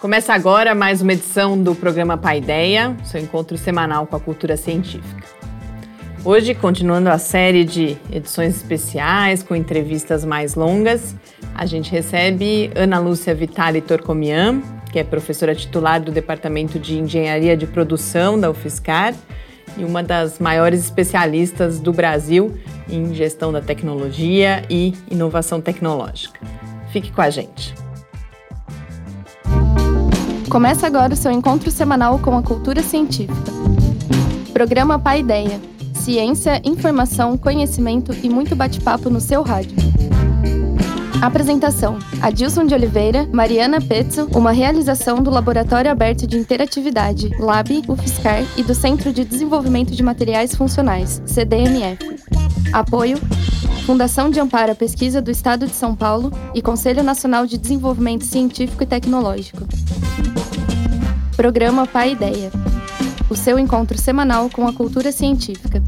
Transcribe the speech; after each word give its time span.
Começa 0.00 0.34
agora 0.34 0.74
mais 0.74 1.00
uma 1.00 1.14
edição 1.14 1.60
do 1.60 1.74
programa 1.74 2.18
Paideia, 2.18 2.94
seu 3.02 3.18
encontro 3.18 3.56
semanal 3.56 4.06
com 4.06 4.14
a 4.14 4.20
cultura 4.20 4.54
científica. 4.54 5.26
Hoje, 6.22 6.54
continuando 6.54 7.08
a 7.08 7.16
série 7.16 7.64
de 7.64 7.96
edições 8.12 8.56
especiais 8.56 9.42
com 9.42 9.56
entrevistas 9.56 10.22
mais 10.22 10.54
longas, 10.54 11.16
a 11.54 11.64
gente 11.64 11.90
recebe 11.90 12.70
Ana 12.76 12.98
Lúcia 12.98 13.34
Vitali 13.34 13.80
Torcomian, 13.80 14.60
que 14.92 14.98
é 14.98 15.04
professora 15.04 15.54
titular 15.54 15.98
do 15.98 16.12
Departamento 16.12 16.78
de 16.78 16.98
Engenharia 16.98 17.56
de 17.56 17.66
Produção 17.66 18.38
da 18.38 18.50
UFSCar 18.50 19.14
e 19.78 19.84
uma 19.84 20.02
das 20.02 20.38
maiores 20.38 20.80
especialistas 20.80 21.80
do 21.80 21.90
Brasil 21.90 22.54
em 22.86 23.14
gestão 23.14 23.50
da 23.50 23.62
tecnologia 23.62 24.62
e 24.68 24.92
inovação 25.10 25.58
tecnológica. 25.58 26.38
Fique 26.92 27.10
com 27.10 27.22
a 27.22 27.30
gente. 27.30 27.85
Começa 30.48 30.86
agora 30.86 31.12
o 31.12 31.16
seu 31.16 31.32
encontro 31.32 31.70
semanal 31.70 32.18
com 32.20 32.36
a 32.36 32.42
cultura 32.42 32.82
científica. 32.82 33.34
Programa 34.52 34.98
Pai 34.98 35.20
Ideia. 35.20 35.60
Ciência, 35.92 36.62
informação, 36.64 37.36
conhecimento 37.36 38.14
e 38.22 38.28
muito 38.28 38.54
bate-papo 38.54 39.10
no 39.10 39.20
seu 39.20 39.42
rádio. 39.42 39.76
Apresentação: 41.20 41.98
Adilson 42.22 42.64
de 42.64 42.74
Oliveira, 42.74 43.28
Mariana 43.32 43.80
Pezzo, 43.80 44.28
uma 44.34 44.52
realização 44.52 45.20
do 45.22 45.30
Laboratório 45.30 45.90
Aberto 45.90 46.26
de 46.26 46.38
Interatividade, 46.38 47.28
LAB, 47.40 47.82
UFSCar 47.88 48.44
e 48.56 48.62
do 48.62 48.74
Centro 48.74 49.12
de 49.12 49.24
Desenvolvimento 49.24 49.94
de 49.94 50.02
Materiais 50.02 50.54
Funcionais, 50.54 51.20
CDMF. 51.26 51.98
Apoio: 52.72 53.18
Fundação 53.86 54.28
de 54.28 54.40
Amparo 54.40 54.72
à 54.72 54.74
Pesquisa 54.74 55.22
do 55.22 55.30
Estado 55.30 55.64
de 55.64 55.72
São 55.72 55.94
Paulo 55.94 56.32
e 56.52 56.60
Conselho 56.60 57.04
Nacional 57.04 57.46
de 57.46 57.56
Desenvolvimento 57.56 58.24
Científico 58.24 58.82
e 58.82 58.86
Tecnológico. 58.86 59.62
Programa 61.36 61.86
Pai 61.86 62.10
Ideia. 62.10 62.50
O 63.30 63.36
seu 63.36 63.60
encontro 63.60 63.96
semanal 63.96 64.50
com 64.50 64.66
a 64.66 64.72
cultura 64.72 65.12
científica. 65.12 65.80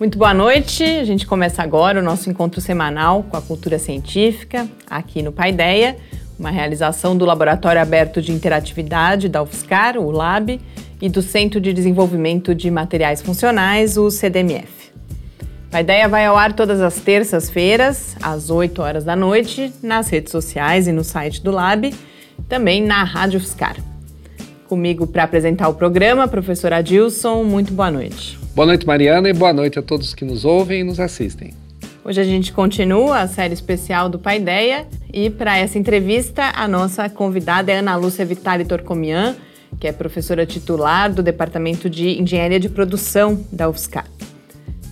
Muito 0.00 0.18
boa 0.18 0.34
noite. 0.34 0.82
A 0.82 1.04
gente 1.04 1.24
começa 1.24 1.62
agora 1.62 2.00
o 2.00 2.02
nosso 2.02 2.28
encontro 2.28 2.60
semanal 2.60 3.22
com 3.22 3.36
a 3.36 3.40
cultura 3.40 3.78
científica 3.78 4.68
aqui 4.88 5.22
no 5.22 5.30
Paideia, 5.30 5.96
uma 6.36 6.50
realização 6.50 7.16
do 7.16 7.24
Laboratório 7.24 7.80
Aberto 7.80 8.20
de 8.20 8.32
Interatividade 8.32 9.28
da 9.28 9.40
UFSCar, 9.40 9.96
o 9.98 10.10
LAB, 10.10 10.60
e 11.00 11.08
do 11.08 11.22
Centro 11.22 11.60
de 11.60 11.72
Desenvolvimento 11.72 12.54
de 12.54 12.70
Materiais 12.70 13.22
Funcionais, 13.22 13.96
o 13.96 14.10
CDMF. 14.10 14.92
A 15.72 15.80
ideia 15.80 16.08
vai 16.08 16.26
ao 16.26 16.36
ar 16.36 16.52
todas 16.52 16.80
as 16.80 16.96
terças-feiras, 16.96 18.16
às 18.20 18.50
8 18.50 18.82
horas 18.82 19.04
da 19.04 19.14
noite, 19.14 19.72
nas 19.82 20.08
redes 20.08 20.32
sociais 20.32 20.88
e 20.88 20.92
no 20.92 21.04
site 21.04 21.42
do 21.42 21.50
Lab, 21.52 21.94
também 22.48 22.82
na 22.82 23.04
Rádio 23.04 23.38
Fiscar. 23.38 23.76
Comigo 24.68 25.06
para 25.06 25.24
apresentar 25.24 25.68
o 25.68 25.74
programa, 25.74 26.26
professor 26.26 26.72
Adilson, 26.72 27.44
muito 27.44 27.72
boa 27.72 27.90
noite. 27.90 28.38
Boa 28.54 28.66
noite, 28.66 28.84
Mariana, 28.84 29.28
e 29.28 29.32
boa 29.32 29.52
noite 29.52 29.78
a 29.78 29.82
todos 29.82 30.12
que 30.12 30.24
nos 30.24 30.44
ouvem 30.44 30.80
e 30.80 30.84
nos 30.84 30.98
assistem. 30.98 31.52
Hoje 32.04 32.20
a 32.20 32.24
gente 32.24 32.52
continua 32.52 33.20
a 33.20 33.28
série 33.28 33.54
especial 33.54 34.08
do 34.08 34.18
Paideia 34.18 34.86
e 35.12 35.30
para 35.30 35.56
essa 35.56 35.78
entrevista 35.78 36.50
a 36.54 36.66
nossa 36.66 37.08
convidada 37.08 37.70
é 37.70 37.76
Ana 37.76 37.94
Lúcia 37.94 38.24
Vitali 38.24 38.64
Torcomian, 38.64 39.36
que 39.78 39.86
é 39.86 39.92
professora 39.92 40.44
titular 40.44 41.12
do 41.12 41.22
Departamento 41.22 41.88
de 41.88 42.20
Engenharia 42.20 42.58
de 42.58 42.68
Produção 42.68 43.44
da 43.52 43.68
UFSCar. 43.68 44.06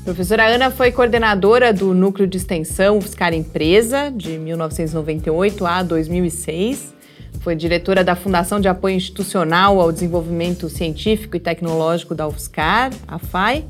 Professora 0.04 0.46
Ana 0.46 0.70
foi 0.70 0.90
coordenadora 0.90 1.70
do 1.70 1.92
Núcleo 1.92 2.26
de 2.26 2.38
Extensão 2.38 2.96
UFSCar 2.96 3.34
Empresa, 3.34 4.10
de 4.10 4.38
1998 4.38 5.66
a 5.66 5.82
2006. 5.82 6.94
Foi 7.40 7.54
diretora 7.54 8.02
da 8.02 8.16
Fundação 8.16 8.58
de 8.58 8.68
Apoio 8.68 8.96
Institucional 8.96 9.78
ao 9.78 9.92
Desenvolvimento 9.92 10.70
Científico 10.70 11.36
e 11.36 11.40
Tecnológico 11.40 12.14
da 12.14 12.26
UFSCar, 12.26 12.90
a 13.06 13.18
FAI, 13.18 13.66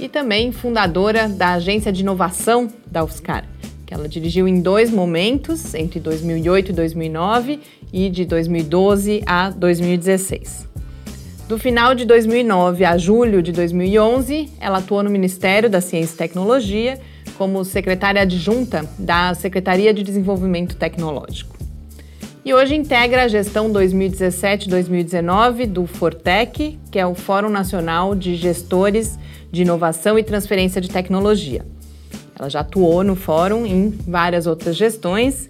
e 0.00 0.08
também 0.08 0.52
fundadora 0.52 1.28
da 1.28 1.52
Agência 1.52 1.92
de 1.92 2.00
Inovação 2.00 2.68
da 2.90 3.04
UFSCar, 3.04 3.44
que 3.84 3.92
ela 3.92 4.08
dirigiu 4.08 4.48
em 4.48 4.62
dois 4.62 4.90
momentos, 4.90 5.74
entre 5.74 6.00
2008 6.00 6.70
e 6.70 6.72
2009 6.72 7.60
e 7.94 8.10
de 8.10 8.24
2012 8.24 9.22
a 9.24 9.50
2016. 9.50 10.68
Do 11.48 11.56
final 11.56 11.94
de 11.94 12.04
2009 12.04 12.84
a 12.84 12.98
julho 12.98 13.40
de 13.40 13.52
2011, 13.52 14.50
ela 14.60 14.78
atuou 14.78 15.04
no 15.04 15.10
Ministério 15.10 15.70
da 15.70 15.80
Ciência 15.80 16.14
e 16.14 16.18
Tecnologia 16.18 16.98
como 17.38 17.64
secretária 17.64 18.22
adjunta 18.22 18.84
da 18.98 19.32
Secretaria 19.34 19.94
de 19.94 20.02
Desenvolvimento 20.02 20.74
Tecnológico. 20.74 21.54
E 22.44 22.52
hoje 22.52 22.74
integra 22.74 23.22
a 23.22 23.28
gestão 23.28 23.72
2017-2019 23.72 25.66
do 25.66 25.86
Fortec, 25.86 26.76
que 26.90 26.98
é 26.98 27.06
o 27.06 27.14
Fórum 27.14 27.48
Nacional 27.48 28.16
de 28.16 28.34
Gestores 28.34 29.16
de 29.52 29.62
Inovação 29.62 30.18
e 30.18 30.24
Transferência 30.24 30.80
de 30.80 30.90
Tecnologia. 30.90 31.64
Ela 32.36 32.50
já 32.50 32.58
atuou 32.60 33.04
no 33.04 33.14
fórum 33.14 33.64
em 33.64 33.90
várias 33.90 34.48
outras 34.48 34.76
gestões, 34.76 35.48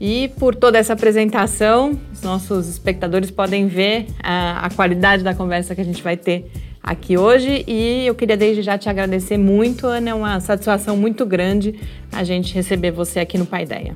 e 0.00 0.28
por 0.38 0.54
toda 0.54 0.78
essa 0.78 0.92
apresentação, 0.92 1.98
os 2.12 2.22
nossos 2.22 2.68
espectadores 2.68 3.30
podem 3.30 3.66
ver 3.68 4.06
a, 4.22 4.66
a, 4.66 4.70
qualidade 4.70 5.22
da 5.22 5.34
conversa 5.34 5.74
que 5.74 5.80
a 5.80 5.84
gente 5.84 6.02
vai 6.02 6.16
ter 6.16 6.50
aqui 6.82 7.16
hoje. 7.16 7.64
E 7.66 8.06
eu 8.06 8.14
queria 8.14 8.36
desde 8.36 8.62
já 8.62 8.76
te 8.76 8.88
agradecer 8.88 9.38
muito, 9.38 9.86
Ana. 9.86 10.10
É 10.10 10.14
uma 10.14 10.40
satisfação 10.40 10.96
muito 10.96 11.24
grande 11.24 11.78
a 12.12 12.24
gente 12.24 12.54
receber 12.54 12.90
você 12.90 13.20
aqui 13.20 13.38
no 13.38 13.46
Paideia. 13.46 13.94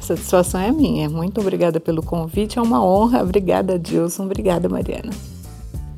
Satisfação 0.00 0.60
é 0.60 0.72
minha. 0.72 1.08
Muito 1.08 1.40
obrigada 1.40 1.78
pelo 1.78 2.02
convite. 2.02 2.58
É 2.58 2.62
uma 2.62 2.84
honra. 2.84 3.22
Obrigada, 3.22 3.78
Dilson. 3.78 4.24
Obrigada, 4.24 4.68
Mariana. 4.68 5.10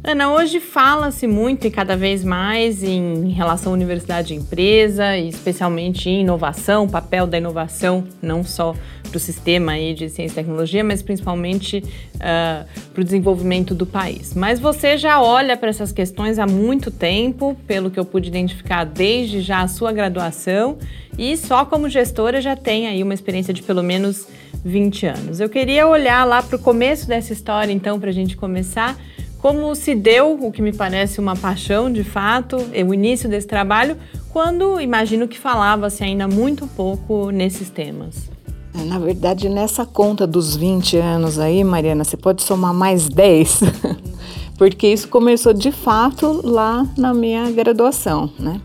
Ana, 0.05 0.33
hoje 0.33 0.59
fala-se 0.59 1.29
muito 1.29 1.65
e 1.65 1.71
cada 1.71 1.97
vez 1.97 2.25
mais 2.25 2.83
em 2.83 3.29
relação 3.29 3.71
à 3.71 3.75
universidade 3.75 4.35
e 4.35 4.37
empresa, 4.37 5.17
e 5.17 5.29
especialmente 5.29 6.11
em 6.11 6.23
inovação, 6.23 6.87
o 6.87 6.91
papel 6.91 7.25
da 7.25 7.39
inovação, 7.39 8.05
não 8.21 8.43
só 8.43 8.75
para 9.09 9.17
o 9.17 9.21
sistema 9.21 9.73
aí 9.73 9.95
de 9.95 10.09
ciência 10.09 10.33
e 10.33 10.43
tecnologia, 10.43 10.83
mas 10.83 11.03
principalmente 11.03 11.85
uh, 12.17 12.67
para 12.93 13.01
o 13.01 13.05
desenvolvimento 13.05 13.77
do 13.77 13.87
país. 13.87 14.35
Mas 14.35 14.59
você 14.59 14.99
já 14.99 15.23
olha 15.23 15.57
para 15.57 15.69
essas 15.69 15.93
questões 15.93 16.41
há 16.41 16.49
muito 16.49 16.91
tempo, 16.91 17.57
pelo 17.65 17.89
que 17.89 18.01
eu 18.01 18.05
pude 18.05 18.29
identificar 18.29 18.83
desde 18.83 19.41
já 19.41 19.61
a 19.61 19.69
sua 19.69 19.93
graduação, 19.93 20.79
e 21.17 21.37
só 21.37 21.65
como 21.65 21.89
gestora 21.89 22.41
já 22.41 22.57
tem 22.57 22.89
aí 22.89 23.05
uma 23.05 23.15
experiência 23.15 23.55
de 23.55 23.63
pelo 23.63 23.85
menos 23.85 24.27
20 24.65 25.07
anos. 25.07 25.39
Eu 25.39 25.49
queria 25.49 25.87
olhar 25.87 26.25
lá 26.25 26.43
para 26.43 26.57
o 26.57 26.59
começo 26.59 27.07
dessa 27.07 27.33
história, 27.33 27.73
então, 27.73 28.01
para 28.01 28.11
a 28.11 28.13
gente 28.13 28.37
começar 28.37 28.99
como 29.43 29.75
se 29.75 29.93
deu, 29.93 30.39
o 30.41 30.53
que 30.53 30.63
me 30.63 30.73
parece 30.73 31.19
uma 31.19 31.35
paixão 31.35 31.93
de 31.93 32.05
fato, 32.05 32.57
o 32.57 32.95
início 32.95 33.29
desse 33.29 33.49
trabalho, 33.49 33.97
quando 34.31 34.81
imagino 34.81 35.27
que 35.27 35.37
falava-se 35.37 36.05
ainda 36.05 36.29
muito 36.29 36.65
pouco 36.69 37.33
nesses 37.33 37.69
temas. 37.69 38.31
É, 38.73 38.85
na 38.85 39.01
verdade, 39.01 39.49
nessa 39.49 39.85
conta 39.85 40.29
dos 40.29 40.55
20 40.55 40.97
anos 40.97 41.41
aí, 41.41 41.65
Mariana, 41.65 42.05
você 42.05 42.17
pode 42.17 42.41
somar 42.45 42.73
mais 42.73 43.09
10, 43.09 43.63
porque 44.57 44.87
isso 44.87 45.09
começou 45.09 45.53
de 45.53 45.73
fato 45.73 46.41
lá 46.45 46.87
na 46.97 47.13
minha 47.13 47.51
graduação, 47.51 48.31
né? 48.39 48.61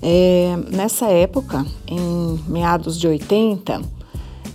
É, 0.00 0.56
nessa 0.70 1.06
época, 1.06 1.66
em 1.86 2.40
meados 2.46 2.98
de 2.98 3.08
80, 3.08 3.82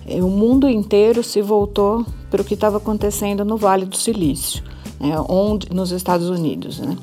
é, 0.07 0.23
o 0.23 0.29
mundo 0.29 0.67
inteiro 0.69 1.21
se 1.23 1.41
voltou 1.41 2.05
para 2.31 2.41
o 2.41 2.45
que 2.45 2.53
estava 2.53 2.77
acontecendo 2.77 3.43
no 3.43 3.57
Vale 3.57 3.85
do 3.85 3.97
Silício 3.97 4.63
é, 4.99 5.19
onde, 5.29 5.67
nos 5.73 5.91
Estados 5.91 6.29
Unidos, 6.29 6.79
né? 6.79 6.97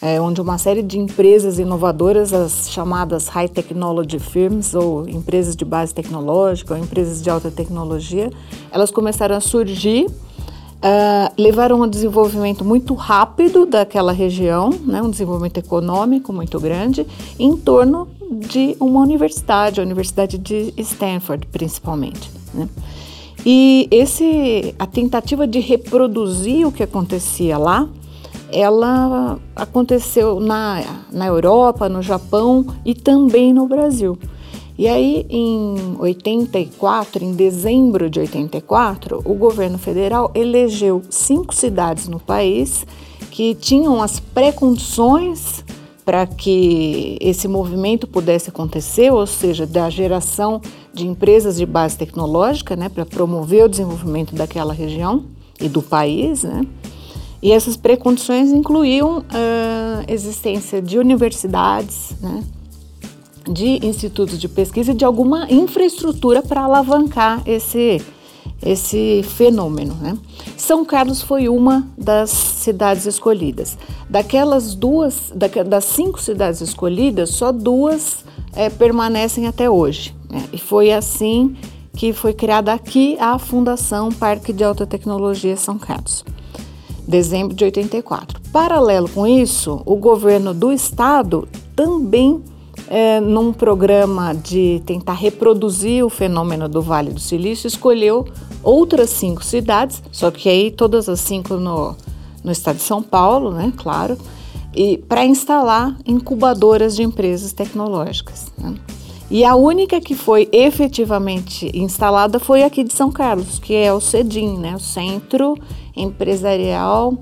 É, 0.00 0.20
onde 0.20 0.40
uma 0.40 0.58
série 0.58 0.82
de 0.82 0.96
empresas 0.96 1.58
inovadoras, 1.58 2.32
as 2.32 2.70
chamadas 2.70 3.26
High 3.26 3.48
Technology 3.48 4.20
Firms, 4.20 4.72
ou 4.74 5.08
empresas 5.08 5.56
de 5.56 5.64
base 5.64 5.92
tecnológica, 5.92 6.74
ou 6.74 6.80
empresas 6.80 7.20
de 7.20 7.28
alta 7.28 7.50
tecnologia, 7.50 8.30
elas 8.70 8.92
começaram 8.92 9.34
a 9.34 9.40
surgir, 9.40 10.06
uh, 10.06 11.32
levaram 11.36 11.80
um 11.80 11.88
desenvolvimento 11.88 12.64
muito 12.64 12.94
rápido 12.94 13.66
daquela 13.66 14.12
região, 14.12 14.70
né, 14.86 15.02
um 15.02 15.10
desenvolvimento 15.10 15.58
econômico 15.58 16.32
muito 16.32 16.60
grande, 16.60 17.04
em 17.36 17.56
torno 17.56 18.06
de 18.30 18.76
uma 18.78 19.00
universidade, 19.00 19.80
a 19.80 19.82
Universidade 19.82 20.38
de 20.38 20.72
Stanford, 20.76 21.46
principalmente. 21.46 22.30
Né? 22.54 22.68
E 23.50 23.88
esse, 23.90 24.74
a 24.78 24.86
tentativa 24.86 25.46
de 25.46 25.58
reproduzir 25.58 26.66
o 26.66 26.70
que 26.70 26.82
acontecia 26.82 27.56
lá, 27.56 27.88
ela 28.52 29.40
aconteceu 29.56 30.38
na, 30.38 30.84
na 31.10 31.26
Europa, 31.26 31.88
no 31.88 32.02
Japão 32.02 32.66
e 32.84 32.94
também 32.94 33.54
no 33.54 33.66
Brasil. 33.66 34.18
E 34.76 34.86
aí, 34.86 35.24
em 35.30 35.96
84, 35.98 37.24
em 37.24 37.32
dezembro 37.32 38.10
de 38.10 38.20
84, 38.20 39.22
o 39.24 39.32
governo 39.32 39.78
federal 39.78 40.30
elegeu 40.34 41.00
cinco 41.08 41.54
cidades 41.54 42.06
no 42.06 42.20
país 42.20 42.84
que 43.30 43.54
tinham 43.54 44.02
as 44.02 44.20
pré-condições 44.20 45.64
para 46.08 46.26
que 46.26 47.18
esse 47.20 47.46
movimento 47.46 48.06
pudesse 48.06 48.48
acontecer, 48.48 49.12
ou 49.12 49.26
seja, 49.26 49.66
da 49.66 49.90
geração 49.90 50.58
de 50.94 51.06
empresas 51.06 51.58
de 51.58 51.66
base 51.66 51.98
tecnológica, 51.98 52.74
né, 52.74 52.88
para 52.88 53.04
promover 53.04 53.66
o 53.66 53.68
desenvolvimento 53.68 54.34
daquela 54.34 54.72
região 54.72 55.26
e 55.60 55.68
do 55.68 55.82
país, 55.82 56.44
né? 56.44 56.66
E 57.42 57.52
essas 57.52 57.76
precondições 57.76 58.50
incluíam 58.50 59.22
a 59.28 60.10
existência 60.10 60.80
de 60.80 60.98
universidades, 60.98 62.16
né, 62.22 62.42
de 63.46 63.86
institutos 63.86 64.40
de 64.40 64.48
pesquisa 64.48 64.92
e 64.92 64.94
de 64.94 65.04
alguma 65.04 65.46
infraestrutura 65.52 66.40
para 66.40 66.62
alavancar 66.62 67.42
esse 67.44 68.00
esse 68.62 69.22
fenômeno. 69.22 69.94
Né? 69.94 70.16
São 70.56 70.84
Carlos 70.84 71.22
foi 71.22 71.48
uma 71.48 71.86
das 71.96 72.30
cidades 72.30 73.06
escolhidas. 73.06 73.78
Daquelas 74.08 74.74
duas, 74.74 75.32
das 75.66 75.84
cinco 75.84 76.20
cidades 76.20 76.60
escolhidas, 76.60 77.30
só 77.30 77.52
duas 77.52 78.24
é, 78.54 78.68
permanecem 78.68 79.46
até 79.46 79.70
hoje. 79.70 80.14
Né? 80.28 80.44
E 80.52 80.58
foi 80.58 80.92
assim 80.92 81.56
que 81.96 82.12
foi 82.12 82.32
criada 82.32 82.72
aqui 82.72 83.16
a 83.18 83.38
Fundação 83.38 84.10
Parque 84.10 84.52
de 84.52 84.62
Alta 84.62 84.86
Tecnologia 84.86 85.56
São 85.56 85.76
Carlos, 85.78 86.24
dezembro 87.06 87.56
de 87.56 87.64
84. 87.64 88.40
Paralelo 88.52 89.08
com 89.08 89.26
isso, 89.26 89.82
o 89.84 89.96
governo 89.96 90.54
do 90.54 90.72
estado 90.72 91.48
também 91.74 92.40
é, 92.88 93.20
num 93.20 93.52
programa 93.52 94.34
de 94.34 94.82
tentar 94.86 95.12
reproduzir 95.12 96.04
o 96.04 96.08
fenômeno 96.08 96.68
do 96.68 96.80
Vale 96.80 97.10
do 97.10 97.20
Silício, 97.20 97.66
escolheu 97.66 98.26
outras 98.62 99.10
cinco 99.10 99.44
cidades, 99.44 100.02
só 100.10 100.30
que 100.30 100.48
aí 100.48 100.70
todas 100.70 101.08
as 101.08 101.20
cinco 101.20 101.54
no, 101.54 101.94
no 102.42 102.50
estado 102.50 102.76
de 102.76 102.82
São 102.82 103.02
Paulo, 103.02 103.50
né, 103.50 103.72
claro, 103.76 104.16
e 104.74 104.98
para 104.98 105.24
instalar 105.24 105.96
incubadoras 106.06 106.96
de 106.96 107.02
empresas 107.02 107.52
tecnológicas. 107.52 108.46
Né? 108.56 108.74
E 109.30 109.44
a 109.44 109.54
única 109.54 110.00
que 110.00 110.14
foi 110.14 110.48
efetivamente 110.50 111.70
instalada 111.74 112.40
foi 112.40 112.62
aqui 112.62 112.82
de 112.82 112.94
São 112.94 113.10
Carlos, 113.10 113.58
que 113.58 113.74
é 113.74 113.92
o 113.92 114.00
CEDIM, 114.00 114.56
né, 114.58 114.74
o 114.74 114.80
Centro 114.80 115.54
Empresarial 115.94 117.18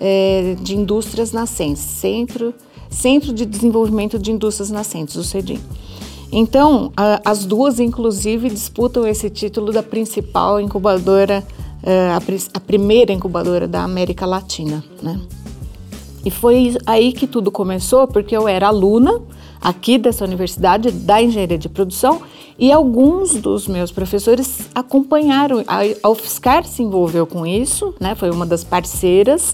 é, 0.00 0.56
de 0.60 0.76
Indústrias 0.76 1.30
Nascentes, 1.30 1.82
Centro, 1.82 2.52
Centro 2.94 3.32
de 3.32 3.44
Desenvolvimento 3.44 4.18
de 4.18 4.30
Indústrias 4.30 4.70
Nascentes, 4.70 5.16
o 5.16 5.24
CEDIM. 5.24 5.60
Então, 6.32 6.92
a, 6.96 7.20
as 7.24 7.44
duas, 7.44 7.78
inclusive, 7.78 8.48
disputam 8.48 9.06
esse 9.06 9.28
título 9.28 9.72
da 9.72 9.82
principal 9.82 10.60
incubadora, 10.60 11.44
eh, 11.82 12.08
a, 12.10 12.20
a 12.54 12.60
primeira 12.60 13.12
incubadora 13.12 13.68
da 13.68 13.82
América 13.82 14.24
Latina, 14.24 14.82
né? 15.02 15.20
E 16.24 16.30
foi 16.30 16.76
aí 16.86 17.12
que 17.12 17.26
tudo 17.26 17.50
começou, 17.50 18.06
porque 18.06 18.34
eu 18.34 18.48
era 18.48 18.68
aluna 18.68 19.20
aqui 19.60 19.98
dessa 19.98 20.24
universidade 20.24 20.90
da 20.90 21.20
engenharia 21.20 21.58
de 21.58 21.68
produção 21.68 22.22
e 22.58 22.72
alguns 22.72 23.34
dos 23.34 23.68
meus 23.68 23.90
professores 23.90 24.60
acompanharam. 24.74 25.62
A 25.66 26.08
UFSCar 26.08 26.64
se 26.64 26.82
envolveu 26.82 27.26
com 27.26 27.44
isso, 27.44 27.94
né? 28.00 28.14
Foi 28.14 28.30
uma 28.30 28.46
das 28.46 28.64
parceiras 28.64 29.52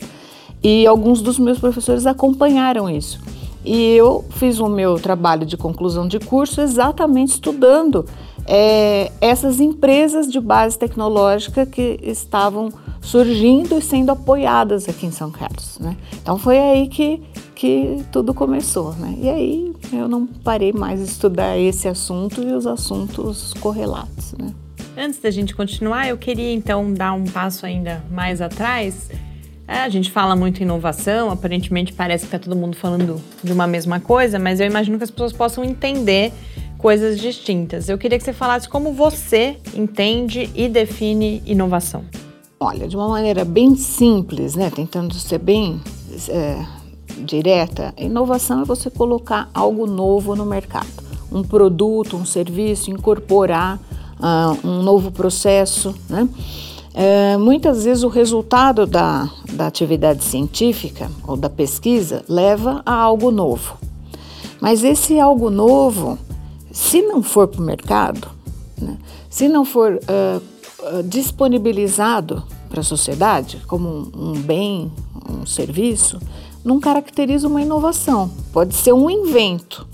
e 0.63 0.87
alguns 0.87 1.23
dos 1.23 1.39
meus 1.39 1.59
professores 1.59 2.07
acompanharam 2.07 2.89
isso. 2.89 3.21
E 3.65 3.95
eu 3.95 4.25
fiz 4.31 4.59
o 4.59 4.69
meu 4.69 4.99
trabalho 4.99 5.45
de 5.45 5.57
conclusão 5.57 6.09
de 6.09 6.19
curso 6.19 6.61
exatamente 6.61 7.33
estudando 7.33 8.07
é, 8.47 9.13
essas 9.21 9.61
empresas 9.61 10.31
de 10.31 10.41
base 10.41 10.79
tecnológica 10.79 11.67
que 11.67 11.99
estavam 12.03 12.71
surgindo 13.01 13.79
e 13.79 13.83
sendo 13.83 14.11
apoiadas 14.11 14.89
aqui 14.89 15.07
em 15.07 15.11
São 15.11 15.31
Carlos. 15.31 15.79
Né? 15.79 15.97
Então 16.21 16.39
foi 16.39 16.59
aí 16.59 16.89
que, 16.89 17.23
que 17.55 18.03
tudo 18.11 18.33
começou. 18.33 18.95
Né? 18.95 19.15
E 19.21 19.29
aí 19.29 19.75
eu 19.93 20.09
não 20.09 20.27
parei 20.27 20.73
mais 20.73 21.01
de 21.01 21.07
estudar 21.07 21.59
esse 21.59 21.87
assunto 21.87 22.43
e 22.43 22.53
os 22.53 22.67
assuntos 22.67 23.55
correlatos. 23.61 24.35
Né? 24.39 24.55
Antes 24.97 25.21
da 25.21 25.31
gente 25.31 25.55
continuar, 25.55 26.09
eu 26.09 26.17
queria 26.17 26.53
então 26.53 26.93
dar 26.93 27.13
um 27.13 27.25
passo 27.25 27.67
ainda 27.67 28.03
mais 28.11 28.41
atrás 28.41 29.11
é, 29.71 29.83
a 29.83 29.89
gente 29.89 30.11
fala 30.11 30.35
muito 30.35 30.59
em 30.59 30.65
inovação, 30.65 31.31
aparentemente 31.31 31.93
parece 31.93 32.27
que 32.27 32.35
está 32.35 32.39
todo 32.41 32.59
mundo 32.59 32.77
falando 32.77 33.23
de 33.43 33.53
uma 33.53 33.69
mesma 33.69 34.01
coisa, 34.01 34.37
mas 34.37 34.59
eu 34.59 34.67
imagino 34.67 34.99
que 34.99 35.05
as 35.05 35.13
pessoas 35.13 35.33
possam 35.33 35.63
entender 35.63 36.33
coisas 36.77 37.21
distintas. 37.21 37.89
Eu 37.89 37.97
queria 37.97 38.19
que 38.19 38.25
você 38.25 38.33
falasse 38.33 38.69
como 38.69 38.93
você 38.93 39.59
entende 39.73 40.51
e 40.57 40.69
define 40.69 41.41
inovação. 41.47 42.05
Olha, 42.59 42.89
de 42.89 42.97
uma 42.97 43.09
maneira 43.09 43.45
bem 43.45 43.77
simples, 43.77 44.57
né, 44.57 44.71
tentando 44.75 45.15
ser 45.15 45.39
bem 45.39 45.81
é, 46.29 46.67
direta, 47.25 47.95
inovação 47.97 48.63
é 48.63 48.65
você 48.65 48.91
colocar 48.91 49.49
algo 49.55 49.87
novo 49.87 50.35
no 50.35 50.45
mercado, 50.45 50.89
um 51.31 51.45
produto, 51.45 52.17
um 52.17 52.27
serviço, 52.27 52.91
incorporar 52.91 53.79
uh, 54.19 54.67
um 54.67 54.83
novo 54.83 55.13
processo, 55.13 55.95
né? 56.09 56.29
É, 56.93 57.37
muitas 57.37 57.85
vezes 57.85 58.03
o 58.03 58.09
resultado 58.09 58.87
da, 58.87 59.31
da 59.53 59.67
atividade 59.67 60.25
científica 60.25 61.11
ou 61.27 61.37
da 61.37 61.49
pesquisa 61.49 62.25
leva 62.29 62.83
a 62.85 62.93
algo 62.93 63.31
novo. 63.31 63.79
Mas 64.61 64.85
esse 64.85 65.19
algo 65.19 65.51
novo, 65.51 66.19
se 66.71 67.01
não 67.03 67.23
for 67.23 67.49
para 67.49 67.61
o 67.61 67.65
mercado, 67.65 68.29
né, 68.77 68.99
se 69.29 69.49
não 69.49 69.65
for 69.65 69.95
uh, 69.95 71.03
disponibilizado 71.05 72.43
para 72.69 72.81
a 72.81 72.85
sociedade 72.85 73.63
como 73.67 73.89
um, 73.89 74.11
um 74.15 74.33
bem, 74.41 74.93
um 75.29 75.47
serviço, 75.47 76.21
não 76.65 76.79
caracteriza 76.79 77.49
uma 77.49 77.63
inovação. 77.63 78.31
Pode 78.53 78.75
ser 78.75 78.93
um 78.93 79.09
invento, 79.09 79.87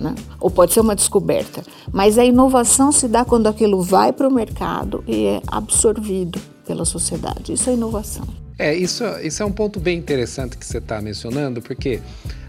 né? 0.00 0.14
ou 0.40 0.50
pode 0.50 0.72
ser 0.72 0.80
uma 0.80 0.94
descoberta. 0.94 1.62
Mas 1.92 2.18
a 2.18 2.24
inovação 2.24 2.92
se 2.92 3.08
dá 3.08 3.24
quando 3.24 3.46
aquilo 3.46 3.82
vai 3.82 4.12
para 4.12 4.28
o 4.28 4.32
mercado 4.32 5.02
e 5.06 5.26
é 5.26 5.42
absorvido 5.46 6.40
pela 6.66 6.84
sociedade. 6.84 7.52
Isso 7.52 7.70
é 7.70 7.74
inovação. 7.74 8.26
É, 8.58 8.74
isso, 8.74 9.04
isso 9.22 9.42
é 9.42 9.46
um 9.46 9.52
ponto 9.52 9.80
bem 9.80 9.98
interessante 9.98 10.56
que 10.56 10.64
você 10.64 10.78
está 10.78 11.00
mencionando, 11.00 11.60
porque 11.60 12.00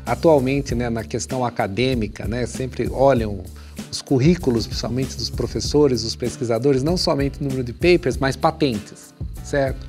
atualmente, 0.06 0.76
né, 0.76 0.90
na 0.90 1.04
questão 1.04 1.46
acadêmica, 1.46 2.28
né, 2.28 2.46
sempre 2.46 2.90
olham 2.92 3.40
os 3.90 4.02
currículos, 4.02 4.68
principalmente 4.68 5.16
dos 5.16 5.30
professores, 5.30 6.04
dos 6.04 6.16
pesquisadores, 6.16 6.84
não 6.84 6.98
somente 6.98 7.40
o 7.40 7.44
número 7.44 7.64
de 7.64 7.74
papers, 7.74 8.18
mas 8.18 8.36
patentes, 8.36 9.14
certo? 9.44 9.86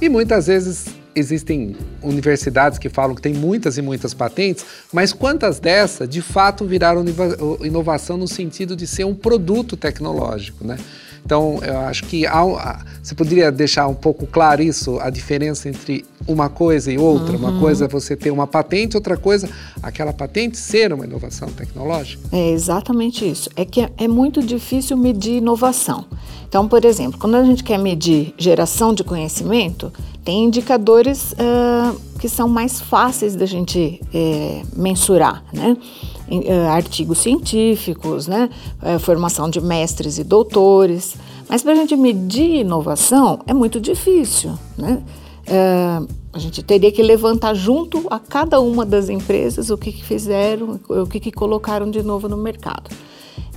E 0.00 0.08
muitas 0.08 0.46
vezes 0.46 0.86
existem 1.14 1.76
universidades 2.02 2.78
que 2.78 2.88
falam 2.88 3.14
que 3.14 3.22
tem 3.22 3.34
muitas 3.34 3.78
e 3.78 3.82
muitas 3.82 4.14
patentes, 4.14 4.64
mas 4.92 5.12
quantas 5.12 5.58
dessas 5.58 6.08
de 6.08 6.22
fato 6.22 6.64
viraram 6.64 7.04
inovação 7.64 8.16
no 8.16 8.28
sentido 8.28 8.76
de 8.76 8.86
ser 8.86 9.04
um 9.04 9.14
produto 9.14 9.76
tecnológico, 9.76 10.64
né? 10.64 10.78
Então, 11.28 11.60
eu 11.62 11.78
acho 11.80 12.04
que 12.04 12.26
há, 12.26 12.82
você 13.02 13.14
poderia 13.14 13.52
deixar 13.52 13.86
um 13.86 13.94
pouco 13.94 14.26
claro 14.26 14.62
isso, 14.62 14.98
a 14.98 15.10
diferença 15.10 15.68
entre 15.68 16.02
uma 16.26 16.48
coisa 16.48 16.90
e 16.90 16.96
outra. 16.96 17.36
Uhum. 17.36 17.48
Uma 17.48 17.60
coisa 17.60 17.84
é 17.84 17.88
você 17.88 18.16
ter 18.16 18.30
uma 18.30 18.46
patente, 18.46 18.96
outra 18.96 19.14
coisa, 19.14 19.46
aquela 19.82 20.10
patente 20.10 20.56
ser 20.56 20.90
uma 20.90 21.04
inovação 21.04 21.48
tecnológica. 21.48 22.22
É 22.32 22.50
exatamente 22.50 23.30
isso. 23.30 23.50
É 23.56 23.66
que 23.66 23.82
é, 23.82 23.90
é 23.98 24.08
muito 24.08 24.42
difícil 24.42 24.96
medir 24.96 25.36
inovação. 25.36 26.06
Então, 26.48 26.66
por 26.66 26.82
exemplo, 26.82 27.20
quando 27.20 27.34
a 27.34 27.44
gente 27.44 27.62
quer 27.62 27.78
medir 27.78 28.32
geração 28.38 28.94
de 28.94 29.04
conhecimento, 29.04 29.92
tem 30.28 30.44
indicadores 30.44 31.32
uh, 31.32 31.98
que 32.20 32.28
são 32.28 32.46
mais 32.46 32.82
fáceis 32.82 33.34
da 33.34 33.46
gente 33.46 33.98
é, 34.12 34.60
mensurar, 34.76 35.42
né? 35.54 35.74
Uh, 36.30 36.68
artigos 36.68 37.16
científicos, 37.16 38.26
né? 38.26 38.50
Uh, 38.82 38.98
formação 38.98 39.48
de 39.48 39.58
mestres 39.58 40.18
e 40.18 40.24
doutores. 40.24 41.16
Mas 41.48 41.62
para 41.62 41.72
a 41.72 41.76
gente 41.76 41.96
medir 41.96 42.60
inovação 42.60 43.38
é 43.46 43.54
muito 43.54 43.80
difícil, 43.80 44.50
né? 44.76 45.02
Uh, 45.48 46.06
a 46.34 46.38
gente 46.38 46.62
teria 46.62 46.92
que 46.92 47.02
levantar 47.02 47.54
junto 47.54 48.06
a 48.10 48.18
cada 48.18 48.60
uma 48.60 48.84
das 48.84 49.08
empresas 49.08 49.70
o 49.70 49.78
que, 49.78 49.90
que 49.90 50.04
fizeram, 50.04 50.78
o 50.90 51.06
que, 51.06 51.20
que 51.20 51.32
colocaram 51.32 51.90
de 51.90 52.02
novo 52.02 52.28
no 52.28 52.36
mercado. 52.36 52.90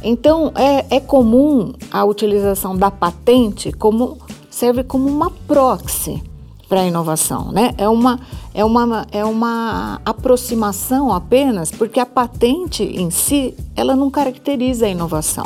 Então 0.02 0.54
é, 0.56 0.86
é 0.96 1.00
comum 1.02 1.74
a 1.92 2.06
utilização 2.06 2.78
da 2.78 2.90
patente 2.90 3.74
como 3.74 4.18
serve 4.50 4.86
como 4.86 5.10
uma 5.10 5.30
proxy 5.30 6.31
para 6.72 6.84
a 6.84 6.88
inovação, 6.88 7.52
né? 7.52 7.74
É 7.78 7.90
uma, 7.90 8.18
é, 8.54 8.64
uma, 8.64 9.06
é 9.12 9.26
uma 9.26 10.00
aproximação 10.06 11.12
apenas, 11.12 11.70
porque 11.70 12.00
a 12.00 12.06
patente 12.06 12.82
em 12.82 13.12
si, 13.12 13.54
ela 13.76 13.94
não 13.94 14.10
caracteriza 14.10 14.86
a 14.86 14.90
inovação. 14.90 15.46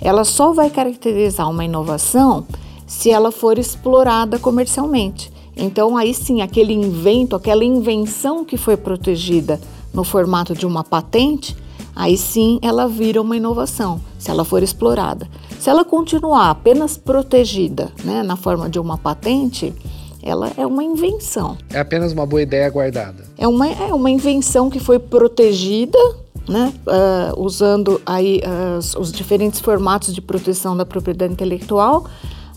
Ela 0.00 0.24
só 0.24 0.52
vai 0.52 0.68
caracterizar 0.68 1.48
uma 1.48 1.64
inovação 1.64 2.44
se 2.84 3.12
ela 3.12 3.30
for 3.30 3.60
explorada 3.60 4.40
comercialmente. 4.40 5.32
Então, 5.56 5.96
aí 5.96 6.12
sim, 6.12 6.42
aquele 6.42 6.72
invento, 6.72 7.36
aquela 7.36 7.64
invenção 7.64 8.44
que 8.44 8.56
foi 8.56 8.76
protegida 8.76 9.60
no 9.94 10.02
formato 10.02 10.52
de 10.52 10.66
uma 10.66 10.82
patente, 10.82 11.56
aí 11.94 12.16
sim 12.16 12.58
ela 12.60 12.88
vira 12.88 13.22
uma 13.22 13.36
inovação, 13.36 14.00
se 14.18 14.32
ela 14.32 14.44
for 14.44 14.64
explorada. 14.64 15.28
Se 15.60 15.70
ela 15.70 15.84
continuar 15.84 16.50
apenas 16.50 16.96
protegida 16.96 17.92
né, 18.02 18.24
na 18.24 18.34
forma 18.34 18.68
de 18.68 18.80
uma 18.80 18.98
patente, 18.98 19.72
ela 20.26 20.52
é 20.56 20.66
uma 20.66 20.82
invenção. 20.82 21.56
É 21.70 21.78
apenas 21.78 22.12
uma 22.12 22.26
boa 22.26 22.42
ideia 22.42 22.68
guardada. 22.68 23.24
É 23.38 23.46
uma, 23.46 23.68
é 23.68 23.94
uma 23.94 24.10
invenção 24.10 24.68
que 24.68 24.80
foi 24.80 24.98
protegida 24.98 25.98
né, 26.48 26.72
uh, 26.86 27.40
usando 27.40 28.00
aí 28.04 28.40
uh, 28.44 29.00
os 29.00 29.12
diferentes 29.12 29.60
formatos 29.60 30.14
de 30.14 30.20
proteção 30.20 30.76
da 30.76 30.84
propriedade 30.84 31.32
intelectual, 31.32 32.06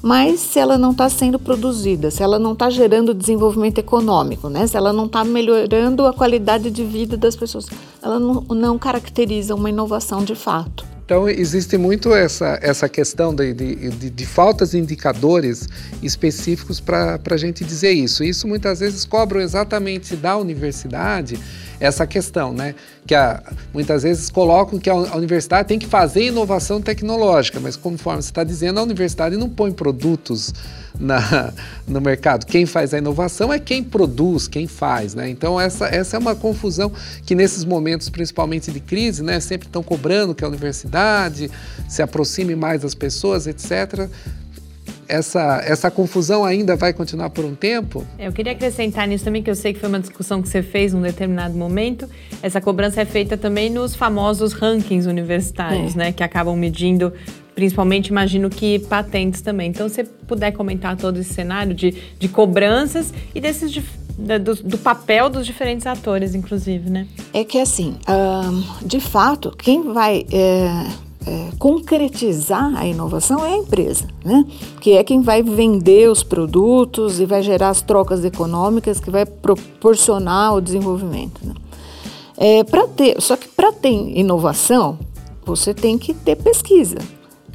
mas 0.02 0.40
se 0.40 0.60
ela 0.60 0.78
não 0.78 0.92
está 0.92 1.10
sendo 1.10 1.38
produzida, 1.38 2.10
se 2.10 2.24
ela 2.24 2.40
não 2.40 2.54
está 2.54 2.70
gerando 2.70 3.14
desenvolvimento 3.14 3.80
econômico, 3.80 4.48
né, 4.50 4.66
se 4.66 4.78
ela 4.78 4.94
não 4.94 5.06
está 5.06 5.24
melhorando 5.24 6.06
a 6.06 6.14
qualidade 6.14 6.72
de 6.72 6.84
vida 6.84 7.18
das 7.18 7.36
pessoas, 7.36 7.68
ela 8.02 8.20
não, 8.20 8.42
não 8.50 8.78
caracteriza 8.80 9.56
uma 9.56 9.70
inovação 9.70 10.24
de 10.24 10.36
fato. 10.36 10.89
Então, 11.10 11.28
existe 11.28 11.76
muito 11.76 12.14
essa, 12.14 12.60
essa 12.62 12.88
questão 12.88 13.34
de, 13.34 13.52
de, 13.52 13.90
de, 13.90 14.10
de 14.12 14.26
faltas 14.28 14.70
de 14.70 14.78
indicadores 14.78 15.68
específicos 16.04 16.80
para 16.80 17.20
a 17.32 17.38
gente 17.38 17.66
dizer 17.66 17.90
isso. 17.94 18.24
Isso 18.24 18.48
muitas 18.48 18.80
vezes 18.80 19.06
cobram 19.06 19.42
exatamente 19.42 20.16
da 20.16 20.38
universidade 20.38 21.40
essa 21.80 22.06
questão, 22.06 22.54
né? 22.54 22.76
Que 23.06 23.16
a, 23.16 23.42
muitas 23.74 24.04
vezes 24.04 24.30
colocam 24.30 24.78
que 24.78 24.90
a, 24.90 24.94
a, 24.94 25.16
universidade 25.16 25.68
tem 25.68 25.80
que 25.80 25.88
fazer 25.88 26.26
inovação 26.26 26.82
tecnológica, 26.82 27.60
mas 27.60 27.76
conforme 27.76 28.22
você 28.22 28.30
está 28.30 28.44
dizendo, 28.44 28.80
a 28.80 28.84
universidade 28.84 29.38
não 29.38 29.50
põe 29.50 29.72
produtos 29.72 30.54
na, 31.00 31.54
no 31.88 32.02
mercado. 32.02 32.46
Quem 32.46 32.66
faz 32.66 32.94
a 32.94 32.98
inovação 32.98 33.52
é 33.52 33.60
quem 33.60 33.84
produz, 33.84 34.48
quem 34.48 34.68
faz, 34.68 35.16
né? 35.16 35.30
Então 35.30 35.60
essa, 35.60 35.88
essa 35.88 36.18
é 36.18 36.20
uma 36.20 36.36
confusão 36.36 36.92
que 37.26 37.34
nesses 37.34 37.64
momentos, 37.64 38.10
principalmente 38.10 38.72
de 38.72 38.80
crise, 38.80 39.24
né, 39.24 39.40
sempre 39.40 39.68
estão 39.68 39.82
cobrando 39.82 40.36
que 40.36 40.44
a 40.44 40.48
universidade 40.48 41.50
se 41.88 42.02
aproxime 42.02 42.56
mais 42.56 42.82
das 42.82 42.94
pessoas, 42.94 43.48
etc 43.48 44.10
essa, 45.10 45.62
essa 45.66 45.92
confusão 45.92 46.46
ainda 46.46 46.76
vai 46.76 46.94
continuar 46.94 47.32
por 47.32 47.44
um 47.44 47.56
tempo? 47.56 48.06
Eu 48.18 48.32
queria 48.32 48.52
acrescentar 48.52 49.08
nisso 49.08 49.26
também, 49.26 49.42
que 49.42 49.50
eu 49.50 49.56
sei 49.56 49.74
que 49.74 49.80
foi 49.80 49.90
uma 49.90 50.00
discussão 50.00 50.42
que 50.42 50.48
você 50.48 50.62
fez 50.62 50.94
num 50.94 51.02
determinado 51.02 51.58
momento. 51.58 52.08
Essa 52.42 52.62
cobrança 52.62 53.02
é 53.02 53.06
feita 53.06 53.36
também 53.36 53.70
nos 53.70 53.96
famosos 53.96 54.54
rankings 54.54 55.10
universitários, 55.10 55.96
é. 55.96 55.98
né? 55.98 56.12
Que 56.12 56.24
acabam 56.24 56.56
medindo, 56.56 57.12
principalmente, 57.56 58.08
imagino 58.08 58.50
que 58.50 58.80
patentes 58.80 59.42
também. 59.42 59.70
Então, 59.70 59.90
se 59.90 59.96
você 59.96 60.04
puder 60.04 60.52
comentar 60.52 60.96
todo 60.96 61.20
esse 61.20 61.34
cenário 61.34 61.74
de, 61.74 61.92
de 62.18 62.28
cobranças 62.28 63.12
e 63.34 63.42
desses 63.42 63.72
do, 64.18 64.56
do, 64.56 64.78
papel 64.78 65.30
dos 65.30 65.46
diferentes 65.46 65.88
atores, 65.88 66.36
inclusive, 66.36 66.90
né? 66.90 67.08
É 67.34 67.44
que 67.44 67.60
assim, 67.60 67.98
de 68.86 69.00
fato, 69.00 69.56
quem 69.58 69.94
vai 69.94 70.26
é, 70.32 70.86
é, 71.26 71.50
concretizar 71.60 72.76
a 72.78 72.86
inovação 72.88 73.46
é 73.46 73.54
a 73.54 73.58
empresa, 73.58 74.06
né? 74.24 74.46
que 74.80 74.94
é 74.94 75.04
quem 75.04 75.22
vai 75.22 75.44
vender 75.44 76.10
os 76.10 76.24
produtos 76.24 77.20
e 77.20 77.26
vai 77.26 77.44
gerar 77.44 77.70
as 77.70 77.82
trocas 77.82 78.24
econômicas 78.24 79.00
que 79.00 79.12
vai 79.12 79.26
proporcionar 79.26 80.56
o 80.56 80.62
desenvolvimento. 80.62 81.42
Né? 81.44 81.54
É, 82.38 82.64
ter, 82.96 83.22
só 83.22 83.36
que 83.36 83.48
para 83.50 83.74
ter 83.74 83.90
inovação, 83.90 84.98
você 85.46 85.74
tem 85.74 85.98
que 85.98 86.14
ter 86.14 86.38
pesquisa. 86.38 87.00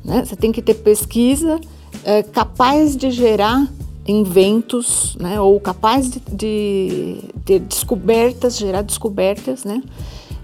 Né? 0.04 0.24
Você 0.24 0.36
tem 0.36 0.52
que 0.52 0.60
ter 0.60 0.74
pesquisa 0.74 1.58
é, 2.04 2.22
capaz 2.22 2.94
de 2.94 3.10
gerar 3.10 3.66
inventos, 4.06 5.16
né? 5.18 5.40
ou 5.40 5.58
capaz 5.58 6.10
de, 6.10 6.20
de 7.46 7.58
descobertas, 7.60 8.58
gerar 8.58 8.82
descobertas, 8.82 9.64
né? 9.64 9.82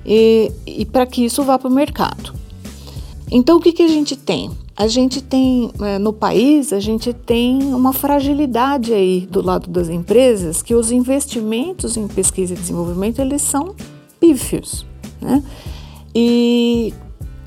e, 0.06 0.50
e 0.66 0.86
para 0.86 1.04
que 1.04 1.22
isso 1.22 1.42
vá 1.42 1.58
para 1.58 1.68
o 1.68 1.72
mercado. 1.72 2.39
Então, 3.30 3.58
o 3.58 3.60
que, 3.60 3.72
que 3.72 3.82
a 3.82 3.88
gente 3.88 4.16
tem? 4.16 4.50
A 4.76 4.88
gente 4.88 5.22
tem, 5.22 5.70
é, 5.80 5.98
no 5.98 6.12
país, 6.12 6.72
a 6.72 6.80
gente 6.80 7.12
tem 7.12 7.62
uma 7.74 7.92
fragilidade 7.92 8.92
aí 8.92 9.28
do 9.30 9.40
lado 9.40 9.70
das 9.70 9.88
empresas 9.88 10.62
que 10.62 10.74
os 10.74 10.90
investimentos 10.90 11.96
em 11.96 12.08
pesquisa 12.08 12.54
e 12.54 12.56
desenvolvimento, 12.56 13.20
eles 13.20 13.42
são 13.42 13.74
pífios, 14.18 14.84
né? 15.20 15.42
E 16.14 16.92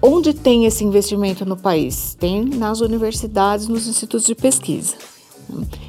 onde 0.01 0.33
tem 0.33 0.65
esse 0.65 0.83
investimento 0.85 1.45
no 1.45 1.57
país? 1.57 2.15
Tem 2.19 2.45
nas 2.45 2.79
universidades, 2.79 3.67
nos 3.67 3.87
institutos 3.87 4.25
de 4.25 4.35
pesquisa. 4.35 4.95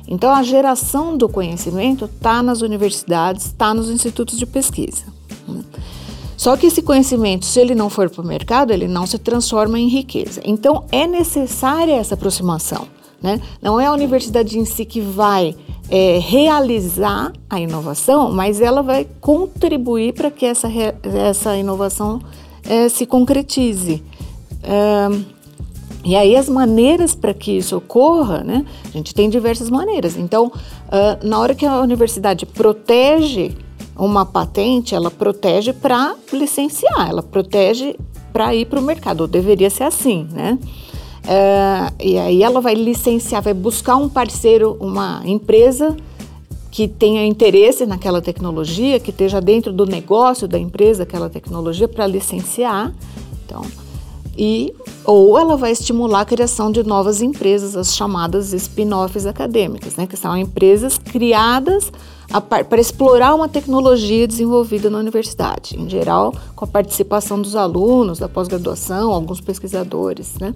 Então, 0.08 0.34
a 0.34 0.42
geração 0.42 1.16
do 1.16 1.28
conhecimento 1.28 2.06
está 2.06 2.42
nas 2.42 2.60
universidades, 2.60 3.46
está 3.46 3.72
nos 3.72 3.88
institutos 3.88 4.38
de 4.38 4.46
pesquisa. 4.46 5.04
Só 6.44 6.58
que 6.58 6.66
esse 6.66 6.82
conhecimento, 6.82 7.46
se 7.46 7.58
ele 7.58 7.74
não 7.74 7.88
for 7.88 8.10
para 8.10 8.20
o 8.20 8.26
mercado, 8.26 8.70
ele 8.70 8.86
não 8.86 9.06
se 9.06 9.18
transforma 9.18 9.78
em 9.78 9.88
riqueza. 9.88 10.42
Então, 10.44 10.84
é 10.92 11.06
necessária 11.06 11.94
essa 11.94 12.12
aproximação. 12.12 12.86
Né? 13.22 13.40
Não 13.62 13.80
é 13.80 13.86
a 13.86 13.92
universidade 13.94 14.58
em 14.58 14.66
si 14.66 14.84
que 14.84 15.00
vai 15.00 15.56
é, 15.88 16.18
realizar 16.18 17.32
a 17.48 17.58
inovação, 17.58 18.30
mas 18.30 18.60
ela 18.60 18.82
vai 18.82 19.06
contribuir 19.22 20.12
para 20.12 20.30
que 20.30 20.44
essa, 20.44 20.68
essa 21.02 21.56
inovação 21.56 22.20
é, 22.68 22.90
se 22.90 23.06
concretize. 23.06 24.02
É, 24.62 25.34
e 26.04 26.14
aí 26.14 26.36
as 26.36 26.50
maneiras 26.50 27.14
para 27.14 27.32
que 27.32 27.52
isso 27.52 27.74
ocorra, 27.78 28.44
né? 28.44 28.66
A 28.84 28.90
gente 28.90 29.14
tem 29.14 29.30
diversas 29.30 29.70
maneiras. 29.70 30.18
Então, 30.18 30.48
uh, 30.48 31.26
na 31.26 31.38
hora 31.38 31.54
que 31.54 31.64
a 31.64 31.80
universidade 31.80 32.44
protege 32.44 33.56
uma 33.96 34.24
patente, 34.24 34.94
ela 34.94 35.10
protege 35.10 35.72
para 35.72 36.14
licenciar, 36.32 37.08
ela 37.08 37.22
protege 37.22 37.96
para 38.32 38.54
ir 38.54 38.66
para 38.66 38.80
o 38.80 38.82
mercado, 38.82 39.22
ou 39.22 39.26
deveria 39.28 39.70
ser 39.70 39.84
assim, 39.84 40.26
né? 40.32 40.58
É, 41.26 42.04
e 42.04 42.18
aí 42.18 42.42
ela 42.42 42.60
vai 42.60 42.74
licenciar, 42.74 43.42
vai 43.42 43.54
buscar 43.54 43.96
um 43.96 44.08
parceiro, 44.08 44.76
uma 44.80 45.22
empresa 45.24 45.96
que 46.70 46.88
tenha 46.88 47.24
interesse 47.24 47.86
naquela 47.86 48.20
tecnologia, 48.20 48.98
que 48.98 49.10
esteja 49.10 49.40
dentro 49.40 49.72
do 49.72 49.86
negócio 49.86 50.48
da 50.48 50.58
empresa 50.58 51.04
aquela 51.04 51.30
tecnologia 51.30 51.86
para 51.86 52.06
licenciar. 52.06 52.92
Então, 53.46 53.62
e 54.36 54.74
ou 55.04 55.38
ela 55.38 55.56
vai 55.56 55.70
estimular 55.70 56.22
a 56.22 56.24
criação 56.24 56.72
de 56.72 56.82
novas 56.82 57.22
empresas, 57.22 57.76
as 57.76 57.94
chamadas 57.94 58.52
spin-offs 58.52 59.24
acadêmicas, 59.24 59.94
né, 59.96 60.06
que 60.06 60.16
são 60.16 60.36
empresas 60.36 60.98
criadas 60.98 61.92
para 62.40 62.80
explorar 62.80 63.34
uma 63.34 63.48
tecnologia 63.48 64.26
desenvolvida 64.26 64.90
na 64.90 64.98
universidade, 64.98 65.76
em 65.78 65.88
geral 65.88 66.34
com 66.56 66.64
a 66.64 66.68
participação 66.68 67.40
dos 67.40 67.54
alunos 67.54 68.18
da 68.18 68.28
pós-graduação, 68.28 69.12
alguns 69.12 69.40
pesquisadores. 69.40 70.34
Né? 70.40 70.54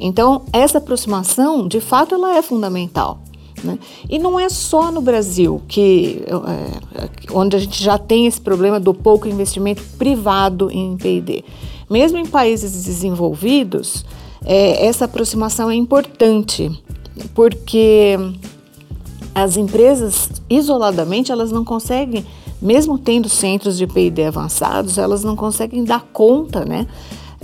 Então, 0.00 0.42
essa 0.52 0.78
aproximação, 0.78 1.68
de 1.68 1.80
fato, 1.80 2.14
ela 2.14 2.36
é 2.36 2.42
fundamental. 2.42 3.20
Né? 3.62 3.78
E 4.10 4.18
não 4.18 4.38
é 4.38 4.48
só 4.48 4.90
no 4.90 5.00
Brasil 5.00 5.62
que 5.68 6.22
é, 6.26 7.32
onde 7.32 7.56
a 7.56 7.58
gente 7.58 7.82
já 7.82 7.96
tem 7.98 8.26
esse 8.26 8.40
problema 8.40 8.80
do 8.80 8.92
pouco 8.92 9.28
investimento 9.28 9.82
privado 9.96 10.70
em 10.70 10.96
P&D. 10.96 11.44
Mesmo 11.88 12.18
em 12.18 12.26
países 12.26 12.84
desenvolvidos, 12.84 14.04
é, 14.44 14.86
essa 14.86 15.04
aproximação 15.04 15.70
é 15.70 15.74
importante, 15.74 16.70
porque 17.34 18.18
as 19.34 19.56
empresas 19.56 20.30
isoladamente 20.48 21.32
elas 21.32 21.50
não 21.50 21.64
conseguem, 21.64 22.24
mesmo 22.60 22.98
tendo 22.98 23.28
centros 23.28 23.76
de 23.76 23.86
P&D 23.86 24.24
avançados, 24.24 24.98
elas 24.98 25.24
não 25.24 25.34
conseguem 25.34 25.84
dar 25.84 26.02
conta, 26.12 26.64
né? 26.64 26.86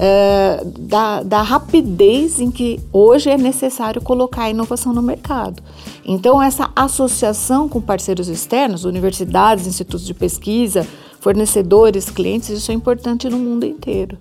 É, 0.01 0.65
da, 0.79 1.25
da, 1.25 1.43
rapidez 1.43 2.41
em 2.41 2.53
que 2.53 2.79
hoje 2.93 3.31
é 3.31 3.37
necessário 3.37 4.01
colocar 4.01 4.45
a 4.45 4.51
inovação 4.51 4.93
no 4.93 5.03
mercado. 5.03 5.61
Então, 6.05 6.41
essa 6.41 6.71
associação 6.77 7.69
com 7.69 7.81
parceiros 7.81 8.29
externos, 8.29 8.85
universidades, 8.85 9.67
institutos 9.67 10.07
de 10.07 10.15
pesquisa, 10.15 10.87
fornecedores, 11.19 12.11
clientes, 12.11 12.49
isso 12.51 12.71
é 12.71 12.75
importante 12.75 13.29
no 13.29 13.41
mundo 13.41 13.67
inteiro. 13.67 14.17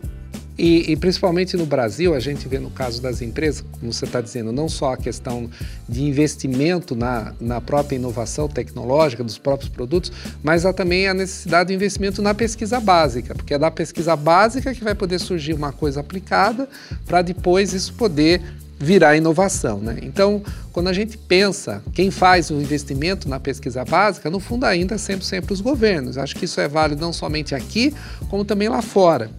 E, 0.58 0.92
e, 0.92 0.96
principalmente 0.96 1.56
no 1.56 1.68
Brasil, 1.68 2.16
a 2.16 2.20
gente 2.20 2.48
vê 2.48 2.58
no 2.58 2.72
caso 2.72 3.00
das 3.00 3.22
empresas, 3.22 3.64
como 3.80 3.94
você 3.94 4.06
está 4.06 4.20
dizendo, 4.20 4.52
não 4.52 4.68
só 4.68 4.94
a 4.94 4.98
questão 4.98 5.50
de 5.88 6.04
investimento 6.04 6.96
na, 6.96 7.34
na 7.40 7.62
própria 7.62 7.96
inovação 7.96 8.48
tecnológica 8.48 9.24
dos 9.24 9.38
próprios 9.38 9.70
produtos, 9.70 10.12
mas 10.42 10.66
há 10.66 10.74
também 10.74 11.08
a 11.08 11.14
necessidade 11.14 11.68
do 11.68 11.74
investimento 11.74 12.22
na 12.24 12.34
pesquisa 12.34 12.80
básica, 12.80 13.36
porque 13.36 13.54
é 13.54 13.60
da 13.60 13.70
pesquisa 13.70 14.16
básica 14.16 14.74
que 14.74 14.84
vai 14.84 14.96
poder 14.96 15.20
surgir 15.20 15.54
uma 15.54 15.72
coisa 15.72 16.00
aplicada 16.00 16.68
para 17.06 17.22
depois 17.22 17.74
isso 17.74 17.94
poder 17.94 18.42
virar 18.80 19.16
inovação. 19.16 19.80
Né? 19.80 19.98
Então, 20.02 20.42
quando 20.72 20.88
a 20.88 20.94
gente 20.94 21.18
pensa 21.18 21.82
quem 21.94 22.12
faz 22.12 22.50
o 22.50 22.56
investimento 22.56 23.28
na 23.28 23.40
pesquisa 23.40 23.84
básica, 23.84 24.30
no 24.30 24.40
fundo 24.40 24.66
ainda 24.66 24.98
sempre, 24.98 25.26
sempre 25.26 25.54
os 25.54 25.62
governos. 25.62 26.18
Acho 26.18 26.36
que 26.36 26.46
isso 26.46 26.62
é 26.62 26.68
válido 26.68 27.02
não 27.02 27.12
somente 27.12 27.56
aqui, 27.56 27.94
como 28.30 28.46
também 28.46 28.70
lá 28.70 28.82
fora. 28.82 29.30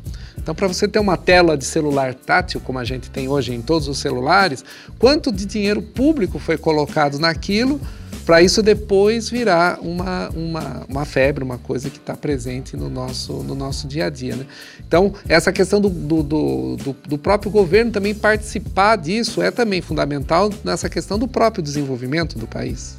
Então, 0.40 0.54
para 0.54 0.66
você 0.66 0.88
ter 0.88 0.98
uma 0.98 1.16
tela 1.16 1.56
de 1.56 1.64
celular 1.64 2.14
tátil, 2.14 2.60
como 2.60 2.78
a 2.78 2.84
gente 2.84 3.10
tem 3.10 3.28
hoje 3.28 3.52
em 3.52 3.60
todos 3.60 3.88
os 3.88 3.98
celulares, 3.98 4.64
quanto 4.98 5.30
de 5.30 5.44
dinheiro 5.44 5.82
público 5.82 6.38
foi 6.38 6.56
colocado 6.56 7.18
naquilo 7.18 7.80
para 8.28 8.42
isso 8.42 8.62
depois 8.62 9.30
virar 9.30 9.78
uma, 9.80 10.28
uma, 10.28 10.84
uma 10.86 11.04
febre, 11.06 11.42
uma 11.42 11.56
coisa 11.56 11.88
que 11.88 11.96
está 11.96 12.14
presente 12.14 12.76
no 12.76 12.90
nosso, 12.90 13.32
no 13.42 13.54
nosso 13.54 13.88
dia 13.88 14.04
a 14.04 14.10
dia. 14.10 14.36
Né? 14.36 14.44
Então, 14.86 15.14
essa 15.26 15.50
questão 15.50 15.80
do, 15.80 15.88
do, 15.88 16.22
do, 16.22 16.96
do, 17.08 17.16
próprio 17.16 17.50
governo 17.50 17.90
também 17.90 18.14
participar 18.14 18.96
disso 18.96 19.40
é 19.40 19.50
também 19.50 19.80
fundamental 19.80 20.50
nessa 20.62 20.90
questão 20.90 21.18
do 21.18 21.26
próprio 21.26 21.62
desenvolvimento 21.62 22.38
do 22.38 22.46
país. 22.46 22.96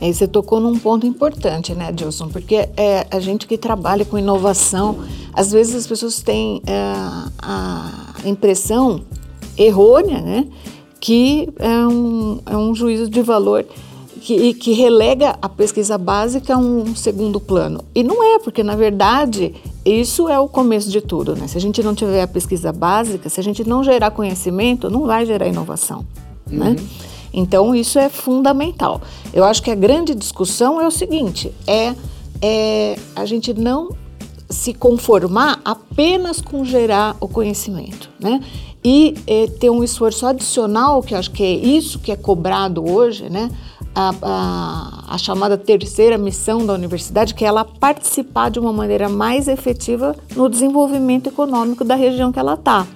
Aí 0.00 0.14
você 0.14 0.26
tocou 0.26 0.60
num 0.60 0.78
ponto 0.78 1.06
importante, 1.06 1.74
né, 1.74 1.92
Dilson? 1.92 2.28
Porque 2.28 2.68
é, 2.76 3.06
a 3.10 3.20
gente 3.20 3.46
que 3.46 3.58
trabalha 3.58 4.04
com 4.04 4.16
inovação, 4.16 5.04
às 5.32 5.52
vezes 5.52 5.74
as 5.74 5.86
pessoas 5.86 6.22
têm 6.22 6.62
é, 6.66 6.94
a 7.42 8.14
impressão 8.24 9.02
errônea, 9.58 10.20
né, 10.20 10.46
que 10.98 11.48
é 11.58 11.86
um, 11.86 12.40
é 12.46 12.56
um 12.56 12.74
juízo 12.74 13.10
de 13.10 13.20
valor 13.20 13.66
que, 14.20 14.54
que 14.54 14.72
relega 14.72 15.36
a 15.40 15.48
pesquisa 15.48 15.96
básica 15.96 16.54
a 16.54 16.58
um 16.58 16.94
segundo 16.94 17.40
plano. 17.40 17.82
E 17.94 18.02
não 18.02 18.22
é, 18.22 18.38
porque 18.38 18.62
na 18.62 18.76
verdade 18.76 19.54
isso 19.84 20.28
é 20.28 20.38
o 20.38 20.46
começo 20.46 20.90
de 20.90 21.00
tudo. 21.00 21.34
Né? 21.34 21.46
Se 21.48 21.56
a 21.56 21.60
gente 21.60 21.82
não 21.82 21.94
tiver 21.94 22.22
a 22.22 22.28
pesquisa 22.28 22.72
básica, 22.72 23.28
se 23.28 23.40
a 23.40 23.42
gente 23.42 23.64
não 23.64 23.82
gerar 23.82 24.10
conhecimento, 24.10 24.90
não 24.90 25.06
vai 25.06 25.24
gerar 25.24 25.48
inovação. 25.48 26.04
Né? 26.46 26.68
Uhum. 26.68 26.74
Né? 26.74 26.76
Então 27.32 27.74
isso 27.74 27.98
é 27.98 28.08
fundamental. 28.08 29.00
Eu 29.32 29.44
acho 29.44 29.62
que 29.62 29.70
a 29.70 29.74
grande 29.74 30.14
discussão 30.14 30.80
é 30.80 30.86
o 30.86 30.90
seguinte: 30.90 31.52
é, 31.66 31.94
é 32.42 32.96
a 33.14 33.24
gente 33.24 33.54
não 33.54 33.90
se 34.48 34.74
conformar 34.74 35.60
apenas 35.64 36.40
com 36.40 36.64
gerar 36.64 37.16
o 37.20 37.28
conhecimento, 37.28 38.10
né? 38.18 38.40
E 38.82 39.14
é, 39.26 39.46
ter 39.46 39.70
um 39.70 39.84
esforço 39.84 40.26
adicional, 40.26 41.02
que 41.02 41.14
acho 41.14 41.30
que 41.30 41.42
é 41.42 41.52
isso 41.52 41.98
que 41.98 42.10
é 42.10 42.16
cobrado 42.16 42.90
hoje, 42.90 43.28
né? 43.28 43.50
a, 43.94 44.14
a, 44.22 45.14
a, 45.14 45.18
chamada 45.18 45.58
terceira 45.58 46.16
missão 46.16 46.64
da 46.64 46.72
universidade, 46.72 47.34
que 47.34 47.44
é 47.44 47.48
ela 47.48 47.64
participar 47.64 48.50
de 48.50 48.58
uma 48.58 48.72
maneira 48.72 49.08
mais 49.08 49.48
efetiva 49.48 50.16
no 50.36 50.48
desenvolvimento 50.48 51.28
econômico 51.28 51.84
da 51.84 51.94
região 51.94 52.32
que 52.32 52.38
ela 52.38 52.54
está. 52.54 52.86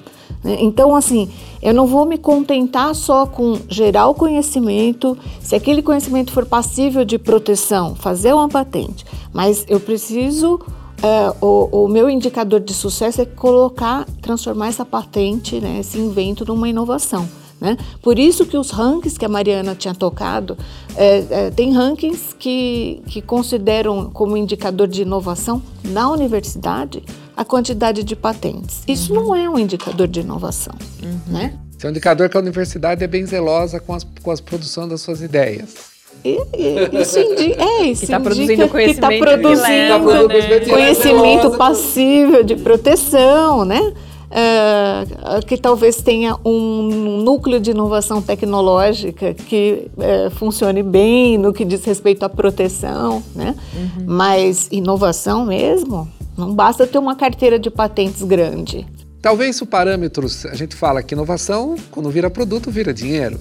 Né? 0.44 0.58
Então, 0.60 0.94
assim, 0.94 1.28
eu 1.62 1.72
não 1.72 1.86
vou 1.86 2.04
me 2.04 2.18
contentar 2.18 2.94
só 2.94 3.24
com 3.26 3.58
gerar 3.68 4.06
o 4.08 4.14
conhecimento, 4.14 5.16
se 5.40 5.56
aquele 5.56 5.82
conhecimento 5.82 6.30
for 6.30 6.44
passível 6.44 7.04
de 7.04 7.18
proteção, 7.18 7.94
fazer 7.94 8.34
uma 8.34 8.48
patente, 8.48 9.04
mas 9.32 9.64
eu 9.66 9.80
preciso 9.80 10.60
é, 11.02 11.34
o, 11.40 11.84
o, 11.84 11.88
meu 11.88 12.08
indicador 12.08 12.60
de 12.60 12.72
sucesso 12.72 13.20
é 13.22 13.24
colocar, 13.24 14.06
transformar 14.22 14.68
essa 14.68 14.84
patente, 14.84 15.60
né, 15.60 15.80
esse 15.80 15.98
invento 15.98 16.44
numa 16.46 16.68
inovação. 16.68 17.28
Né? 17.60 17.76
Por 18.02 18.18
isso 18.18 18.44
que 18.44 18.56
os 18.56 18.70
rankings 18.70 19.18
que 19.18 19.24
a 19.24 19.28
Mariana 19.28 19.74
tinha 19.74 19.94
tocado, 19.94 20.56
é, 20.96 21.24
é, 21.30 21.50
tem 21.50 21.72
rankings 21.72 22.34
que, 22.38 23.02
que 23.06 23.22
consideram 23.22 24.10
como 24.10 24.36
indicador 24.36 24.86
de 24.86 25.02
inovação 25.02 25.62
na 25.82 26.10
universidade 26.10 27.02
a 27.36 27.44
quantidade 27.44 28.02
de 28.02 28.14
patentes. 28.14 28.82
Isso 28.86 29.14
uhum. 29.14 29.24
não 29.24 29.34
é 29.34 29.48
um 29.48 29.58
indicador 29.58 30.08
de 30.08 30.20
inovação. 30.20 30.74
Uhum. 31.02 31.18
Né? 31.26 31.54
Isso 31.76 31.86
é 31.86 31.88
um 31.88 31.90
indicador 31.90 32.28
que 32.28 32.36
a 32.36 32.40
universidade 32.40 33.02
é 33.02 33.06
bem 33.06 33.26
zelosa 33.26 33.80
com, 33.80 33.94
as, 33.94 34.04
com 34.22 34.30
a 34.30 34.36
produção 34.36 34.88
das 34.88 35.00
suas 35.00 35.20
ideias. 35.20 35.94
E, 36.24 36.38
e, 36.56 37.02
isso 37.02 37.18
indica, 37.18 37.62
é, 37.62 37.82
isso 37.82 38.00
que 38.00 38.04
está 38.06 38.20
produzindo 38.20 38.68
conhecimento, 38.68 38.94
que 38.94 39.00
tá 39.00 39.26
produzindo 39.26 39.62
leva, 39.62 40.28
né? 40.28 40.60
conhecimento 40.60 41.50
passível 41.58 42.44
de 42.44 42.56
proteção, 42.56 43.64
né? 43.64 43.92
uh, 44.34 45.46
que 45.46 45.56
talvez 45.56 45.96
tenha 45.96 46.36
um 46.44 47.22
núcleo 47.22 47.60
de 47.60 47.70
inovação 47.70 48.20
tecnológica 48.20 49.32
que 49.32 49.88
uh, 49.96 50.30
funcione 50.32 50.82
bem 50.82 51.38
no 51.38 51.52
que 51.52 51.64
diz 51.64 51.84
respeito 51.84 52.24
à 52.24 52.28
proteção, 52.28 53.22
né? 53.34 53.54
Uhum. 53.74 54.04
Mas 54.06 54.68
inovação 54.70 55.46
mesmo, 55.46 56.08
não 56.36 56.54
basta 56.54 56.86
ter 56.86 56.98
uma 56.98 57.16
carteira 57.16 57.58
de 57.58 57.70
patentes 57.70 58.22
grande. 58.22 58.86
Talvez 59.20 59.60
o 59.62 59.66
parâmetro, 59.66 60.26
a 60.50 60.54
gente 60.54 60.76
fala 60.76 61.02
que 61.02 61.14
inovação, 61.14 61.76
quando 61.90 62.10
vira 62.10 62.28
produto, 62.28 62.70
vira 62.70 62.92
dinheiro. 62.92 63.40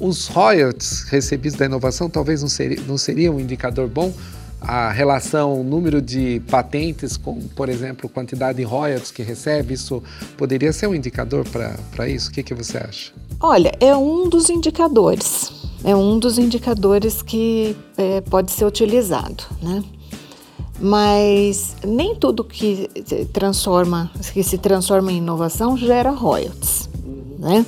Os 0.00 0.28
royalties 0.28 1.02
recebidos 1.02 1.58
da 1.58 1.66
inovação 1.66 2.08
talvez 2.08 2.40
não 2.40 2.48
seria, 2.48 2.80
não 2.86 2.96
seria 2.96 3.30
um 3.30 3.38
indicador 3.38 3.88
bom 3.88 4.12
a 4.60 4.90
relação 4.90 5.62
número 5.62 6.02
de 6.02 6.40
patentes 6.50 7.16
com, 7.16 7.40
por 7.54 7.68
exemplo, 7.68 8.08
quantidade 8.08 8.58
de 8.58 8.64
royalties 8.64 9.10
que 9.10 9.22
recebe, 9.22 9.74
isso 9.74 10.02
poderia 10.36 10.72
ser 10.72 10.86
um 10.88 10.94
indicador 10.94 11.44
para 11.92 12.08
isso? 12.08 12.30
O 12.30 12.32
que, 12.32 12.42
que 12.42 12.54
você 12.54 12.78
acha? 12.78 13.12
Olha, 13.40 13.72
é 13.80 13.94
um 13.96 14.28
dos 14.28 14.50
indicadores. 14.50 15.52
É 15.84 15.94
um 15.94 16.18
dos 16.18 16.38
indicadores 16.38 17.22
que 17.22 17.76
é, 17.96 18.20
pode 18.20 18.50
ser 18.50 18.64
utilizado, 18.64 19.44
né? 19.62 19.82
Mas 20.80 21.76
nem 21.84 22.14
tudo 22.14 22.44
que 22.44 22.88
transforma, 23.32 24.10
que 24.32 24.42
se 24.42 24.58
transforma 24.58 25.10
em 25.10 25.18
inovação 25.18 25.76
gera 25.76 26.10
royalties, 26.10 26.88
né? 27.38 27.66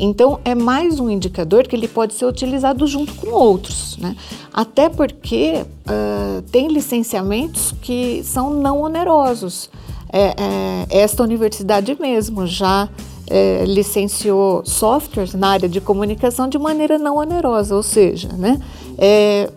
Então, 0.00 0.38
é 0.44 0.54
mais 0.54 1.00
um 1.00 1.10
indicador 1.10 1.66
que 1.66 1.74
ele 1.74 1.88
pode 1.88 2.14
ser 2.14 2.24
utilizado 2.24 2.86
junto 2.86 3.14
com 3.14 3.30
outros, 3.30 3.96
né? 3.98 4.16
Até 4.52 4.88
porque 4.88 5.64
uh, 5.64 6.42
tem 6.52 6.68
licenciamentos 6.68 7.74
que 7.82 8.22
são 8.22 8.50
não 8.50 8.82
onerosos. 8.82 9.68
É, 10.10 10.34
é, 10.38 10.86
esta 11.02 11.22
universidade 11.22 11.94
mesmo 12.00 12.46
já 12.46 12.88
é, 13.28 13.64
licenciou 13.66 14.62
softwares 14.64 15.34
na 15.34 15.48
área 15.48 15.68
de 15.68 15.80
comunicação 15.80 16.48
de 16.48 16.58
maneira 16.58 16.98
não 16.98 17.16
onerosa, 17.16 17.76
ou 17.76 17.82
seja, 17.82 18.28
né, 18.32 18.58
é, 18.96 19.50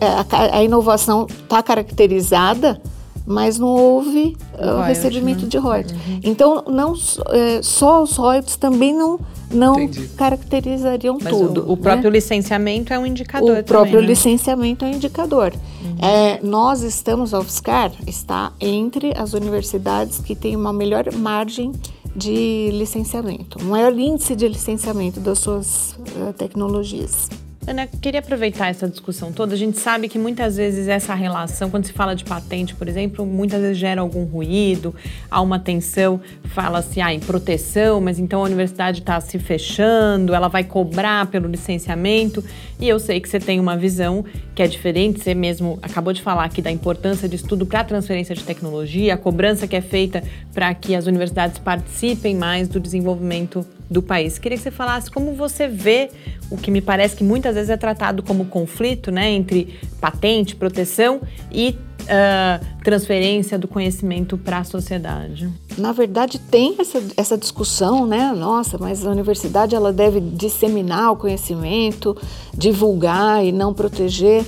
a, 0.00 0.58
a, 0.58 0.64
inovação 0.64 1.26
está 1.28 1.62
caracterizada 1.62 2.80
mas 3.26 3.58
não 3.58 3.68
houve 3.68 4.36
uh, 4.58 4.80
o 4.80 4.82
recebimento 4.82 5.42
né? 5.42 5.48
de 5.48 5.56
royalties. 5.56 5.92
Uhum. 5.92 6.20
Então, 6.22 6.64
não, 6.68 6.94
é, 7.30 7.62
só 7.62 8.02
os 8.02 8.16
royalties 8.16 8.56
também 8.56 8.94
não, 8.94 9.18
não 9.50 9.80
Entendi. 9.80 10.08
caracterizariam 10.08 11.16
mas 11.20 11.34
tudo. 11.34 11.62
O, 11.62 11.72
o 11.72 11.76
né? 11.76 11.82
próprio 11.82 12.10
licenciamento 12.10 12.92
é 12.92 12.98
um 12.98 13.06
indicador. 13.06 13.48
O 13.48 13.52
também, 13.52 13.64
próprio 13.64 14.00
né? 14.00 14.06
licenciamento 14.08 14.84
é 14.84 14.88
um 14.88 14.92
indicador. 14.92 15.54
Uhum. 15.54 15.96
É, 16.06 16.38
nós 16.42 16.82
estamos, 16.82 17.32
a 17.32 17.38
UFSCar 17.38 17.92
está 18.06 18.52
entre 18.60 19.14
as 19.16 19.32
universidades 19.32 20.18
que 20.18 20.34
têm 20.34 20.54
uma 20.54 20.72
melhor 20.72 21.10
margem 21.14 21.72
de 22.14 22.70
licenciamento, 22.72 23.58
um 23.60 23.70
maior 23.70 23.92
índice 23.92 24.36
de 24.36 24.46
licenciamento 24.46 25.18
das 25.18 25.38
suas 25.40 25.96
uh, 26.16 26.32
tecnologias. 26.32 27.28
Ana, 27.66 27.86
queria 27.86 28.20
aproveitar 28.20 28.68
essa 28.68 28.86
discussão 28.86 29.32
toda. 29.32 29.54
A 29.54 29.56
gente 29.56 29.78
sabe 29.78 30.06
que 30.06 30.18
muitas 30.18 30.58
vezes 30.58 30.86
essa 30.86 31.14
relação, 31.14 31.70
quando 31.70 31.86
se 31.86 31.94
fala 31.94 32.14
de 32.14 32.22
patente, 32.22 32.74
por 32.74 32.86
exemplo, 32.86 33.24
muitas 33.24 33.62
vezes 33.62 33.78
gera 33.78 34.02
algum 34.02 34.24
ruído, 34.24 34.94
há 35.30 35.40
uma 35.40 35.58
tensão, 35.58 36.20
fala-se 36.44 37.00
ah, 37.00 37.12
em 37.12 37.20
proteção, 37.20 38.02
mas 38.02 38.18
então 38.18 38.40
a 38.40 38.44
universidade 38.44 39.00
está 39.00 39.18
se 39.18 39.38
fechando, 39.38 40.34
ela 40.34 40.48
vai 40.48 40.62
cobrar 40.62 41.26
pelo 41.28 41.48
licenciamento. 41.48 42.44
E 42.78 42.86
eu 42.86 42.98
sei 42.98 43.18
que 43.18 43.30
você 43.30 43.40
tem 43.40 43.58
uma 43.58 43.78
visão 43.78 44.26
que 44.54 44.62
é 44.62 44.66
diferente, 44.66 45.20
você 45.20 45.34
mesmo 45.34 45.78
acabou 45.80 46.12
de 46.12 46.20
falar 46.20 46.44
aqui 46.44 46.60
da 46.60 46.70
importância 46.70 47.26
de 47.26 47.36
estudo 47.36 47.64
para 47.64 47.80
a 47.80 47.84
transferência 47.84 48.34
de 48.34 48.44
tecnologia, 48.44 49.14
a 49.14 49.16
cobrança 49.16 49.66
que 49.66 49.74
é 49.74 49.80
feita 49.80 50.22
para 50.52 50.74
que 50.74 50.94
as 50.94 51.06
universidades 51.06 51.58
participem 51.58 52.36
mais 52.36 52.68
do 52.68 52.78
desenvolvimento 52.78 53.66
do 53.90 54.02
país. 54.02 54.38
Queria 54.38 54.56
que 54.56 54.64
você 54.64 54.70
falasse 54.70 55.10
como 55.10 55.34
você 55.34 55.68
vê 55.68 56.10
o 56.50 56.56
que 56.56 56.70
me 56.70 56.80
parece 56.80 57.16
que 57.16 57.24
muitas 57.24 57.54
vezes 57.54 57.70
é 57.70 57.76
tratado 57.76 58.22
como 58.22 58.46
conflito 58.46 59.10
né, 59.10 59.30
entre 59.30 59.78
patente, 60.00 60.56
proteção 60.56 61.20
e 61.50 61.76
uh, 62.04 62.64
transferência 62.82 63.58
do 63.58 63.68
conhecimento 63.68 64.36
para 64.36 64.58
a 64.58 64.64
sociedade. 64.64 65.48
Na 65.76 65.92
verdade, 65.92 66.38
tem 66.38 66.76
essa, 66.78 67.02
essa 67.16 67.38
discussão, 67.38 68.06
né? 68.06 68.32
Nossa, 68.32 68.78
mas 68.78 69.04
a 69.04 69.10
universidade 69.10 69.74
ela 69.74 69.92
deve 69.92 70.20
disseminar 70.20 71.12
o 71.12 71.16
conhecimento, 71.16 72.16
divulgar 72.56 73.44
e 73.44 73.50
não 73.50 73.74
proteger 73.74 74.44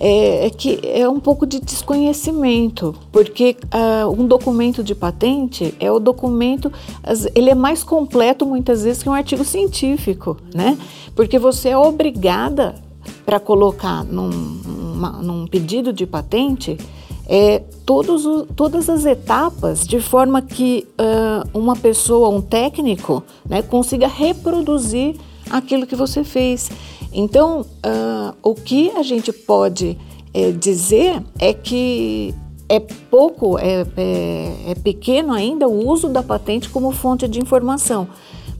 é, 0.00 0.46
é, 0.46 0.50
que 0.50 0.80
é 0.82 1.06
um 1.06 1.20
pouco 1.20 1.46
de 1.46 1.60
desconhecimento, 1.60 2.94
porque 3.12 3.54
uh, 3.66 4.08
um 4.10 4.26
documento 4.26 4.82
de 4.82 4.94
patente 4.94 5.74
é 5.78 5.92
o 5.92 5.98
documento, 5.98 6.72
ele 7.34 7.50
é 7.50 7.54
mais 7.54 7.84
completo 7.84 8.46
muitas 8.46 8.82
vezes 8.82 9.02
que 9.02 9.08
um 9.10 9.12
artigo 9.12 9.44
científico, 9.44 10.38
né? 10.54 10.78
Porque 11.14 11.38
você 11.38 11.68
é 11.68 11.76
obrigada 11.76 12.74
para 13.26 13.38
colocar 13.38 14.02
num, 14.04 14.30
num 15.22 15.46
pedido 15.46 15.92
de 15.92 16.06
patente 16.06 16.78
é, 17.28 17.62
todos 17.86 18.24
todas 18.56 18.88
as 18.88 19.04
etapas 19.04 19.86
de 19.86 20.00
forma 20.00 20.42
que 20.42 20.84
uh, 20.98 21.48
uma 21.56 21.76
pessoa, 21.76 22.28
um 22.28 22.40
técnico, 22.40 23.22
né, 23.48 23.62
consiga 23.62 24.08
reproduzir 24.08 25.14
aquilo 25.48 25.86
que 25.86 25.94
você 25.94 26.24
fez. 26.24 26.70
Então, 27.12 27.62
uh, 27.62 28.34
o 28.42 28.54
que 28.54 28.90
a 28.92 29.02
gente 29.02 29.32
pode 29.32 29.98
é, 30.32 30.52
dizer 30.52 31.22
é 31.38 31.52
que 31.52 32.34
é 32.68 32.78
pouco, 32.78 33.58
é, 33.58 33.84
é, 33.96 34.54
é, 34.68 34.74
pequeno 34.76 35.32
ainda 35.32 35.66
o 35.66 35.88
uso 35.88 36.08
da 36.08 36.22
patente 36.22 36.68
como 36.68 36.92
fonte 36.92 37.26
de 37.26 37.40
informação. 37.40 38.06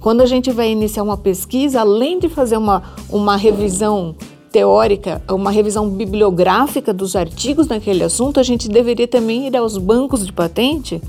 Quando 0.01 0.21
a 0.21 0.27
gente 0.27 0.51
vai 0.51 0.71
iniciar 0.71 1.05
uma 1.05 1.17
pesquisa, 1.17 1.83
além 1.83 2.19
de 2.19 2.29
fazer 2.29 2.57
uma, 2.57 2.83
uma 3.09 3.37
revisão 3.37 4.17
teórica, 4.51 5.23
uma 5.31 5.53
revisão 5.53 5.89
bibliográfica 5.89 6.93
dos 6.93 7.15
artigos 7.15 7.69
naquele 7.69 8.03
assunto, 8.03 8.41
a 8.41 8.43
gente 8.43 8.69
deveria 8.69 9.07
também 9.07 9.47
ir 9.47 9.57
aos 9.57 9.79
bancos 9.79 10.27
de 10.27 10.33
patente 10.33 11.01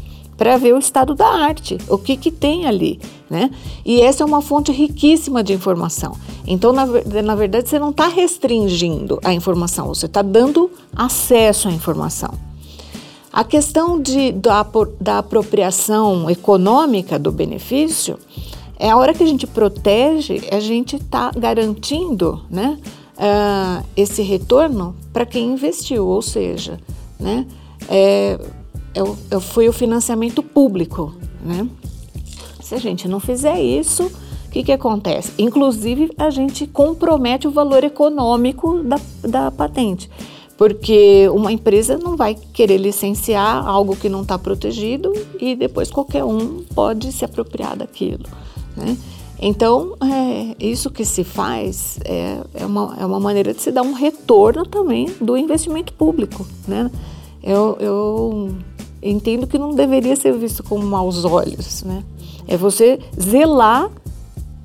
para 0.41 0.57
ver 0.57 0.73
o 0.73 0.79
estado 0.79 1.13
da 1.13 1.27
arte, 1.27 1.77
o 1.87 1.99
que, 1.99 2.17
que 2.17 2.31
tem 2.31 2.65
ali. 2.65 2.99
Né? 3.29 3.51
E 3.85 4.01
essa 4.01 4.23
é 4.23 4.25
uma 4.25 4.41
fonte 4.41 4.71
riquíssima 4.71 5.43
de 5.43 5.53
informação. 5.53 6.17
Então, 6.47 6.73
na, 6.73 6.87
na 7.21 7.35
verdade, 7.35 7.69
você 7.69 7.77
não 7.77 7.91
está 7.91 8.07
restringindo 8.07 9.19
a 9.23 9.35
informação, 9.35 9.89
você 9.89 10.07
está 10.07 10.23
dando 10.23 10.71
acesso 10.95 11.67
à 11.67 11.71
informação. 11.71 12.33
A 13.31 13.43
questão 13.43 14.01
de, 14.01 14.31
da, 14.31 14.65
da 14.99 15.19
apropriação 15.19 16.27
econômica 16.27 17.19
do 17.19 17.31
benefício 17.31 18.17
é 18.79 18.89
a 18.89 18.97
hora 18.97 19.13
que 19.13 19.21
a 19.21 19.27
gente 19.27 19.45
protege, 19.45 20.41
a 20.51 20.59
gente 20.59 20.95
está 20.95 21.29
garantindo 21.37 22.41
né, 22.49 22.79
uh, 23.15 23.85
esse 23.95 24.23
retorno 24.23 24.95
para 25.13 25.23
quem 25.23 25.53
investiu, 25.53 26.07
ou 26.07 26.23
seja, 26.23 26.79
né, 27.19 27.45
é, 27.87 28.39
é, 28.93 29.39
foi 29.39 29.67
o 29.67 29.73
financiamento 29.73 30.41
público. 30.41 31.13
Né? 31.43 31.67
Se 32.61 32.75
a 32.75 32.79
gente 32.79 33.07
não 33.07 33.19
fizer 33.19 33.61
isso, 33.61 34.03
o 34.03 34.49
que, 34.51 34.63
que 34.63 34.71
acontece? 34.71 35.31
Inclusive, 35.37 36.11
a 36.17 36.29
gente 36.29 36.67
compromete 36.67 37.47
o 37.47 37.51
valor 37.51 37.83
econômico 37.83 38.83
da, 38.83 38.99
da 39.23 39.51
patente 39.51 40.09
porque 40.61 41.27
uma 41.29 41.51
empresa 41.51 41.97
não 41.97 42.15
vai 42.15 42.35
querer 42.35 42.77
licenciar 42.77 43.67
algo 43.67 43.95
que 43.95 44.07
não 44.07 44.21
está 44.21 44.37
protegido 44.37 45.11
e 45.39 45.55
depois 45.55 45.89
qualquer 45.89 46.23
um 46.23 46.63
pode 46.75 47.11
se 47.11 47.25
apropriar 47.25 47.75
daquilo. 47.75 48.25
Né? 48.77 48.95
Então, 49.39 49.95
é, 49.99 50.55
isso 50.59 50.91
que 50.91 51.03
se 51.03 51.23
faz 51.23 51.99
é, 52.05 52.37
é, 52.53 52.63
uma, 52.63 52.95
é 52.99 53.03
uma 53.03 53.19
maneira 53.19 53.55
de 53.55 53.59
se 53.59 53.71
dar 53.71 53.81
um 53.81 53.93
retorno 53.93 54.63
também 54.63 55.09
do 55.19 55.35
investimento 55.35 55.93
público. 55.93 56.45
Né? 56.67 56.91
Eu, 57.41 57.75
eu 57.79 58.55
entendo 59.01 59.47
que 59.47 59.57
não 59.57 59.73
deveria 59.73 60.15
ser 60.15 60.33
visto 60.33 60.63
como 60.63 60.85
maus 60.85 61.25
olhos. 61.25 61.83
Né? 61.83 62.03
É 62.47 62.55
você 62.55 62.99
zelar 63.19 63.89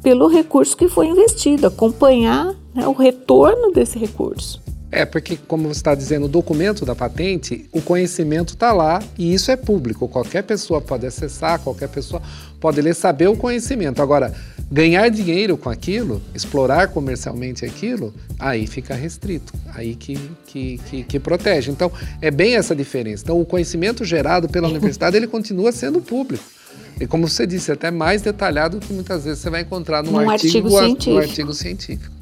pelo 0.02 0.28
recurso 0.28 0.76
que 0.76 0.88
foi 0.88 1.08
investido, 1.08 1.66
acompanhar 1.66 2.54
né, 2.74 2.86
o 2.86 2.92
retorno 2.92 3.72
desse 3.72 3.98
recurso. 3.98 4.62
É, 4.90 5.04
porque, 5.04 5.36
como 5.36 5.64
você 5.64 5.80
está 5.80 5.94
dizendo, 5.94 6.26
o 6.26 6.28
documento 6.28 6.84
da 6.84 6.94
patente, 6.94 7.68
o 7.72 7.82
conhecimento 7.82 8.54
está 8.54 8.72
lá 8.72 9.02
e 9.18 9.34
isso 9.34 9.50
é 9.50 9.56
público. 9.56 10.08
Qualquer 10.08 10.42
pessoa 10.42 10.80
pode 10.80 11.04
acessar, 11.04 11.60
qualquer 11.60 11.88
pessoa 11.88 12.22
pode 12.60 12.80
ler, 12.80 12.94
saber 12.94 13.28
o 13.28 13.36
conhecimento. 13.36 14.00
Agora, 14.00 14.32
ganhar 14.70 15.08
dinheiro 15.08 15.56
com 15.56 15.70
aquilo, 15.70 16.20
explorar 16.34 16.88
comercialmente 16.88 17.64
aquilo, 17.64 18.12
aí 18.38 18.66
fica 18.66 18.94
restrito, 18.94 19.52
aí 19.74 19.94
que, 19.94 20.18
que, 20.46 20.78
que, 20.78 21.02
que 21.04 21.20
protege. 21.20 21.70
Então, 21.70 21.90
é 22.20 22.30
bem 22.30 22.56
essa 22.56 22.74
diferença. 22.74 23.22
Então, 23.24 23.40
o 23.40 23.44
conhecimento 23.44 24.04
gerado 24.04 24.48
pela 24.48 24.66
universidade, 24.68 25.16
ele 25.16 25.26
continua 25.26 25.70
sendo 25.72 26.00
público. 26.00 26.44
E 27.00 27.06
como 27.06 27.28
você 27.28 27.46
disse, 27.46 27.70
até 27.70 27.90
mais 27.90 28.22
detalhado 28.22 28.78
que 28.78 28.92
muitas 28.92 29.24
vezes 29.24 29.40
você 29.40 29.50
vai 29.50 29.60
encontrar 29.62 30.02
num, 30.02 30.12
um 30.12 30.30
artigo, 30.30 30.56
artigo, 30.56 30.70
científico. 30.70 31.10
Num 31.10 31.18
artigo 31.18 31.52
científico. 31.52 32.16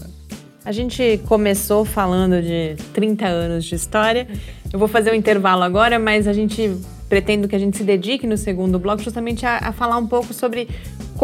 A 0.64 0.72
gente 0.72 1.20
começou 1.26 1.84
falando 1.84 2.40
de 2.40 2.74
30 2.92 3.26
anos 3.26 3.64
de 3.66 3.74
história. 3.74 4.26
Eu 4.72 4.78
vou 4.78 4.88
fazer 4.88 5.12
um 5.12 5.14
intervalo 5.14 5.62
agora, 5.62 5.98
mas 5.98 6.26
a 6.26 6.32
gente 6.32 6.74
pretendo 7.08 7.46
que 7.46 7.54
a 7.54 7.58
gente 7.58 7.76
se 7.76 7.84
dedique 7.84 8.26
no 8.26 8.36
segundo 8.36 8.78
bloco 8.78 9.02
justamente 9.02 9.44
a, 9.44 9.58
a 9.58 9.72
falar 9.72 9.98
um 9.98 10.06
pouco 10.06 10.32
sobre 10.32 10.68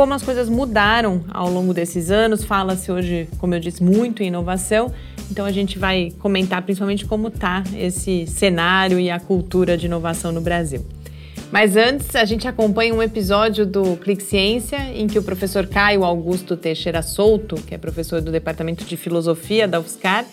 como 0.00 0.14
as 0.14 0.22
coisas 0.22 0.48
mudaram 0.48 1.22
ao 1.30 1.50
longo 1.50 1.74
desses 1.74 2.10
anos. 2.10 2.42
Fala-se 2.42 2.90
hoje, 2.90 3.28
como 3.36 3.54
eu 3.54 3.60
disse, 3.60 3.82
muito 3.82 4.22
em 4.22 4.28
inovação. 4.28 4.90
Então 5.30 5.44
a 5.44 5.52
gente 5.52 5.78
vai 5.78 6.10
comentar 6.20 6.62
principalmente 6.62 7.04
como 7.04 7.28
está 7.28 7.62
esse 7.76 8.26
cenário 8.26 8.98
e 8.98 9.10
a 9.10 9.20
cultura 9.20 9.76
de 9.76 9.84
inovação 9.84 10.32
no 10.32 10.40
Brasil. 10.40 10.86
Mas 11.52 11.76
antes, 11.76 12.16
a 12.16 12.24
gente 12.24 12.48
acompanha 12.48 12.94
um 12.94 13.02
episódio 13.02 13.66
do 13.66 13.94
Clique 13.98 14.22
Ciência, 14.22 14.78
em 14.94 15.06
que 15.06 15.18
o 15.18 15.22
professor 15.22 15.66
Caio 15.66 16.02
Augusto 16.02 16.56
Teixeira 16.56 17.02
Souto, 17.02 17.56
que 17.56 17.74
é 17.74 17.76
professor 17.76 18.22
do 18.22 18.32
Departamento 18.32 18.86
de 18.86 18.96
Filosofia 18.96 19.68
da 19.68 19.78
UFSCar, 19.80 20.24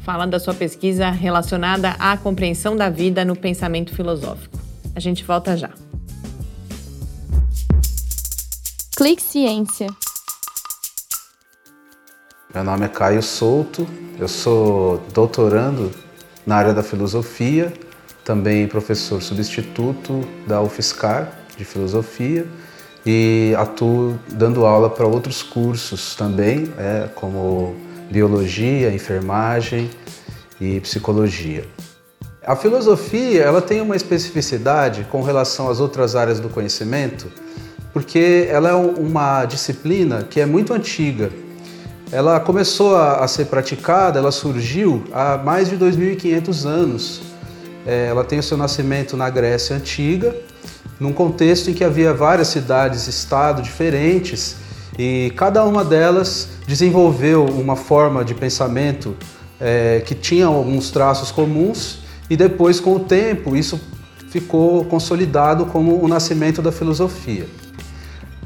fala 0.00 0.26
da 0.26 0.40
sua 0.40 0.52
pesquisa 0.52 1.10
relacionada 1.10 1.90
à 1.90 2.16
compreensão 2.16 2.76
da 2.76 2.90
vida 2.90 3.24
no 3.24 3.36
pensamento 3.36 3.94
filosófico. 3.94 4.58
A 4.96 4.98
gente 4.98 5.22
volta 5.22 5.56
já. 5.56 5.70
Clique 9.02 9.20
Ciência. 9.20 9.88
Meu 12.54 12.62
nome 12.62 12.86
é 12.86 12.88
Caio 12.88 13.20
Souto, 13.20 13.84
eu 14.16 14.28
sou 14.28 15.02
doutorando 15.12 15.90
na 16.46 16.54
área 16.54 16.72
da 16.72 16.84
filosofia 16.84 17.72
também 18.24 18.68
professor 18.68 19.20
substituto 19.20 20.20
da 20.46 20.62
UFSCar 20.62 21.32
de 21.58 21.64
filosofia 21.64 22.46
e 23.04 23.52
atuo 23.58 24.16
dando 24.28 24.64
aula 24.64 24.88
para 24.88 25.04
outros 25.04 25.42
cursos 25.42 26.14
também, 26.14 26.72
é, 26.78 27.08
como 27.16 27.74
biologia, 28.08 28.94
enfermagem 28.94 29.90
e 30.60 30.78
psicologia. 30.78 31.66
A 32.46 32.54
filosofia 32.54 33.42
ela 33.42 33.60
tem 33.60 33.80
uma 33.80 33.96
especificidade 33.96 35.08
com 35.10 35.22
relação 35.22 35.68
às 35.68 35.80
outras 35.80 36.14
áreas 36.14 36.38
do 36.38 36.48
conhecimento, 36.48 37.26
porque 37.92 38.48
ela 38.50 38.70
é 38.70 38.74
uma 38.74 39.44
disciplina 39.44 40.22
que 40.22 40.40
é 40.40 40.46
muito 40.46 40.72
antiga. 40.72 41.30
Ela 42.10 42.40
começou 42.40 42.96
a, 42.96 43.26
ser 43.26 43.46
praticada, 43.46 44.18
ela 44.18 44.30
surgiu 44.30 45.04
há 45.12 45.38
mais 45.38 45.70
de 45.70 45.76
2.500 45.76 46.66
anos 46.66 47.32
é, 47.86 48.06
ela 48.06 48.22
tem 48.22 48.38
o 48.38 48.42
seu 48.42 48.56
nascimento 48.56 49.16
na 49.16 49.28
Grécia 49.28 49.74
Antiga, 49.76 50.34
num 51.00 51.12
contexto 51.12 51.68
em 51.68 51.74
que 51.74 51.82
havia 51.82 52.14
várias 52.14 52.48
cidades-estado 52.48 53.60
diferentes 53.60 54.56
e 54.96 55.32
cada 55.36 55.64
uma 55.64 55.84
delas 55.84 56.48
desenvolveu 56.66 57.44
uma 57.44 57.74
forma 57.74 58.24
de 58.24 58.34
pensamento 58.34 59.16
é, 59.60 60.02
que 60.04 60.14
tinha 60.14 60.46
alguns 60.46 60.90
traços 60.90 61.30
comuns 61.32 62.00
e 62.30 62.36
depois, 62.36 62.78
com 62.78 62.94
o 62.94 63.00
tempo, 63.00 63.56
isso 63.56 63.80
ficou 64.28 64.84
consolidado 64.84 65.66
como 65.66 66.02
o 66.02 66.06
nascimento 66.06 66.62
da 66.62 66.70
filosofia. 66.70 67.46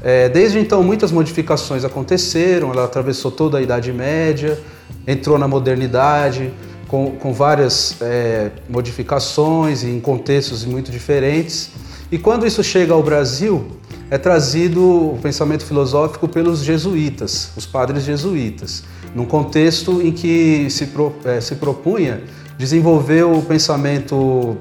É, 0.01 0.29
desde 0.29 0.59
então, 0.59 0.83
muitas 0.83 1.11
modificações 1.11 1.83
aconteceram, 1.83 2.71
ela 2.71 2.85
atravessou 2.85 3.31
toda 3.31 3.57
a 3.57 3.61
Idade 3.61 3.91
Média, 3.91 4.59
entrou 5.07 5.37
na 5.37 5.47
modernidade, 5.47 6.53
com, 6.87 7.11
com 7.11 7.33
várias 7.33 7.97
é, 8.01 8.51
modificações 8.69 9.83
em 9.83 9.99
contextos 9.99 10.63
muito 10.65 10.91
diferentes. 10.91 11.71
E 12.11 12.17
quando 12.17 12.45
isso 12.45 12.63
chega 12.63 12.93
ao 12.93 13.03
Brasil, 13.03 13.67
é 14.09 14.17
trazido 14.17 14.81
o 15.13 15.19
pensamento 15.21 15.65
filosófico 15.65 16.27
pelos 16.27 16.63
jesuítas, 16.63 17.51
os 17.57 17.65
padres 17.65 18.03
jesuítas, 18.03 18.83
num 19.13 19.25
contexto 19.25 20.01
em 20.01 20.11
que 20.11 20.69
se, 20.69 20.87
pro, 20.87 21.13
é, 21.25 21.41
se 21.41 21.55
propunha 21.55 22.21
desenvolver 22.57 23.23
o 23.23 23.41
pensamento 23.41 24.57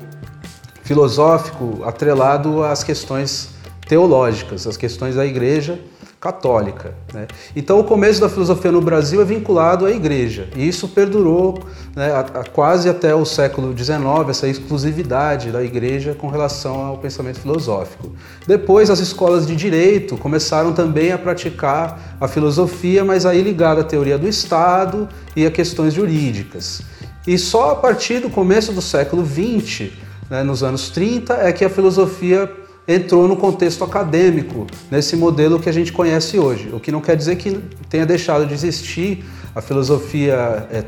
filosófico 0.82 1.82
atrelado 1.84 2.62
às 2.64 2.82
questões 2.82 3.55
teológicas, 3.86 4.66
às 4.66 4.76
questões 4.76 5.14
da 5.14 5.24
igreja 5.24 5.78
católica. 6.20 6.94
Né? 7.12 7.26
Então, 7.54 7.78
o 7.78 7.84
começo 7.84 8.20
da 8.20 8.28
filosofia 8.28 8.72
no 8.72 8.80
Brasil 8.80 9.20
é 9.20 9.24
vinculado 9.24 9.86
à 9.86 9.90
igreja, 9.90 10.48
e 10.56 10.66
isso 10.66 10.88
perdurou 10.88 11.58
né, 11.94 12.10
a, 12.10 12.20
a 12.20 12.44
quase 12.44 12.88
até 12.88 13.14
o 13.14 13.24
século 13.24 13.76
XIX, 13.76 14.00
essa 14.28 14.48
exclusividade 14.48 15.50
da 15.50 15.62
igreja 15.62 16.14
com 16.14 16.28
relação 16.28 16.84
ao 16.84 16.98
pensamento 16.98 17.38
filosófico. 17.38 18.12
Depois, 18.46 18.90
as 18.90 18.98
escolas 18.98 19.46
de 19.46 19.54
direito 19.54 20.16
começaram 20.16 20.72
também 20.72 21.12
a 21.12 21.18
praticar 21.18 22.16
a 22.20 22.26
filosofia, 22.26 23.04
mas 23.04 23.24
aí 23.24 23.42
ligada 23.42 23.82
à 23.82 23.84
teoria 23.84 24.18
do 24.18 24.26
Estado 24.26 25.08
e 25.36 25.46
a 25.46 25.50
questões 25.50 25.94
jurídicas. 25.94 26.82
E 27.26 27.36
só 27.38 27.72
a 27.72 27.76
partir 27.76 28.20
do 28.20 28.30
começo 28.30 28.72
do 28.72 28.80
século 28.80 29.24
XX, 29.24 29.92
né, 30.30 30.42
nos 30.42 30.62
anos 30.62 30.90
30, 30.90 31.34
é 31.34 31.52
que 31.52 31.64
a 31.64 31.70
filosofia 31.70 32.50
entrou 32.88 33.26
no 33.26 33.36
contexto 33.36 33.82
acadêmico, 33.82 34.66
nesse 34.90 35.16
modelo 35.16 35.58
que 35.58 35.68
a 35.68 35.72
gente 35.72 35.92
conhece 35.92 36.38
hoje. 36.38 36.70
O 36.72 36.78
que 36.78 36.92
não 36.92 37.00
quer 37.00 37.16
dizer 37.16 37.36
que 37.36 37.60
tenha 37.88 38.06
deixado 38.06 38.46
de 38.46 38.54
existir 38.54 39.24
a 39.54 39.60
filosofia 39.62 40.68
é, 40.70 40.84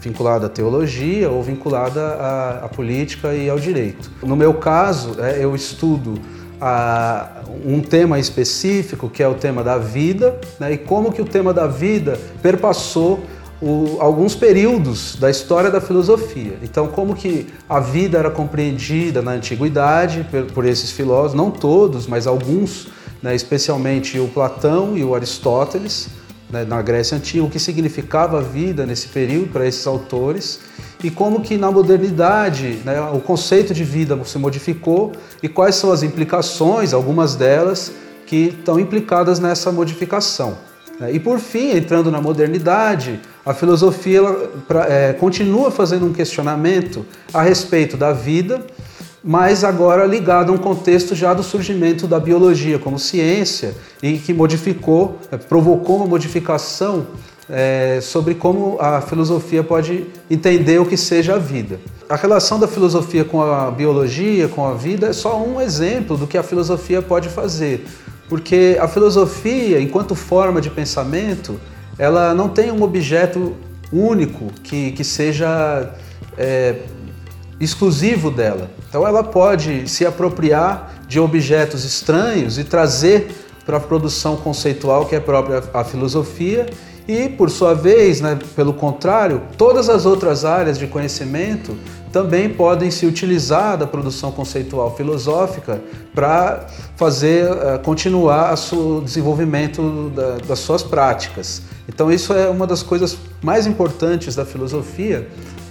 vinculada 0.00 0.46
à 0.46 0.48
teologia 0.48 1.30
ou 1.30 1.42
vinculada 1.42 2.00
à, 2.00 2.64
à 2.66 2.68
política 2.68 3.32
e 3.32 3.48
ao 3.48 3.58
direito. 3.58 4.10
No 4.22 4.36
meu 4.36 4.52
caso, 4.54 5.16
é, 5.18 5.42
eu 5.42 5.54
estudo 5.54 6.14
a, 6.60 7.42
um 7.64 7.80
tema 7.80 8.18
específico, 8.18 9.08
que 9.08 9.22
é 9.22 9.26
o 9.26 9.34
tema 9.34 9.64
da 9.64 9.78
vida, 9.78 10.38
né, 10.60 10.72
e 10.72 10.78
como 10.78 11.10
que 11.10 11.22
o 11.22 11.24
tema 11.24 11.54
da 11.54 11.66
vida 11.66 12.18
perpassou 12.42 13.24
o, 13.62 13.98
alguns 14.00 14.34
períodos 14.34 15.14
da 15.14 15.30
história 15.30 15.70
da 15.70 15.80
filosofia. 15.80 16.58
Então, 16.62 16.88
como 16.88 17.14
que 17.14 17.46
a 17.68 17.78
vida 17.78 18.18
era 18.18 18.28
compreendida 18.28 19.22
na 19.22 19.30
antiguidade 19.32 20.26
por, 20.28 20.46
por 20.46 20.66
esses 20.66 20.90
filósofos, 20.90 21.34
não 21.34 21.50
todos, 21.50 22.08
mas 22.08 22.26
alguns, 22.26 22.88
né, 23.22 23.36
especialmente 23.36 24.18
o 24.18 24.26
Platão 24.26 24.98
e 24.98 25.04
o 25.04 25.14
Aristóteles, 25.14 26.08
né, 26.50 26.64
na 26.64 26.82
Grécia 26.82 27.16
Antiga, 27.16 27.44
o 27.44 27.48
que 27.48 27.60
significava 27.60 28.38
a 28.38 28.42
vida 28.42 28.84
nesse 28.84 29.06
período 29.08 29.52
para 29.52 29.64
esses 29.64 29.86
autores, 29.86 30.58
e 31.02 31.08
como 31.08 31.40
que 31.40 31.56
na 31.56 31.70
modernidade 31.70 32.80
né, 32.84 33.00
o 33.12 33.20
conceito 33.20 33.72
de 33.72 33.84
vida 33.84 34.18
se 34.24 34.38
modificou 34.38 35.12
e 35.40 35.48
quais 35.48 35.76
são 35.76 35.92
as 35.92 36.02
implicações, 36.02 36.92
algumas 36.92 37.36
delas, 37.36 37.92
que 38.26 38.48
estão 38.48 38.80
implicadas 38.80 39.38
nessa 39.38 39.70
modificação. 39.70 40.71
Né. 40.98 41.12
E 41.14 41.20
por 41.20 41.38
fim, 41.38 41.76
entrando 41.76 42.10
na 42.10 42.20
modernidade, 42.20 43.20
a 43.44 43.52
filosofia 43.52 44.18
ela, 44.18 44.50
pra, 44.66 44.86
é, 44.88 45.12
continua 45.12 45.70
fazendo 45.70 46.06
um 46.06 46.12
questionamento 46.12 47.04
a 47.32 47.42
respeito 47.42 47.96
da 47.96 48.12
vida, 48.12 48.64
mas 49.24 49.62
agora 49.62 50.04
ligado 50.04 50.50
a 50.50 50.54
um 50.54 50.58
contexto 50.58 51.14
já 51.14 51.32
do 51.32 51.42
surgimento 51.42 52.06
da 52.06 52.18
biologia 52.18 52.78
como 52.78 52.98
ciência 52.98 53.74
e 54.02 54.18
que 54.18 54.32
modificou, 54.32 55.18
é, 55.30 55.36
provocou 55.36 55.96
uma 55.96 56.06
modificação 56.06 57.06
é, 57.48 58.00
sobre 58.00 58.34
como 58.34 58.78
a 58.80 59.00
filosofia 59.00 59.62
pode 59.62 60.06
entender 60.30 60.80
o 60.80 60.86
que 60.86 60.96
seja 60.96 61.34
a 61.34 61.38
vida. 61.38 61.78
A 62.08 62.16
relação 62.16 62.58
da 62.58 62.68
filosofia 62.68 63.24
com 63.24 63.42
a 63.42 63.70
biologia, 63.70 64.48
com 64.48 64.66
a 64.66 64.74
vida, 64.74 65.08
é 65.08 65.12
só 65.12 65.42
um 65.42 65.60
exemplo 65.60 66.16
do 66.16 66.26
que 66.26 66.36
a 66.36 66.42
filosofia 66.42 67.00
pode 67.00 67.28
fazer. 67.28 67.86
Porque 68.32 68.78
a 68.80 68.88
filosofia, 68.88 69.78
enquanto 69.78 70.14
forma 70.14 70.58
de 70.58 70.70
pensamento, 70.70 71.60
ela 71.98 72.32
não 72.32 72.48
tem 72.48 72.72
um 72.72 72.82
objeto 72.82 73.54
único 73.92 74.46
que, 74.62 74.92
que 74.92 75.04
seja 75.04 75.90
é, 76.38 76.76
exclusivo 77.60 78.30
dela. 78.30 78.70
Então 78.88 79.06
ela 79.06 79.22
pode 79.22 79.86
se 79.86 80.06
apropriar 80.06 80.94
de 81.06 81.20
objetos 81.20 81.84
estranhos 81.84 82.56
e 82.56 82.64
trazer 82.64 83.30
para 83.66 83.76
a 83.76 83.80
produção 83.80 84.34
conceitual 84.36 85.04
que 85.04 85.14
é 85.14 85.20
própria 85.20 85.62
à 85.74 85.84
filosofia 85.84 86.64
e, 87.06 87.28
por 87.28 87.50
sua 87.50 87.74
vez, 87.74 88.22
né, 88.22 88.38
pelo 88.56 88.72
contrário, 88.72 89.42
todas 89.58 89.90
as 89.90 90.06
outras 90.06 90.46
áreas 90.46 90.78
de 90.78 90.86
conhecimento 90.86 91.76
também 92.12 92.48
podem 92.48 92.90
se 92.90 93.06
utilizar 93.06 93.76
da 93.78 93.86
produção 93.86 94.30
conceitual 94.30 94.94
filosófica 94.94 95.80
para 96.14 96.66
fazer 96.96 97.50
uh, 97.50 97.78
continuar 97.82 98.54
o 98.72 99.00
desenvolvimento 99.00 100.10
da, 100.14 100.36
das 100.46 100.58
suas 100.58 100.82
práticas. 100.82 101.62
Então 101.88 102.12
isso 102.12 102.32
é 102.32 102.48
uma 102.48 102.66
das 102.66 102.82
coisas 102.82 103.16
mais 103.42 103.66
importantes 103.66 104.36
da 104.36 104.44
filosofia, 104.44 105.26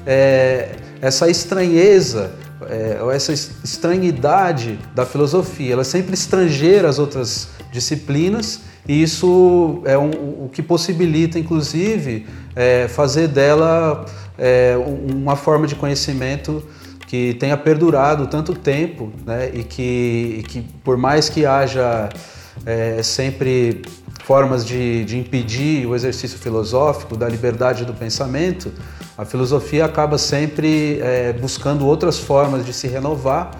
é 0.06 0.76
essa 1.02 1.28
estranheza, 1.30 2.32
é, 2.70 3.00
essa 3.14 3.34
estranhidade 3.34 4.80
da 4.94 5.04
filosofia. 5.06 5.74
Ela 5.74 5.82
é 5.82 5.86
sempre 5.86 6.14
estrangeira 6.14 6.88
às 6.88 7.00
outras 7.00 7.50
disciplinas 7.72 8.62
e 8.88 9.02
isso 9.02 9.82
é 9.86 9.98
um, 9.98 10.10
o 10.46 10.50
que 10.52 10.62
possibilita, 10.62 11.38
inclusive, 11.38 12.26
é, 12.56 12.88
fazer 12.88 13.28
dela 13.28 14.06
é, 14.38 14.76
uma 14.78 15.36
forma 15.36 15.68
de 15.68 15.76
conhecimento 15.76 16.64
que 17.08 17.34
tenha 17.36 17.58
perdurado 17.58 18.28
tanto 18.28 18.54
tempo 18.54 19.12
né, 19.26 19.52
e, 19.54 19.64
que, 19.64 20.38
e 20.40 20.44
que, 20.44 20.62
por 20.84 20.98
mais 20.98 21.30
que 21.30 21.46
haja 21.46 22.10
é, 22.66 23.04
sempre 23.04 23.82
formas 24.24 24.66
de, 24.66 25.04
de, 25.04 25.18
impedir 25.18 25.86
o 25.86 25.96
exercício 25.96 26.40
filosófico, 26.40 27.18
da 27.18 27.28
liberdade 27.28 27.86
do 27.86 27.94
pensamento, 27.94 28.72
a 29.18 29.26
filosofia 29.26 29.86
acaba 29.86 30.18
sempre 30.18 31.00
é, 31.02 31.34
buscando 31.34 31.86
outras 31.86 32.18
formas 32.18 32.66
de 32.66 32.72
se 32.72 32.88
renovar 32.88 33.52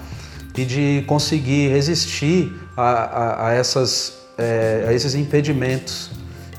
e 0.58 0.64
de 0.64 1.04
conseguir 1.06 1.70
resistir 1.70 2.54
a, 2.78 2.84
a, 2.84 3.48
a 3.48 3.54
essas 3.54 4.21
é, 4.42 4.86
a 4.88 4.94
esses 4.94 5.14
impedimentos 5.14 6.10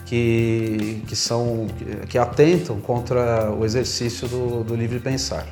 que, 0.07 1.03
que, 1.07 1.17
são, 1.17 1.67
que 2.09 2.17
atentam 2.17 2.81
contra 2.81 3.51
o 3.51 3.65
exercício 3.65 4.29
do, 4.29 4.63
do 4.63 4.75
livre 4.75 5.01
pensar. 5.01 5.47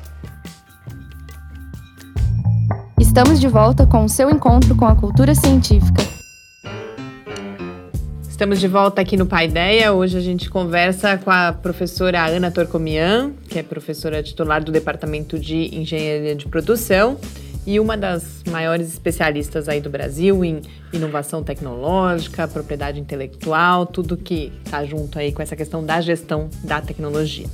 Estamos 2.99 3.39
de 3.41 3.47
volta 3.47 3.85
com 3.85 4.05
o 4.05 4.09
seu 4.09 4.29
encontro 4.29 4.73
com 4.75 4.85
a 4.85 4.95
cultura 4.95 5.35
científica. 5.35 6.01
Estamos 8.29 8.59
de 8.59 8.67
volta 8.67 9.01
aqui 9.01 9.17
no 9.17 9.25
Paideia. 9.25 9.93
Hoje 9.93 10.17
a 10.17 10.21
gente 10.21 10.49
conversa 10.49 11.17
com 11.17 11.29
a 11.29 11.53
professora 11.53 12.25
Ana 12.25 12.49
Torcomian, 12.49 13.33
que 13.47 13.59
é 13.59 13.63
professora 13.63 14.23
titular 14.23 14.63
do 14.63 14.71
Departamento 14.71 15.37
de 15.37 15.75
Engenharia 15.75 16.35
de 16.35 16.47
Produção 16.47 17.19
e 17.65 17.79
uma 17.79 17.95
das 17.95 18.43
maiores 18.49 18.87
especialistas 18.87 19.69
aí 19.69 19.79
do 19.79 19.89
Brasil 19.89 20.43
em 20.43 20.61
inovação 20.91 21.43
tecnológica, 21.43 22.47
propriedade 22.47 22.99
intelectual, 22.99 23.85
tudo 23.85 24.17
que 24.17 24.51
está 24.65 24.83
junto 24.83 25.19
aí 25.19 25.31
com 25.31 25.41
essa 25.41 25.55
questão 25.55 25.83
da 25.83 26.01
gestão 26.01 26.49
da 26.63 26.81
tecnologia. 26.81 27.47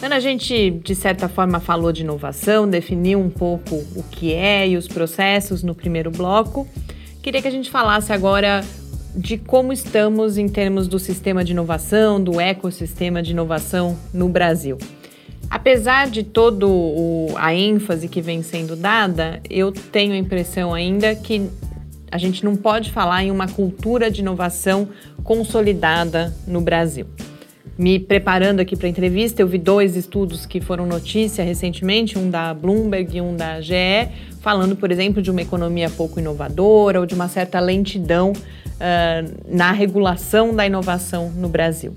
Ana, 0.00 0.16
a 0.16 0.20
gente 0.20 0.70
de 0.70 0.94
certa 0.94 1.28
forma 1.28 1.58
falou 1.58 1.90
de 1.90 2.02
inovação, 2.02 2.68
definiu 2.68 3.18
um 3.18 3.28
pouco 3.28 3.74
o 3.96 4.04
que 4.04 4.32
é 4.32 4.68
e 4.68 4.76
os 4.76 4.86
processos 4.86 5.64
no 5.64 5.74
primeiro 5.74 6.10
bloco. 6.10 6.68
Queria 7.20 7.42
que 7.42 7.48
a 7.48 7.50
gente 7.50 7.68
falasse 7.68 8.12
agora 8.12 8.64
de 9.14 9.36
como 9.36 9.72
estamos 9.72 10.38
em 10.38 10.48
termos 10.48 10.86
do 10.86 10.98
sistema 11.00 11.42
de 11.42 11.50
inovação, 11.50 12.22
do 12.22 12.40
ecossistema 12.40 13.20
de 13.20 13.32
inovação 13.32 13.98
no 14.14 14.28
Brasil. 14.28 14.78
Apesar 15.50 16.08
de 16.08 16.22
toda 16.22 16.66
a 17.36 17.54
ênfase 17.54 18.06
que 18.08 18.20
vem 18.20 18.42
sendo 18.42 18.76
dada, 18.76 19.40
eu 19.48 19.72
tenho 19.72 20.12
a 20.12 20.16
impressão 20.16 20.74
ainda 20.74 21.14
que 21.14 21.48
a 22.10 22.18
gente 22.18 22.44
não 22.44 22.56
pode 22.56 22.90
falar 22.90 23.24
em 23.24 23.30
uma 23.30 23.48
cultura 23.48 24.10
de 24.10 24.20
inovação 24.20 24.88
consolidada 25.24 26.34
no 26.46 26.60
Brasil. 26.60 27.06
Me 27.78 27.98
preparando 27.98 28.60
aqui 28.60 28.74
para 28.74 28.88
a 28.88 28.90
entrevista, 28.90 29.40
eu 29.40 29.46
vi 29.46 29.56
dois 29.56 29.94
estudos 29.94 30.44
que 30.44 30.60
foram 30.60 30.84
notícia 30.84 31.44
recentemente, 31.44 32.18
um 32.18 32.28
da 32.28 32.52
Bloomberg 32.52 33.16
e 33.16 33.20
um 33.20 33.36
da 33.36 33.60
GE, 33.60 34.08
falando, 34.40 34.74
por 34.74 34.90
exemplo, 34.90 35.22
de 35.22 35.30
uma 35.30 35.42
economia 35.42 35.88
pouco 35.88 36.18
inovadora 36.18 36.98
ou 36.98 37.06
de 37.06 37.14
uma 37.14 37.28
certa 37.28 37.60
lentidão 37.60 38.32
uh, 38.32 39.34
na 39.48 39.70
regulação 39.70 40.54
da 40.54 40.66
inovação 40.66 41.30
no 41.30 41.48
Brasil. 41.48 41.94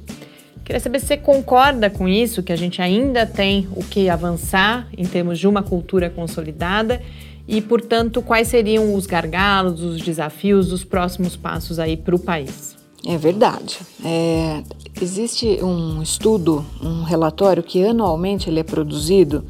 Queria 0.71 0.79
saber 0.79 1.01
se 1.01 1.07
você 1.07 1.17
concorda 1.17 1.89
com 1.89 2.07
isso, 2.07 2.41
que 2.41 2.53
a 2.53 2.55
gente 2.55 2.81
ainda 2.81 3.25
tem 3.25 3.67
o 3.75 3.83
que 3.83 4.07
avançar 4.07 4.87
em 4.97 5.03
termos 5.03 5.37
de 5.37 5.45
uma 5.45 5.61
cultura 5.61 6.09
consolidada 6.09 7.01
e, 7.45 7.59
portanto, 7.59 8.21
quais 8.21 8.47
seriam 8.47 8.95
os 8.95 9.05
gargalos, 9.05 9.83
os 9.83 10.01
desafios, 10.01 10.71
os 10.71 10.85
próximos 10.85 11.35
passos 11.35 11.77
aí 11.77 11.97
para 11.97 12.15
o 12.15 12.19
país. 12.19 12.77
É 13.05 13.17
verdade. 13.17 13.79
É, 14.05 14.63
existe 15.01 15.61
um 15.61 16.01
estudo, 16.01 16.65
um 16.81 17.03
relatório 17.03 17.61
que 17.61 17.83
anualmente 17.85 18.49
ele 18.49 18.61
é 18.61 18.63
produzido, 18.63 19.43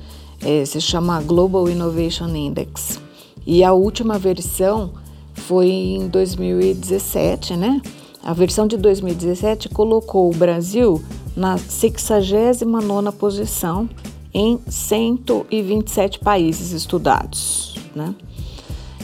é, 0.43 0.65
se 0.65 0.81
chama 0.81 1.21
Global 1.21 1.69
Innovation 1.69 2.35
Index. 2.35 2.99
E 3.45 3.63
a 3.63 3.73
última 3.73 4.17
versão 4.17 4.93
foi 5.35 5.67
em 5.67 6.07
2017, 6.07 7.55
né? 7.55 7.79
A 8.23 8.33
versão 8.33 8.67
de 8.67 8.77
2017 8.77 9.69
colocou 9.69 10.29
o 10.29 10.35
Brasil 10.35 11.03
na 11.35 11.55
69ª 11.55 13.11
posição 13.11 13.89
em 14.33 14.59
127 14.67 16.19
países 16.19 16.71
estudados. 16.71 17.75
Né? 17.95 18.13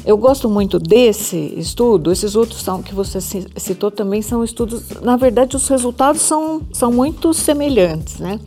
Eu 0.06 0.18
gosto 0.18 0.50
muito 0.50 0.80
desse 0.80 1.38
estudo, 1.58 2.12
esses 2.12 2.36
outros 2.36 2.62
são 2.62 2.82
que 2.82 2.94
você 2.94 3.20
citou 3.58 3.92
também 3.92 4.22
são 4.22 4.44
estudos, 4.44 4.90
na 5.02 5.18
verdade 5.18 5.56
os 5.56 5.68
resultados 5.68 6.22
são, 6.22 6.62
são 6.72 6.92
muito 6.94 7.34
semelhantes, 7.34 8.18
né? 8.20 8.40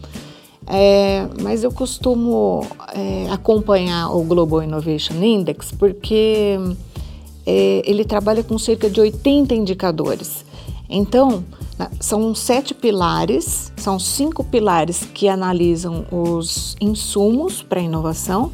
É, 0.66 1.26
mas 1.42 1.64
eu 1.64 1.72
costumo 1.72 2.64
é, 2.94 3.26
acompanhar 3.30 4.14
o 4.14 4.22
Global 4.22 4.62
Innovation 4.62 5.14
Index 5.22 5.72
porque 5.72 6.56
é, 7.44 7.82
ele 7.84 8.04
trabalha 8.04 8.42
com 8.44 8.56
cerca 8.56 8.88
de 8.88 9.00
80 9.00 9.52
indicadores. 9.54 10.44
Então, 10.90 11.44
são 12.00 12.34
sete 12.34 12.74
pilares, 12.74 13.72
são 13.76 13.98
cinco 13.98 14.42
pilares 14.42 15.06
que 15.14 15.28
analisam 15.28 16.04
os 16.10 16.76
insumos 16.80 17.62
para 17.62 17.78
a 17.78 17.82
inovação, 17.82 18.50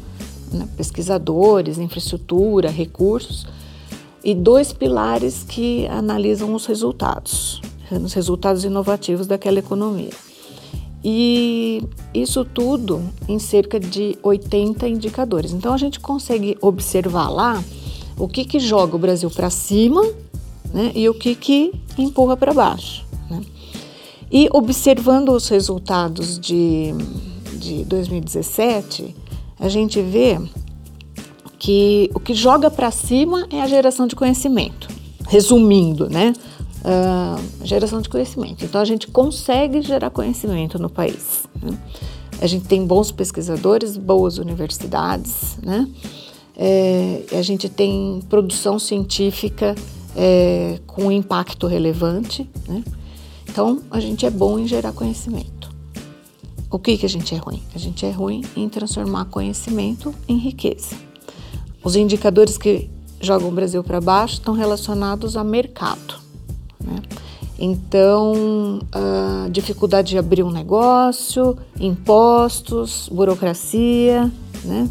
né, 0.51 0.67
pesquisadores, 0.77 1.79
infraestrutura, 1.79 2.69
recursos, 2.69 3.47
e 4.23 4.35
dois 4.35 4.71
pilares 4.71 5.43
que 5.47 5.87
analisam 5.87 6.53
os 6.53 6.65
resultados, 6.65 7.61
os 7.91 8.13
resultados 8.13 8.63
inovativos 8.63 9.25
daquela 9.25 9.59
economia. 9.59 10.11
E 11.03 11.83
isso 12.13 12.43
tudo 12.43 13.01
em 13.27 13.39
cerca 13.39 13.79
de 13.79 14.17
80 14.21 14.87
indicadores. 14.87 15.53
Então 15.53 15.73
a 15.73 15.77
gente 15.77 15.99
consegue 15.99 16.57
observar 16.61 17.29
lá 17.29 17.63
o 18.17 18.27
que, 18.27 18.43
que 18.43 18.59
joga 18.59 18.95
o 18.95 18.99
Brasil 18.99 19.29
para 19.29 19.49
cima 19.49 20.03
né? 20.73 20.91
e 20.95 21.07
o 21.09 21.13
que, 21.13 21.35
que 21.35 21.73
empurra 21.97 22.37
para 22.37 22.53
baixo. 22.53 23.05
Né? 23.29 23.41
E 24.31 24.49
observando 24.51 25.29
os 25.29 25.47
resultados 25.47 26.39
de, 26.39 26.93
de 27.53 27.83
2017, 27.85 29.15
a 29.59 29.69
gente 29.69 30.01
vê 30.01 30.39
que 31.57 32.09
o 32.13 32.19
que 32.19 32.33
joga 32.33 32.69
para 32.69 32.91
cima 32.91 33.47
é 33.51 33.61
a 33.61 33.67
geração 33.67 34.07
de 34.07 34.15
conhecimento. 34.15 34.87
Resumindo, 35.27 36.09
né? 36.09 36.33
Uh, 36.79 37.65
geração 37.65 37.99
de 37.99 38.07
conhecimento. 38.07 38.63
Então 38.63 38.79
a 38.79 38.85
gente 38.85 39.07
consegue 39.07 39.81
gerar 39.81 40.09
conhecimento 40.09 40.79
no 40.79 40.89
país. 40.89 41.43
Né? 41.61 41.77
a 42.41 42.47
gente 42.47 42.65
tem 42.65 42.85
bons 42.85 43.11
pesquisadores, 43.11 43.97
boas 43.97 44.37
universidades, 44.37 45.57
né? 45.63 45.87
É, 46.55 47.23
a 47.33 47.41
gente 47.41 47.69
tem 47.69 48.19
produção 48.29 48.79
científica 48.79 49.75
é, 50.17 50.79
com 50.87 51.11
impacto 51.11 51.67
relevante, 51.67 52.49
né? 52.67 52.83
Então, 53.47 53.81
a 53.91 53.99
gente 53.99 54.25
é 54.25 54.29
bom 54.29 54.57
em 54.57 54.67
gerar 54.67 54.91
conhecimento. 54.91 55.71
O 56.69 56.79
que, 56.79 56.97
que 56.97 57.05
a 57.05 57.09
gente 57.09 57.33
é 57.33 57.37
ruim? 57.37 57.61
A 57.73 57.77
gente 57.77 58.05
é 58.05 58.11
ruim 58.11 58.43
em 58.55 58.67
transformar 58.67 59.25
conhecimento 59.25 60.13
em 60.27 60.37
riqueza. 60.37 60.95
Os 61.83 61.95
indicadores 61.95 62.57
que 62.57 62.89
jogam 63.21 63.49
o 63.49 63.51
Brasil 63.51 63.83
para 63.83 64.01
baixo 64.01 64.35
estão 64.35 64.53
relacionados 64.53 65.37
a 65.37 65.43
mercado. 65.43 66.15
Né? 66.83 67.01
Então, 67.57 68.79
dificuldade 69.49 70.09
de 70.09 70.17
abrir 70.17 70.43
um 70.43 70.51
negócio, 70.51 71.57
impostos, 71.79 73.09
burocracia, 73.11 74.31
né? 74.63 74.89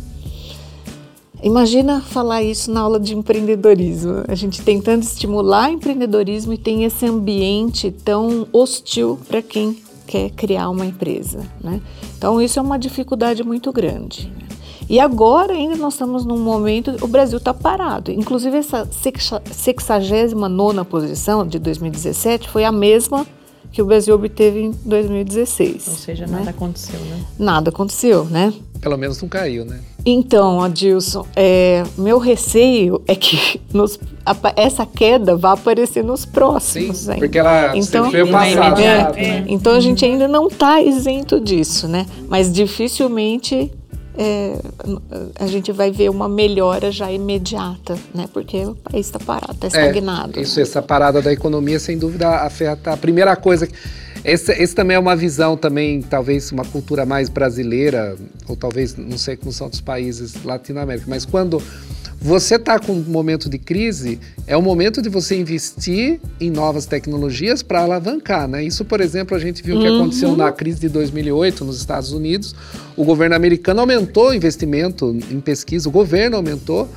Imagina 1.43 2.01
falar 2.01 2.43
isso 2.43 2.71
na 2.71 2.81
aula 2.81 2.99
de 2.99 3.15
empreendedorismo. 3.15 4.25
A 4.27 4.35
gente 4.35 4.63
tentando 4.63 5.03
estimular 5.03 5.71
empreendedorismo 5.71 6.53
e 6.53 6.59
tem 6.59 6.85
esse 6.85 7.07
ambiente 7.07 7.91
tão 7.91 8.49
hostil 8.53 9.19
para 9.29 9.43
quem 9.43 9.77
quer 10.07 10.31
criar 10.31 10.71
uma 10.71 10.87
empresa. 10.87 11.41
Né? 11.63 11.81
Então, 12.17 12.41
isso 12.41 12.59
é 12.59 12.63
uma 12.63 12.79
dificuldade 12.79 13.43
muito 13.43 13.73
grande. 13.73 14.33
E 14.89 15.01
agora 15.01 15.53
ainda 15.53 15.77
nós 15.77 15.95
estamos 15.95 16.25
num 16.25 16.39
momento, 16.39 16.95
o 17.03 17.09
Brasil 17.09 17.39
está 17.39 17.53
parado. 17.53 18.13
Inclusive 18.13 18.57
essa 18.57 18.89
69 18.91 20.85
posição 20.85 21.47
de 21.47 21.59
2017 21.59 22.49
foi 22.49 22.65
a 22.65 22.71
mesma 22.71 23.27
que 23.77 23.83
o 23.83 23.85
Brasil 23.85 24.15
obteve 24.15 24.59
em 24.59 24.71
2016. 24.87 25.89
Ou 25.89 25.95
seja, 25.97 26.27
né? 26.27 26.39
nada 26.39 26.49
aconteceu, 26.49 26.99
né? 26.99 27.25
Nada 27.39 27.69
aconteceu, 27.69 28.25
né? 28.25 28.51
Pelo 28.81 28.97
menos 28.97 29.21
não 29.21 29.29
caiu, 29.29 29.67
né? 29.67 29.81
Então, 30.03 30.63
Adilson, 30.63 31.27
é, 31.37 31.83
meu 31.99 32.19
receio 32.19 33.03
é 33.07 33.15
que 33.15 33.61
nos, 33.75 34.01
a, 34.25 34.35
essa 34.57 34.87
queda 34.87 35.37
vá 35.37 35.53
aparecer 35.53 36.03
nos 36.03 36.25
próximos. 36.25 36.97
Sim, 36.97 37.17
porque 37.19 37.39
ela 37.39 37.77
então, 37.77 38.11
foi 38.11 38.23
o 38.23 38.31
passado. 38.31 38.81
É, 38.81 39.13
é, 39.15 39.45
então 39.47 39.75
a 39.75 39.81
gente 39.81 40.03
ainda 40.07 40.27
não 40.27 40.49
está 40.49 40.81
isento 40.81 41.39
disso, 41.39 41.87
né? 41.87 42.07
Mas 42.31 42.51
dificilmente 42.51 43.71
é, 44.19 44.59
a 45.39 45.47
gente 45.47 45.71
vai 45.73 45.91
ver 45.91 46.11
uma 46.11 46.29
melhora 46.29 46.91
já 46.91 47.11
imediata, 47.13 47.99
né? 48.15 48.27
Porque 48.33 48.65
o 48.65 48.75
país 48.75 49.07
está 49.07 49.19
parado, 49.19 49.53
está 49.53 49.67
é, 49.67 49.89
estagnado. 49.89 50.39
É, 50.39 50.43
isso, 50.43 50.59
essa 50.61 50.81
parada 50.81 51.21
da 51.21 51.33
economia, 51.33 51.79
sem 51.79 51.99
dúvida, 51.99 52.29
afeta 52.37 52.93
a 52.93 52.97
primeira 52.97 53.37
coisa. 53.37 53.69
Esse, 54.25 54.53
esse 54.53 54.75
também 54.75 54.97
é 54.97 54.99
uma 54.99 55.15
visão 55.15 55.57
também, 55.57 56.03
talvez 56.03 56.51
uma 56.51 56.65
cultura 56.65 57.07
mais 57.07 57.29
brasileira, 57.29 58.17
ou 58.49 58.57
talvez, 58.57 58.97
não 58.97 59.19
sei 59.19 59.37
como 59.37 59.53
são 59.53 59.67
outros 59.67 59.81
países 59.81 60.43
latino-américa, 60.43 61.07
mas 61.09 61.25
quando 61.25 61.63
você 62.21 62.57
está 62.57 62.79
com 62.79 62.93
um 62.93 63.03
momento 63.03 63.49
de 63.49 63.59
crise, 63.59 64.19
é 64.47 64.57
o 64.57 64.63
momento 64.63 65.03
de 65.03 65.09
você 65.09 65.37
investir 65.37 66.21
em 66.41 66.51
novas 66.51 66.87
tecnologias 66.87 67.63
para 67.63 67.81
alavancar. 67.81 68.49
Né? 68.49 68.65
Isso, 68.65 68.85
por 68.85 69.01
exemplo, 69.01 69.37
a 69.37 69.41
gente 69.41 69.63
viu 69.63 69.77
o 69.77 69.81
que 69.81 69.89
uhum. 69.89 70.01
aconteceu 70.01 70.37
na 70.37 70.51
crise 70.51 70.81
de 70.81 70.89
2008 70.89 71.65
nos 71.65 71.79
Estados 71.79 72.13
Unidos. 72.13 72.55
O 72.97 73.05
governo 73.05 73.37
americano 73.37 73.81
aumentou 73.81 74.31
o 74.31 74.35
investimento 74.35 75.17
em 75.31 75.41
pesquisa, 75.41 75.89
o 75.89 75.93
governo 75.93 76.37
aumentou 76.37 76.89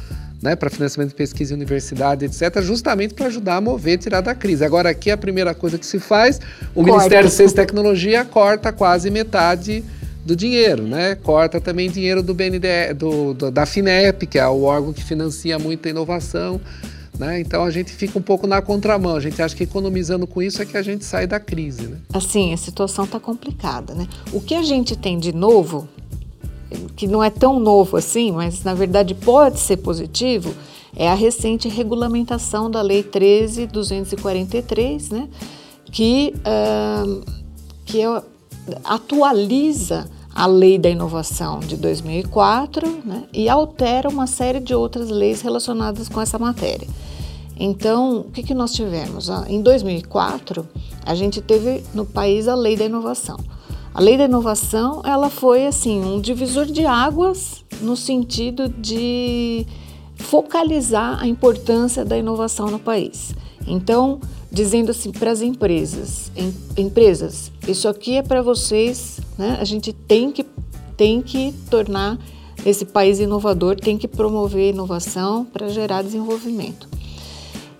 né, 0.41 0.55
para 0.55 0.69
financiamento 0.69 1.09
de 1.09 1.15
pesquisa 1.15 1.53
em 1.53 1.57
universidade, 1.57 2.25
etc., 2.25 2.61
justamente 2.61 3.13
para 3.13 3.27
ajudar 3.27 3.57
a 3.57 3.61
mover, 3.61 3.97
tirar 3.97 4.21
da 4.21 4.33
crise. 4.33 4.63
Agora, 4.63 4.89
aqui 4.89 5.11
a 5.11 5.17
primeira 5.17 5.53
coisa 5.53 5.77
que 5.77 5.85
se 5.85 5.99
faz, 5.99 6.39
o 6.73 6.75
corta. 6.75 6.91
Ministério 6.91 7.29
de 7.29 7.35
Ciência 7.35 7.53
e 7.53 7.55
Tecnologia 7.55 8.23
corta 8.23 8.71
quase 8.71 9.09
metade 9.09 9.83
do 10.29 10.35
dinheiro, 10.35 10.83
né? 10.83 11.15
Corta 11.15 11.59
também 11.59 11.89
dinheiro 11.89 12.21
do 12.21 12.35
BNDE, 12.35 12.93
do, 12.95 13.33
do, 13.33 13.49
da 13.49 13.65
FINEP, 13.65 14.27
que 14.27 14.37
é 14.37 14.47
o 14.47 14.61
órgão 14.61 14.93
que 14.93 15.03
financia 15.03 15.57
muita 15.57 15.89
inovação. 15.89 16.61
Né? 17.17 17.39
Então 17.39 17.63
a 17.63 17.71
gente 17.71 17.91
fica 17.91 18.19
um 18.19 18.21
pouco 18.21 18.45
na 18.45 18.61
contramão. 18.61 19.15
A 19.15 19.19
gente 19.19 19.41
acha 19.41 19.55
que 19.55 19.63
economizando 19.63 20.27
com 20.27 20.39
isso 20.39 20.61
é 20.61 20.65
que 20.65 20.77
a 20.77 20.83
gente 20.83 21.03
sai 21.03 21.25
da 21.25 21.39
crise. 21.39 21.87
Né? 21.87 21.97
Assim, 22.13 22.53
a 22.53 22.57
situação 22.57 23.05
está 23.05 23.19
complicada. 23.19 23.95
Né? 23.95 24.07
O 24.31 24.39
que 24.39 24.53
a 24.53 24.61
gente 24.61 24.95
tem 24.95 25.17
de 25.17 25.33
novo, 25.33 25.89
que 26.95 27.07
não 27.07 27.23
é 27.23 27.31
tão 27.31 27.59
novo 27.59 27.97
assim, 27.97 28.31
mas 28.31 28.63
na 28.63 28.75
verdade 28.75 29.15
pode 29.15 29.59
ser 29.59 29.77
positivo, 29.77 30.53
é 30.95 31.09
a 31.09 31.15
recente 31.15 31.67
regulamentação 31.67 32.69
da 32.69 32.83
Lei 32.83 33.03
13.243, 33.03 35.11
né? 35.11 35.27
que, 35.91 36.35
uh, 36.45 37.23
que 37.83 38.01
é, 38.01 38.21
atualiza 38.83 40.07
a 40.33 40.45
Lei 40.45 40.77
da 40.77 40.89
Inovação 40.89 41.59
de 41.59 41.75
2004 41.75 42.87
né, 43.05 43.23
e 43.33 43.49
altera 43.49 44.09
uma 44.09 44.27
série 44.27 44.59
de 44.59 44.73
outras 44.73 45.09
leis 45.09 45.41
relacionadas 45.41 46.07
com 46.07 46.21
essa 46.21 46.37
matéria. 46.37 46.87
Então, 47.59 48.19
o 48.19 48.31
que, 48.31 48.41
que 48.41 48.53
nós 48.53 48.73
tivemos? 48.73 49.29
Ah, 49.29 49.45
em 49.49 49.61
2004, 49.61 50.67
a 51.05 51.13
gente 51.13 51.41
teve 51.41 51.83
no 51.93 52.05
país 52.05 52.47
a 52.47 52.55
Lei 52.55 52.77
da 52.77 52.85
Inovação. 52.85 53.37
A 53.93 53.99
Lei 53.99 54.17
da 54.17 54.25
Inovação, 54.25 55.01
ela 55.03 55.29
foi 55.29 55.65
assim 55.65 56.01
um 56.01 56.21
divisor 56.21 56.65
de 56.65 56.85
águas 56.85 57.65
no 57.81 57.97
sentido 57.97 58.69
de 58.69 59.65
focalizar 60.15 61.21
a 61.21 61.27
importância 61.27 62.05
da 62.05 62.17
inovação 62.17 62.67
no 62.69 62.79
país. 62.79 63.33
Então, 63.65 64.19
dizendo 64.51 64.91
assim 64.91 65.11
para 65.11 65.31
as 65.31 65.41
empresas, 65.41 66.31
em, 66.35 66.53
empresas, 66.77 67.51
isso 67.67 67.87
aqui 67.87 68.17
é 68.17 68.21
para 68.21 68.41
vocês, 68.41 69.19
né? 69.37 69.57
A 69.59 69.63
gente 69.63 69.93
tem 69.93 70.31
que 70.31 70.45
tem 70.97 71.21
que 71.21 71.53
tornar 71.69 72.19
esse 72.65 72.83
país 72.83 73.19
inovador, 73.19 73.77
tem 73.77 73.97
que 73.97 74.07
promover 74.07 74.73
inovação 74.73 75.45
para 75.45 75.69
gerar 75.69 76.01
desenvolvimento. 76.01 76.89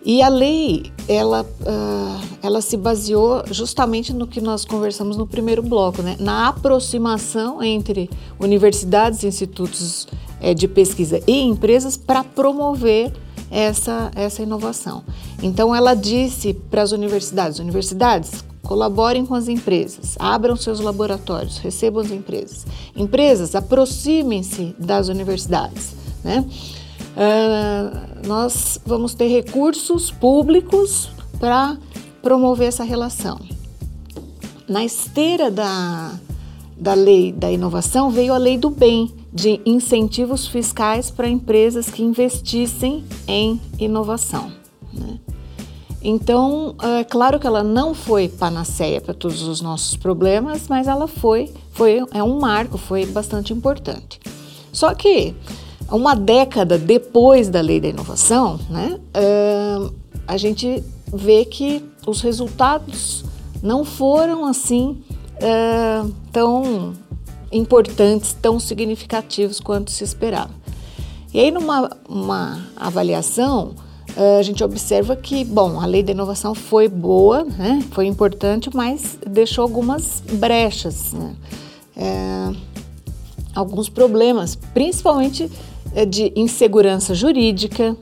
E 0.06 0.22
a 0.22 0.30
lei, 0.30 0.92
ela, 1.08 1.42
uh, 1.44 2.38
ela 2.42 2.62
se 2.62 2.78
baseou 2.78 3.44
justamente 3.52 4.14
no 4.14 4.26
que 4.26 4.40
nós 4.40 4.64
conversamos 4.64 5.18
no 5.18 5.28
primeiro 5.28 5.62
bloco, 5.62 6.02
né? 6.02 6.16
na 6.20 6.48
aproximação 6.48 7.62
entre 7.62 8.10
universidades, 8.40 9.26
institutos 9.26 10.08
é, 10.40 10.54
de 10.54 10.68
pesquisa 10.68 11.22
e 11.28 11.42
empresas 11.42 11.98
para 11.98 12.24
promover 12.24 13.12
essa, 13.52 14.12
essa 14.16 14.44
inovação. 14.44 15.04
Então, 15.42 15.76
ela 15.76 15.94
disse 15.94 16.54
para 16.54 16.82
as 16.82 16.92
universidades: 16.92 17.60
universidades, 17.60 18.44
colaborem 18.64 19.26
com 19.26 19.34
as 19.34 19.48
empresas, 19.48 20.16
abram 20.20 20.56
seus 20.56 20.80
laboratórios, 20.80 21.58
recebam 21.58 22.04
as 22.04 22.12
empresas. 22.12 22.66
Empresas, 22.96 23.56
aproximem-se 23.56 24.76
das 24.78 25.08
universidades. 25.08 25.94
Né? 26.24 26.46
Uh, 27.16 28.28
nós 28.28 28.80
vamos 28.86 29.14
ter 29.14 29.28
recursos 29.28 30.12
públicos 30.12 31.10
para 31.40 31.78
promover 32.22 32.68
essa 32.68 32.84
relação. 32.84 33.40
Na 34.68 34.86
esteira 34.86 35.50
da, 35.50 36.14
da 36.78 36.94
lei 36.94 37.32
da 37.32 37.52
inovação 37.52 38.12
veio 38.12 38.34
a 38.34 38.38
lei 38.38 38.58
do 38.58 38.70
bem, 38.70 39.12
de 39.32 39.62
incentivos 39.66 40.48
fiscais 40.48 41.12
para 41.12 41.28
empresas 41.28 41.90
que 41.90 42.04
investissem 42.04 43.04
em 43.28 43.62
inovação. 43.78 44.52
Né? 44.94 45.20
Então, 46.02 46.76
é 46.82 47.04
claro 47.04 47.40
que 47.40 47.46
ela 47.46 47.64
não 47.64 47.94
foi 47.94 48.28
panaceia 48.30 49.02
para 49.02 49.14
todos 49.14 49.44
os 49.44 49.62
nossos 49.62 49.96
problemas, 49.96 50.68
mas 50.68 50.88
ela 50.88 51.08
foi, 51.08 51.54
foi 51.72 52.04
é 52.12 52.24
um 52.24 52.40
marco, 52.40 52.78
foi 52.78 53.06
bastante 53.06 53.54
importante. 53.54 54.20
Só 54.72 54.94
que 54.94 55.36
uma 55.92 56.16
década 56.16 56.78
depois 56.78 57.50
da 57.50 57.60
lei 57.60 57.82
da 57.82 57.90
inovação, 57.90 58.60
né, 58.70 59.00
a 60.26 60.38
gente 60.38 60.84
vê 61.14 61.44
que 61.44 61.84
os 62.08 62.22
resultados 62.22 63.26
não 63.62 63.84
foram 63.84 64.46
assim 64.46 65.04
tão 66.32 66.94
importantes, 67.52 68.36
tão 68.40 68.60
significativos 68.60 69.60
quanto 69.60 69.92
se 69.92 70.04
esperava. 70.04 70.52
E 71.34 71.40
aí, 71.40 71.52
numa 71.52 71.92
uma 72.08 72.68
avaliação, 72.76 73.76
uh, 74.18 74.40
a 74.40 74.42
gente 74.42 74.64
observa 74.64 75.16
que, 75.16 75.44
bom, 75.44 75.80
a 75.80 75.86
lei 75.86 76.02
da 76.02 76.12
inovação 76.12 76.56
foi 76.56 76.88
boa, 76.88 77.44
né, 77.44 77.84
foi 77.92 78.08
importante, 78.08 78.70
mas 78.74 79.18
deixou 79.26 79.64
algumas 79.64 80.24
brechas, 80.34 81.14
né, 81.14 81.36
é, 81.96 82.56
alguns 83.54 83.90
problemas, 83.90 84.56
principalmente 84.56 85.52
é, 85.94 86.06
de 86.06 86.32
insegurança 86.36 87.14
jurídica, 87.14 87.96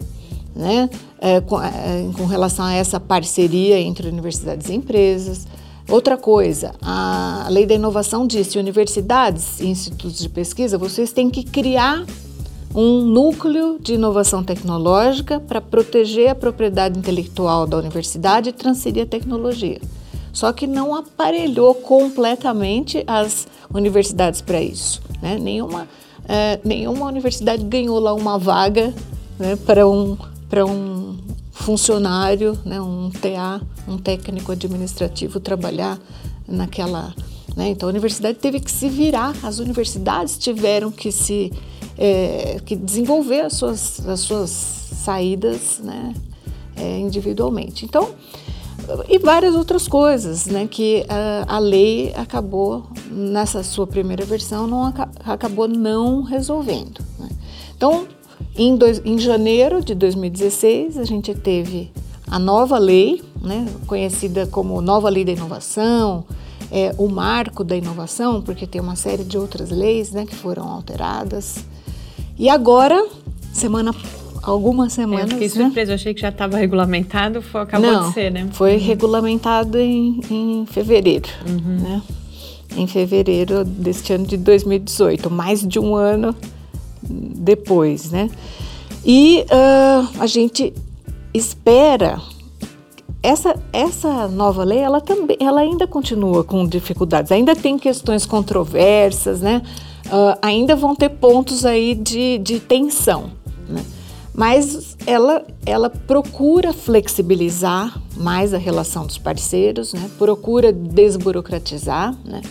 né, 0.55 0.89
é, 1.19 1.41
com, 1.41 1.61
é, 1.61 2.09
com, 2.15 2.25
relação 2.25 2.65
a 2.65 2.73
essa 2.73 2.99
parceria 2.99 3.79
entre 3.79 4.07
universidades 4.07 4.69
e 4.69 4.73
empresas. 4.73 5.47
Outra 5.89 6.17
coisa, 6.17 6.75
a 6.81 7.47
lei 7.49 7.65
da 7.65 7.73
inovação 7.73 8.27
disse: 8.27 8.59
universidades 8.59 9.61
e 9.61 9.67
institutos 9.67 10.19
de 10.19 10.27
pesquisa, 10.27 10.77
vocês 10.77 11.13
têm 11.13 11.29
que 11.29 11.43
criar 11.43 12.05
um 12.75 13.01
núcleo 13.01 13.79
de 13.79 13.93
inovação 13.93 14.43
tecnológica 14.43 15.39
para 15.39 15.61
proteger 15.61 16.29
a 16.29 16.35
propriedade 16.35 16.99
intelectual 16.99 17.65
da 17.65 17.77
universidade 17.77 18.49
e 18.49 18.53
transferir 18.53 19.03
a 19.03 19.05
tecnologia. 19.05 19.79
só 20.33 20.51
que 20.51 20.67
não 20.67 20.93
aparelhou 20.93 21.73
completamente 21.73 23.03
as 23.07 23.47
universidades 23.73 24.41
para 24.41 24.61
isso. 24.61 25.01
Né? 25.21 25.39
Nenhuma, 25.39 25.87
é, 26.27 26.59
nenhuma 26.63 27.07
universidade 27.07 27.63
ganhou 27.63 27.99
lá 27.99 28.13
uma 28.13 28.37
vaga 28.37 28.93
né, 29.39 29.55
para 29.55 29.87
um, 29.87 30.15
um 30.67 31.17
funcionário, 31.57 32.57
né, 32.63 32.79
um 32.79 33.09
TA, 33.09 33.61
um 33.87 33.97
técnico 33.97 34.51
administrativo 34.51 35.39
trabalhar 35.39 35.99
naquela. 36.47 37.13
Né? 37.55 37.69
Então 37.69 37.89
a 37.89 37.91
universidade 37.91 38.37
teve 38.37 38.59
que 38.59 38.71
se 38.71 38.89
virar, 38.89 39.35
as 39.43 39.59
universidades 39.59 40.37
tiveram 40.37 40.91
que 40.91 41.11
se 41.11 41.51
é, 41.97 42.61
que 42.63 42.75
desenvolver 42.75 43.41
as 43.41 43.53
suas, 43.53 44.07
as 44.07 44.19
suas 44.19 44.49
saídas 44.51 45.79
né, 45.83 46.13
é, 46.75 46.99
individualmente. 46.99 47.85
Então, 47.85 48.09
e 49.09 49.17
várias 49.17 49.55
outras 49.55 49.87
coisas, 49.87 50.45
né, 50.45 50.67
que 50.69 51.05
a, 51.09 51.55
a 51.55 51.59
lei 51.59 52.13
acabou, 52.15 52.85
nessa 53.09 53.63
sua 53.63 53.87
primeira 53.87 54.23
versão, 54.23 54.67
não, 54.67 54.93
acabou 55.25 55.67
não 55.67 56.21
resolvendo. 56.21 57.01
Né. 57.19 57.29
Então, 57.75 58.07
em, 58.57 58.75
dois, 58.75 59.01
em 59.05 59.17
janeiro 59.17 59.83
de 59.83 59.93
2016, 59.93 60.97
a 60.97 61.03
gente 61.03 61.33
teve 61.33 61.91
a 62.29 62.37
nova 62.39 62.77
lei, 62.77 63.21
né, 63.41 63.65
conhecida 63.85 64.45
como 64.47 64.81
Nova 64.81 65.09
Lei 65.09 65.23
da 65.23 65.31
Inovação, 65.31 66.25
é, 66.71 66.93
o 66.97 67.07
marco 67.07 67.63
da 67.63 67.75
inovação, 67.75 68.41
porque 68.41 68.67
tem 68.67 68.81
uma 68.81 68.95
série 68.95 69.23
de 69.23 69.37
outras 69.37 69.69
leis 69.69 70.11
né, 70.11 70.25
que 70.25 70.35
foram 70.35 70.67
alteradas. 70.67 71.63
E 72.37 72.49
agora, 72.49 73.07
semana 73.53 73.93
algumas 74.43 74.93
semanas. 74.93 75.31
Eu 75.31 75.37
fiquei 75.37 75.47
né? 75.47 75.65
surpresa, 75.65 75.91
eu 75.91 75.95
achei 75.95 76.13
que 76.13 76.21
já 76.21 76.29
estava 76.29 76.57
regulamentado, 76.57 77.41
foi, 77.41 77.61
acabou 77.61 77.91
Não, 77.91 78.07
de 78.07 78.13
ser, 78.13 78.31
né? 78.31 78.47
Foi 78.51 78.75
uhum. 78.75 78.83
regulamentado 78.83 79.77
em, 79.77 80.21
em 80.29 80.65
fevereiro, 80.65 81.27
uhum. 81.47 81.77
né? 81.79 82.01
Em 82.75 82.87
fevereiro 82.87 83.63
deste 83.65 84.13
ano 84.13 84.25
de 84.25 84.37
2018, 84.37 85.29
mais 85.29 85.65
de 85.65 85.79
um 85.79 85.95
ano 85.95 86.35
depois, 87.01 88.11
né? 88.11 88.29
E 89.05 89.45
uh, 89.45 90.09
a 90.19 90.27
gente 90.27 90.73
espera 91.33 92.21
essa, 93.21 93.55
essa 93.73 94.27
nova 94.27 94.63
lei, 94.63 94.79
ela 94.79 95.01
também, 95.01 95.37
ela 95.39 95.61
ainda 95.61 95.87
continua 95.87 96.43
com 96.43 96.65
dificuldades, 96.67 97.31
ainda 97.31 97.55
tem 97.55 97.77
questões 97.77 98.25
controversas, 98.25 99.41
né? 99.41 99.61
Uh, 100.05 100.37
ainda 100.41 100.75
vão 100.75 100.95
ter 100.95 101.09
pontos 101.09 101.65
aí 101.65 101.93
de, 101.95 102.37
de 102.37 102.59
tensão, 102.59 103.31
né? 103.67 103.83
Mas 104.33 104.95
ela, 105.05 105.43
ela 105.65 105.89
procura 105.89 106.71
flexibilizar 106.71 107.99
mais 108.15 108.53
a 108.53 108.57
relação 108.57 109.05
dos 109.05 109.17
parceiros, 109.17 109.93
né? 109.93 110.09
Procura 110.17 110.71
desburocratizar, 110.71 112.15
né? 112.23 112.41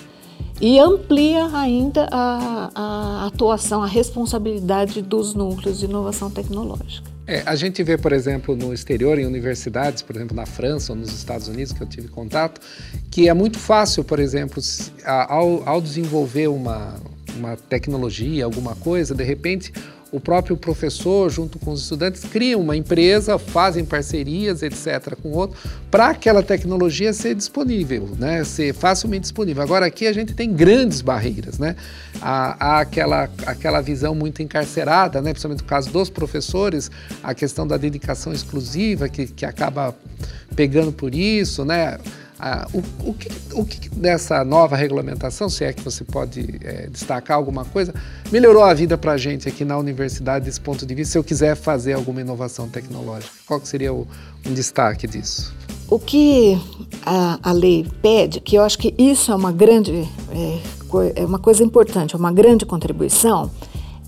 E 0.60 0.78
amplia 0.78 1.46
ainda 1.54 2.08
a, 2.10 2.70
a 2.74 3.26
atuação, 3.26 3.82
a 3.82 3.86
responsabilidade 3.86 5.02
dos 5.02 5.34
núcleos 5.34 5.78
de 5.78 5.84
inovação 5.84 6.30
tecnológica. 6.30 7.10
É, 7.26 7.42
a 7.44 7.56
gente 7.56 7.82
vê, 7.82 7.98
por 7.98 8.12
exemplo, 8.12 8.54
no 8.54 8.72
exterior, 8.72 9.18
em 9.18 9.26
universidades, 9.26 10.00
por 10.00 10.14
exemplo, 10.14 10.34
na 10.34 10.46
França 10.46 10.92
ou 10.92 10.98
nos 10.98 11.12
Estados 11.12 11.48
Unidos, 11.48 11.72
que 11.72 11.82
eu 11.82 11.86
tive 11.86 12.08
contato, 12.08 12.60
que 13.10 13.28
é 13.28 13.34
muito 13.34 13.58
fácil, 13.58 14.04
por 14.04 14.20
exemplo, 14.20 14.62
ao, 15.04 15.68
ao 15.68 15.80
desenvolver 15.80 16.46
uma, 16.46 16.94
uma 17.36 17.56
tecnologia, 17.56 18.44
alguma 18.44 18.76
coisa, 18.76 19.14
de 19.14 19.24
repente 19.24 19.72
o 20.12 20.20
próprio 20.20 20.56
professor, 20.56 21.28
junto 21.30 21.58
com 21.58 21.72
os 21.72 21.82
estudantes, 21.82 22.22
criam 22.24 22.60
uma 22.60 22.76
empresa, 22.76 23.38
fazem 23.38 23.84
parcerias, 23.84 24.62
etc., 24.62 25.16
com 25.20 25.32
outro, 25.32 25.58
para 25.90 26.08
aquela 26.08 26.42
tecnologia 26.42 27.12
ser 27.12 27.34
disponível, 27.34 28.08
né? 28.18 28.44
ser 28.44 28.72
facilmente 28.72 29.22
disponível. 29.22 29.62
Agora, 29.62 29.86
aqui 29.86 30.06
a 30.06 30.12
gente 30.12 30.32
tem 30.34 30.52
grandes 30.52 31.00
barreiras. 31.00 31.58
Né? 31.58 31.74
Há, 32.20 32.56
há 32.58 32.80
aquela, 32.80 33.28
aquela 33.46 33.80
visão 33.80 34.14
muito 34.14 34.42
encarcerada, 34.42 35.20
né? 35.20 35.30
principalmente 35.30 35.62
no 35.62 35.68
caso 35.68 35.90
dos 35.90 36.08
professores, 36.08 36.90
a 37.22 37.34
questão 37.34 37.66
da 37.66 37.76
dedicação 37.76 38.32
exclusiva, 38.32 39.08
que, 39.08 39.26
que 39.26 39.44
acaba 39.44 39.94
pegando 40.54 40.92
por 40.92 41.14
isso, 41.14 41.64
né? 41.64 41.98
Ah, 42.38 42.68
o, 42.72 43.10
o, 43.10 43.14
que, 43.14 43.28
o 43.54 43.64
que 43.64 43.88
dessa 43.88 44.44
nova 44.44 44.76
regulamentação, 44.76 45.48
se 45.48 45.64
é 45.64 45.72
que 45.72 45.82
você 45.82 46.04
pode 46.04 46.58
é, 46.62 46.86
destacar 46.88 47.36
alguma 47.36 47.64
coisa, 47.64 47.94
melhorou 48.30 48.62
a 48.62 48.74
vida 48.74 48.98
para 48.98 49.12
a 49.12 49.16
gente 49.16 49.48
aqui 49.48 49.64
na 49.64 49.78
universidade 49.78 50.44
desse 50.44 50.60
ponto 50.60 50.84
de 50.84 50.94
vista, 50.94 51.12
se 51.12 51.18
eu 51.18 51.24
quiser 51.24 51.56
fazer 51.56 51.94
alguma 51.94 52.20
inovação 52.20 52.68
tecnológica? 52.68 53.32
Qual 53.46 53.64
seria 53.64 53.92
o, 53.92 54.06
um 54.46 54.52
destaque 54.52 55.06
disso? 55.06 55.54
O 55.88 55.98
que 55.98 56.60
a, 57.04 57.38
a, 57.42 57.52
lei 57.52 57.86
pede, 58.02 58.40
que 58.40 58.56
eu 58.56 58.62
acho 58.62 58.78
que 58.78 58.94
isso 58.98 59.32
é 59.32 59.34
uma 59.34 59.52
grande, 59.52 60.06
é, 60.30 61.22
é 61.22 61.24
uma 61.24 61.38
coisa 61.38 61.62
importante, 61.62 62.14
é 62.14 62.18
uma 62.18 62.32
grande 62.32 62.66
contribuição, 62.66 63.50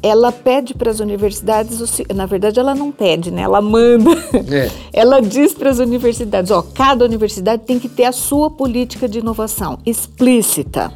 ela 0.02 0.30
pede 0.30 0.74
para 0.74 0.90
as 0.90 1.00
universidades, 1.00 1.80
na 2.14 2.26
verdade 2.26 2.60
ela 2.60 2.74
não 2.74 2.92
pede, 2.92 3.30
né? 3.30 3.42
Ela 3.42 3.60
manda. 3.60 4.10
É. 4.50 4.70
Ela 4.92 5.20
diz 5.20 5.52
para 5.52 5.70
as 5.70 5.78
universidades, 5.78 6.50
ó, 6.50 6.62
cada 6.62 7.04
universidade 7.04 7.62
tem 7.64 7.78
que 7.78 7.88
ter 7.88 8.04
a 8.04 8.12
sua 8.12 8.50
política 8.50 9.08
de 9.08 9.18
inovação 9.18 9.78
explícita, 9.86 10.92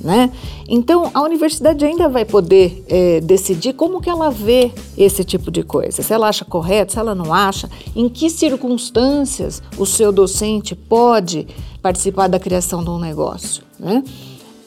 né? 0.00 0.30
Então 0.68 1.10
a 1.12 1.22
universidade 1.22 1.84
ainda 1.84 2.08
vai 2.08 2.24
poder 2.24 2.84
é, 2.88 3.20
decidir 3.20 3.74
como 3.74 4.00
que 4.00 4.08
ela 4.08 4.30
vê 4.30 4.70
esse 4.96 5.24
tipo 5.24 5.50
de 5.50 5.62
coisa, 5.62 6.02
se 6.02 6.12
ela 6.12 6.28
acha 6.28 6.44
correto, 6.44 6.92
se 6.92 6.98
ela 6.98 7.14
não 7.14 7.32
acha, 7.32 7.68
em 7.94 8.08
que 8.08 8.30
circunstâncias 8.30 9.62
o 9.76 9.84
seu 9.84 10.12
docente 10.12 10.74
pode 10.74 11.46
participar 11.82 12.28
da 12.28 12.38
criação 12.38 12.82
de 12.82 12.90
um 12.90 12.98
negócio, 12.98 13.62
né? 13.78 14.02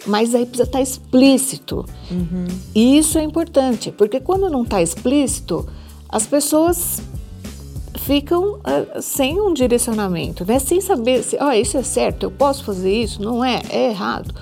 Mas 0.06 0.34
aí 0.34 0.46
precisa 0.46 0.64
estar 0.64 0.80
tá 0.80 0.84
explícito. 0.84 1.86
Uhum. 2.10 2.48
E 2.74 2.98
isso 2.98 3.18
é 3.18 3.24
importante, 3.24 3.92
porque 3.92 4.20
quando 4.20 4.50
não 4.50 4.64
está 4.64 4.82
explícito, 4.82 5.68
as 6.08 6.26
pessoas 6.26 7.02
ficam 7.98 8.56
uh, 8.56 9.02
sem 9.02 9.40
um 9.40 9.54
direcionamento, 9.54 10.46
né? 10.46 10.58
sem 10.60 10.82
saber 10.82 11.24
se 11.24 11.38
oh, 11.40 11.52
isso 11.52 11.78
é 11.78 11.84
certo, 11.84 12.24
eu 12.24 12.32
posso 12.32 12.64
fazer 12.64 12.92
isso, 12.92 13.22
não 13.22 13.44
é, 13.44 13.62
é 13.70 13.90
errado. 13.90 14.34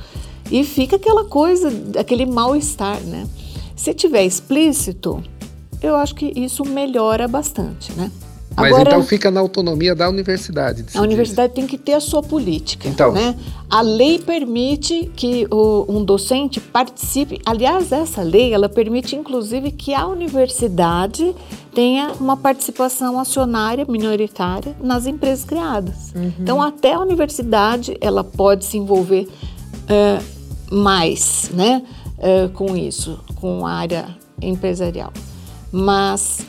E 0.50 0.64
fica 0.64 0.96
aquela 0.96 1.26
coisa, 1.26 1.70
aquele 2.00 2.26
mal-estar. 2.26 3.02
Né? 3.02 3.28
Se 3.76 3.94
tiver 3.94 4.24
explícito, 4.24 5.22
eu 5.82 5.96
acho 5.96 6.16
que 6.16 6.32
isso 6.36 6.64
melhora 6.64 7.28
bastante. 7.28 7.92
Né? 7.94 8.10
Mas 8.58 8.74
Agora, 8.74 8.90
então 8.90 9.04
fica 9.04 9.30
na 9.30 9.40
autonomia 9.40 9.94
da 9.94 10.10
universidade. 10.10 10.84
A 10.96 11.02
universidade 11.02 11.54
tem 11.54 11.68
que 11.68 11.78
ter 11.78 11.94
a 11.94 12.00
sua 12.00 12.24
política. 12.24 12.88
Então. 12.88 13.12
Né? 13.12 13.36
A 13.70 13.82
lei 13.82 14.18
permite 14.18 15.12
que 15.16 15.46
o, 15.52 15.86
um 15.88 16.04
docente 16.04 16.60
participe. 16.60 17.40
Aliás, 17.46 17.92
essa 17.92 18.24
lei 18.24 18.52
ela 18.52 18.68
permite 18.68 19.16
inclusive 19.16 19.72
que 19.72 19.94
a 19.94 20.08
universidade 20.08 21.36
tenha 21.72 22.14
uma 22.20 22.36
participação 22.36 23.20
acionária 23.20 23.86
minoritária 23.88 24.76
nas 24.82 25.06
empresas 25.06 25.46
criadas. 25.46 26.12
Uhum. 26.16 26.34
Então, 26.40 26.60
até 26.60 26.94
a 26.94 27.00
universidade 27.00 27.96
ela 28.02 28.24
pode 28.24 28.66
se 28.66 28.76
envolver 28.76 29.28
uh, 29.84 30.76
mais, 30.76 31.52
né, 31.54 31.84
uh, 32.18 32.50
com 32.54 32.76
isso, 32.76 33.20
com 33.36 33.68
a 33.68 33.72
área 33.72 34.18
empresarial. 34.42 35.14
Mas 35.72 36.40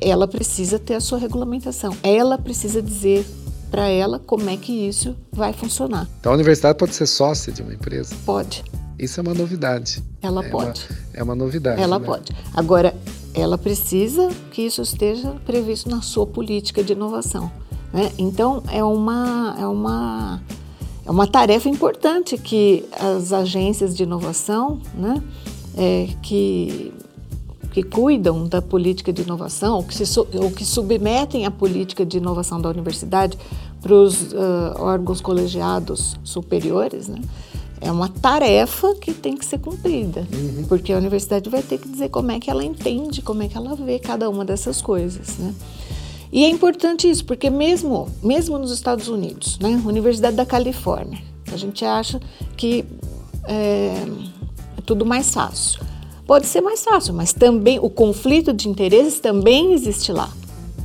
ela 0.00 0.26
precisa 0.26 0.78
ter 0.78 0.94
a 0.94 1.00
sua 1.00 1.18
regulamentação. 1.18 1.96
Ela 2.02 2.38
precisa 2.38 2.82
dizer 2.82 3.26
para 3.70 3.88
ela 3.88 4.18
como 4.18 4.50
é 4.50 4.56
que 4.56 4.72
isso 4.72 5.16
vai 5.32 5.52
funcionar. 5.52 6.06
Então 6.20 6.32
a 6.32 6.34
universidade 6.34 6.76
pode 6.76 6.94
ser 6.94 7.06
sócia 7.06 7.52
de 7.52 7.62
uma 7.62 7.72
empresa? 7.72 8.14
Pode. 8.26 8.62
Isso 8.98 9.18
é 9.18 9.22
uma 9.22 9.34
novidade. 9.34 10.02
Ela 10.20 10.44
é 10.44 10.48
pode. 10.50 10.86
Uma, 10.88 10.98
é 11.14 11.22
uma 11.22 11.34
novidade. 11.34 11.80
Ela 11.80 11.98
né? 11.98 12.06
pode. 12.06 12.32
Agora, 12.54 12.94
ela 13.34 13.56
precisa 13.56 14.28
que 14.50 14.62
isso 14.62 14.82
esteja 14.82 15.30
previsto 15.46 15.88
na 15.88 16.02
sua 16.02 16.26
política 16.26 16.84
de 16.84 16.92
inovação. 16.92 17.50
Né? 17.92 18.12
Então, 18.18 18.62
é 18.70 18.84
uma, 18.84 19.56
é, 19.58 19.66
uma, 19.66 20.42
é 21.04 21.10
uma 21.10 21.26
tarefa 21.26 21.68
importante 21.68 22.36
que 22.36 22.84
as 22.92 23.32
agências 23.32 23.96
de 23.96 24.02
inovação, 24.02 24.80
né, 24.94 25.22
é, 25.76 26.08
que 26.22 26.92
que 27.72 27.82
cuidam 27.82 28.46
da 28.46 28.60
política 28.60 29.12
de 29.12 29.22
inovação, 29.22 29.76
ou 29.76 29.82
que, 29.82 29.94
se, 29.94 30.20
ou 30.20 30.50
que 30.54 30.64
submetem 30.64 31.46
a 31.46 31.50
política 31.50 32.04
de 32.04 32.18
inovação 32.18 32.60
da 32.60 32.68
universidade 32.68 33.38
para 33.80 33.94
os 33.94 34.32
uh, 34.32 34.74
órgãos 34.78 35.20
colegiados 35.20 36.16
superiores, 36.22 37.08
né? 37.08 37.20
é 37.80 37.90
uma 37.90 38.08
tarefa 38.08 38.94
que 38.94 39.12
tem 39.12 39.36
que 39.36 39.44
ser 39.44 39.58
cumprida, 39.58 40.24
uhum. 40.32 40.64
porque 40.68 40.92
a 40.92 40.98
universidade 40.98 41.50
vai 41.50 41.62
ter 41.62 41.78
que 41.78 41.88
dizer 41.88 42.10
como 42.10 42.30
é 42.30 42.38
que 42.38 42.48
ela 42.48 42.62
entende, 42.62 43.20
como 43.22 43.42
é 43.42 43.48
que 43.48 43.56
ela 43.56 43.74
vê 43.74 43.98
cada 43.98 44.30
uma 44.30 44.44
dessas 44.44 44.80
coisas, 44.80 45.36
né? 45.38 45.52
E 46.30 46.44
é 46.44 46.48
importante 46.48 47.10
isso, 47.10 47.24
porque 47.24 47.50
mesmo, 47.50 48.08
mesmo 48.22 48.56
nos 48.56 48.70
Estados 48.70 49.08
Unidos, 49.08 49.58
né, 49.58 49.82
Universidade 49.84 50.36
da 50.36 50.46
Califórnia, 50.46 51.18
a 51.52 51.56
gente 51.56 51.84
acha 51.84 52.20
que 52.56 52.84
é, 53.44 53.96
é 54.78 54.80
tudo 54.86 55.04
mais 55.04 55.30
fácil 55.34 55.91
pode 56.26 56.46
ser 56.46 56.60
mais 56.60 56.82
fácil, 56.84 57.14
mas 57.14 57.32
também 57.32 57.78
o 57.78 57.90
conflito 57.90 58.52
de 58.52 58.68
interesses 58.68 59.20
também 59.20 59.72
existe 59.72 60.12
lá. 60.12 60.30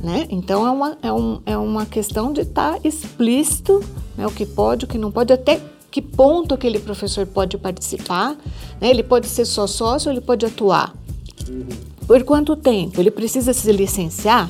Né? 0.02 0.26
Então 0.30 0.66
é 0.66 0.70
uma, 0.70 0.98
é, 1.02 1.12
um, 1.12 1.40
é 1.44 1.56
uma 1.56 1.84
questão 1.84 2.32
de 2.32 2.42
estar 2.42 2.74
tá 2.74 2.80
explícito 2.84 3.82
né, 4.16 4.26
o 4.26 4.30
que 4.30 4.46
pode, 4.46 4.84
o 4.84 4.88
que 4.88 4.98
não 4.98 5.10
pode, 5.10 5.32
até 5.32 5.60
que 5.90 6.02
ponto 6.02 6.54
aquele 6.54 6.78
professor 6.78 7.26
pode 7.26 7.56
participar. 7.56 8.36
Né? 8.80 8.90
Ele 8.90 9.02
pode 9.02 9.26
ser 9.26 9.44
só 9.44 9.66
sócio 9.66 10.08
ou 10.08 10.14
ele 10.14 10.20
pode 10.20 10.44
atuar. 10.44 10.94
Por 12.06 12.22
quanto 12.24 12.56
tempo? 12.56 13.00
Ele 13.00 13.10
precisa 13.10 13.52
se 13.52 13.70
licenciar? 13.72 14.48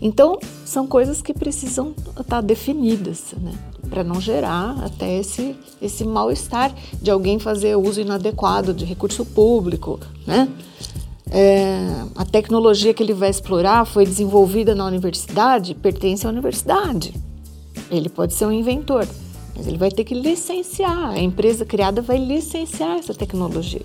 Então, 0.00 0.38
são 0.64 0.86
coisas 0.86 1.20
que 1.20 1.34
precisam 1.34 1.94
estar 2.10 2.24
tá 2.24 2.40
definidas, 2.40 3.34
né? 3.40 3.52
para 3.88 4.04
não 4.04 4.20
gerar 4.20 4.76
até 4.84 5.18
esse, 5.18 5.56
esse 5.80 6.04
mal-estar 6.04 6.72
de 7.00 7.10
alguém 7.10 7.38
fazer 7.38 7.76
uso 7.76 8.00
inadequado 8.00 8.74
de 8.74 8.84
recurso 8.84 9.24
público. 9.24 9.98
Né? 10.26 10.48
É, 11.30 12.04
a 12.14 12.24
tecnologia 12.24 12.94
que 12.94 13.02
ele 13.02 13.12
vai 13.12 13.30
explorar 13.30 13.84
foi 13.84 14.04
desenvolvida 14.04 14.74
na 14.74 14.86
universidade, 14.86 15.74
pertence 15.74 16.26
à 16.26 16.30
universidade. 16.30 17.14
Ele 17.90 18.08
pode 18.08 18.34
ser 18.34 18.46
um 18.46 18.52
inventor, 18.52 19.06
mas 19.56 19.66
ele 19.66 19.78
vai 19.78 19.90
ter 19.90 20.04
que 20.04 20.14
licenciar. 20.14 21.10
A 21.10 21.18
empresa 21.18 21.64
criada 21.64 22.02
vai 22.02 22.18
licenciar 22.18 22.98
essa 22.98 23.14
tecnologia. 23.14 23.82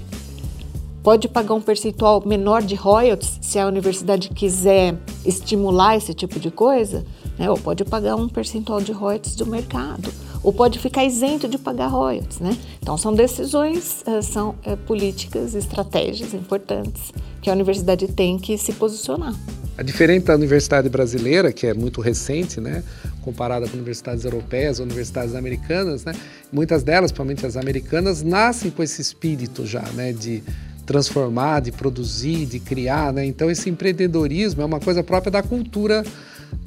Pode 1.03 1.27
pagar 1.27 1.53
um 1.53 1.61
percentual 1.61 2.23
menor 2.25 2.61
de 2.61 2.75
royalties 2.75 3.37
se 3.41 3.59
a 3.59 3.67
universidade 3.67 4.29
quiser 4.29 4.95
estimular 5.25 5.97
esse 5.97 6.13
tipo 6.13 6.39
de 6.39 6.49
coisa, 6.49 7.03
né? 7.37 7.49
ou 7.49 7.57
pode 7.57 7.83
pagar 7.83 8.15
um 8.15 8.29
percentual 8.29 8.79
de 8.79 8.93
royalties 8.93 9.35
do 9.35 9.45
mercado, 9.45 10.09
ou 10.41 10.53
pode 10.53 10.79
ficar 10.79 11.03
isento 11.03 11.45
de 11.45 11.57
pagar 11.57 11.87
royalties. 11.87 12.39
Né? 12.39 12.57
Então, 12.81 12.97
são 12.97 13.13
decisões, 13.13 14.01
eh, 14.07 14.21
são 14.21 14.55
é, 14.63 14.77
políticas, 14.77 15.55
estratégias 15.55 16.33
importantes 16.33 17.11
que 17.41 17.49
a 17.49 17.53
universidade 17.53 18.07
tem 18.07 18.39
que 18.39 18.57
se 18.57 18.71
posicionar. 18.71 19.35
A 19.77 19.83
diferente 19.83 20.27
da 20.27 20.35
universidade 20.35 20.87
brasileira, 20.87 21.51
que 21.51 21.67
é 21.67 21.73
muito 21.73 21.99
recente, 21.99 22.61
né? 22.61 22.81
comparada 23.21 23.67
com 23.67 23.75
universidades 23.75 24.23
europeias, 24.23 24.79
universidades 24.79 25.35
americanas, 25.35 26.05
né? 26.05 26.13
muitas 26.49 26.81
delas, 26.81 27.11
principalmente 27.11 27.45
as 27.45 27.57
americanas, 27.57 28.23
nascem 28.23 28.71
com 28.71 28.81
esse 28.81 29.01
espírito 29.01 29.65
já 29.65 29.81
né? 29.93 30.13
de 30.13 30.41
transformar, 30.85 31.61
de 31.61 31.71
produzir, 31.71 32.45
de 32.45 32.59
criar, 32.59 33.13
né? 33.13 33.25
Então 33.25 33.49
esse 33.49 33.69
empreendedorismo 33.69 34.61
é 34.61 34.65
uma 34.65 34.79
coisa 34.79 35.03
própria 35.03 35.31
da 35.31 35.43
cultura 35.43 36.03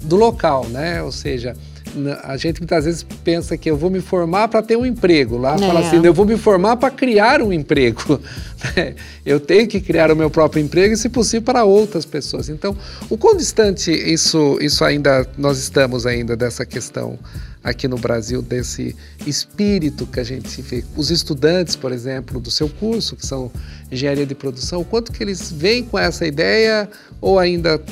do 0.03 0.17
local, 0.17 0.67
né? 0.69 1.03
Ou 1.03 1.13
seja, 1.13 1.57
a 2.23 2.37
gente 2.37 2.61
muitas 2.61 2.85
vezes 2.85 3.07
pensa 3.25 3.57
que 3.57 3.71
eu 3.71 3.77
vou 3.77 3.91
me 3.91 4.01
formar 4.01 4.49
para 4.49 4.63
ter 4.63 4.77
um 4.77 4.85
emprego. 4.85 5.37
Lá 5.37 5.55
é. 5.55 5.59
fala 5.59 5.81
assim, 5.81 6.05
eu 6.05 6.15
vou 6.15 6.27
me 6.27 6.37
formar 6.37 6.77
para 6.77 6.91
criar 6.91 7.43
um 7.43 7.53
emprego. 7.53 8.21
Né? 8.75 8.95
eu 9.25 9.39
tenho 9.39 9.69
que 9.69 9.83
criar 9.83 10.11
o 10.11 10.17
meu 10.17 10.31
próprio 10.31 10.63
emprego 10.63 10.95
e, 10.95 10.97
se 10.97 11.11
possível, 11.11 11.43
para 11.43 11.63
outras 11.65 12.07
pessoas. 12.07 12.49
Então, 12.49 12.75
o 13.11 13.19
quão 13.19 13.37
distante 13.37 13.91
isso, 13.93 14.59
isso 14.63 14.83
ainda 14.83 15.27
nós 15.37 15.59
estamos 15.59 16.07
ainda 16.07 16.35
dessa 16.35 16.65
questão 16.65 17.19
aqui 17.67 17.87
no 17.87 17.99
Brasil 17.99 18.41
desse 18.41 18.95
espírito 19.27 20.07
que 20.07 20.21
a 20.21 20.25
gente 20.25 20.63
vê. 20.63 20.85
Os 20.97 21.11
estudantes, 21.11 21.75
por 21.77 21.91
exemplo, 21.93 22.41
do 22.41 22.51
seu 22.51 22.69
curso, 22.69 23.17
que 23.17 23.27
são 23.27 23.51
engenharia 23.91 24.25
de 24.25 24.35
produção, 24.37 24.81
o 24.81 24.85
quanto 24.85 25.11
que 25.11 25.23
eles 25.23 25.51
vêm 25.51 25.83
com 25.83 25.99
essa 25.99 26.25
ideia 26.25 26.89
ou 27.21 27.41
ainda 27.41 27.83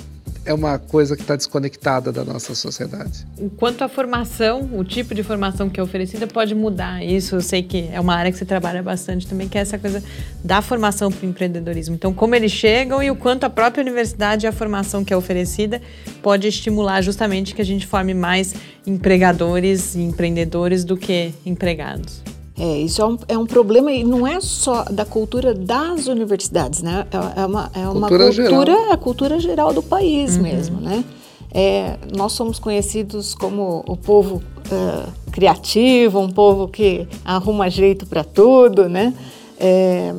é 0.45 0.53
uma 0.53 0.79
coisa 0.79 1.17
que 1.17 1.23
está 1.23 1.37
desconectada 1.37 2.13
da 2.13 2.25
nossa 2.25 2.55
sociedade. 2.55 3.27
Quanto 3.57 3.83
à 3.83 3.89
formação, 3.89 4.69
o 4.73 4.85
tipo 4.85 5.15
de 5.15 5.23
formação 5.23 5.71
que 5.71 5.81
é 5.81 5.83
oferecida 5.83 6.27
pode 6.27 6.55
mudar. 6.55 7.05
Isso 7.05 7.37
eu 7.37 7.41
sei 7.41 7.63
que 7.63 7.89
é 7.93 8.01
uma 8.01 8.15
área 8.15 8.31
que 8.31 8.39
você 8.39 8.45
trabalha 8.45 8.83
bastante 8.83 9.27
também, 9.27 9.49
que 9.49 9.57
é 9.57 9.61
essa 9.61 9.79
coisa 9.79 10.03
da 10.43 10.61
formação 10.61 11.11
para 11.11 11.27
o 11.27 11.29
empreendedorismo. 11.29 11.95
Então, 11.95 12.13
como 12.13 12.35
eles 12.35 12.53
chegam 12.53 13.03
e 13.03 13.11
o 13.11 13.17
quanto 13.17 13.45
a 13.45 13.51
própria 13.51 13.83
universidade 13.83 14.47
e 14.47 14.49
a 14.49 14.53
formação 14.53 15.05
que 15.05 15.13
é 15.13 15.17
oferecida 15.17 15.81
pode 16.23 16.47
estimular 16.47 17.01
justamente 17.01 17.55
que 17.55 17.63
a 17.63 17.65
gente 17.65 17.87
forme 17.87 18.15
mais 18.15 18.55
empregadores 18.87 19.95
e 19.95 20.01
empreendedores 20.01 20.85
do 20.85 20.97
que 20.97 21.33
empregados. 21.45 22.34
É, 22.57 22.79
isso 22.79 23.03
é 23.03 23.05
um, 23.05 23.19
é 23.29 23.39
um 23.39 23.47
problema 23.47 23.91
e 23.93 24.05
não 24.05 24.27
é 24.27 24.41
só 24.41 24.85
da 24.85 25.05
cultura 25.05 25.53
das 25.53 26.07
universidades, 26.07 26.83
né? 26.83 27.05
É, 27.11 27.41
é 27.41 27.47
uma, 27.47 27.71
é 27.75 27.89
uma 27.89 28.09
cultura, 28.09 28.25
cultura, 28.27 28.73
geral. 28.73 28.93
a 28.93 28.97
cultura 28.97 29.41
geral 29.41 29.73
do 29.73 29.83
país 29.83 30.37
uhum. 30.37 30.43
mesmo, 30.43 30.81
né? 30.81 31.05
É, 31.53 31.97
nós 32.17 32.33
somos 32.33 32.59
conhecidos 32.59 33.35
como 33.35 33.85
o 33.87 33.97
povo 33.97 34.37
uh, 34.37 35.13
criativo, 35.33 36.21
um 36.21 36.31
povo 36.31 36.69
que 36.69 37.09
arruma 37.25 37.69
jeito 37.69 38.07
para 38.07 38.23
tudo, 38.23 38.89
né? 38.89 39.13
É, 39.59 40.15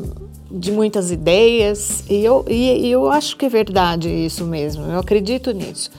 de 0.51 0.71
muitas 0.71 1.11
ideias 1.11 2.03
e 2.09 2.23
eu, 2.23 2.45
e, 2.47 2.87
e 2.87 2.91
eu 2.91 3.09
acho 3.09 3.35
que 3.35 3.45
é 3.45 3.49
verdade 3.49 4.09
isso 4.09 4.45
mesmo, 4.45 4.85
eu 4.85 4.99
acredito 4.99 5.51
nisso. 5.51 5.89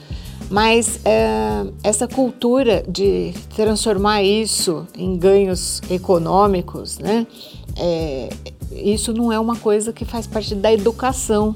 Mas 0.49 0.99
é, 1.03 1.65
essa 1.83 2.07
cultura 2.07 2.83
de 2.87 3.33
transformar 3.55 4.23
isso 4.23 4.87
em 4.97 5.17
ganhos 5.17 5.81
econômicos, 5.89 6.99
né? 6.99 7.27
É, 7.75 8.29
isso 8.71 9.13
não 9.13 9.31
é 9.31 9.39
uma 9.39 9.55
coisa 9.55 9.91
que 9.91 10.05
faz 10.05 10.25
parte 10.25 10.55
da 10.55 10.71
educação 10.71 11.55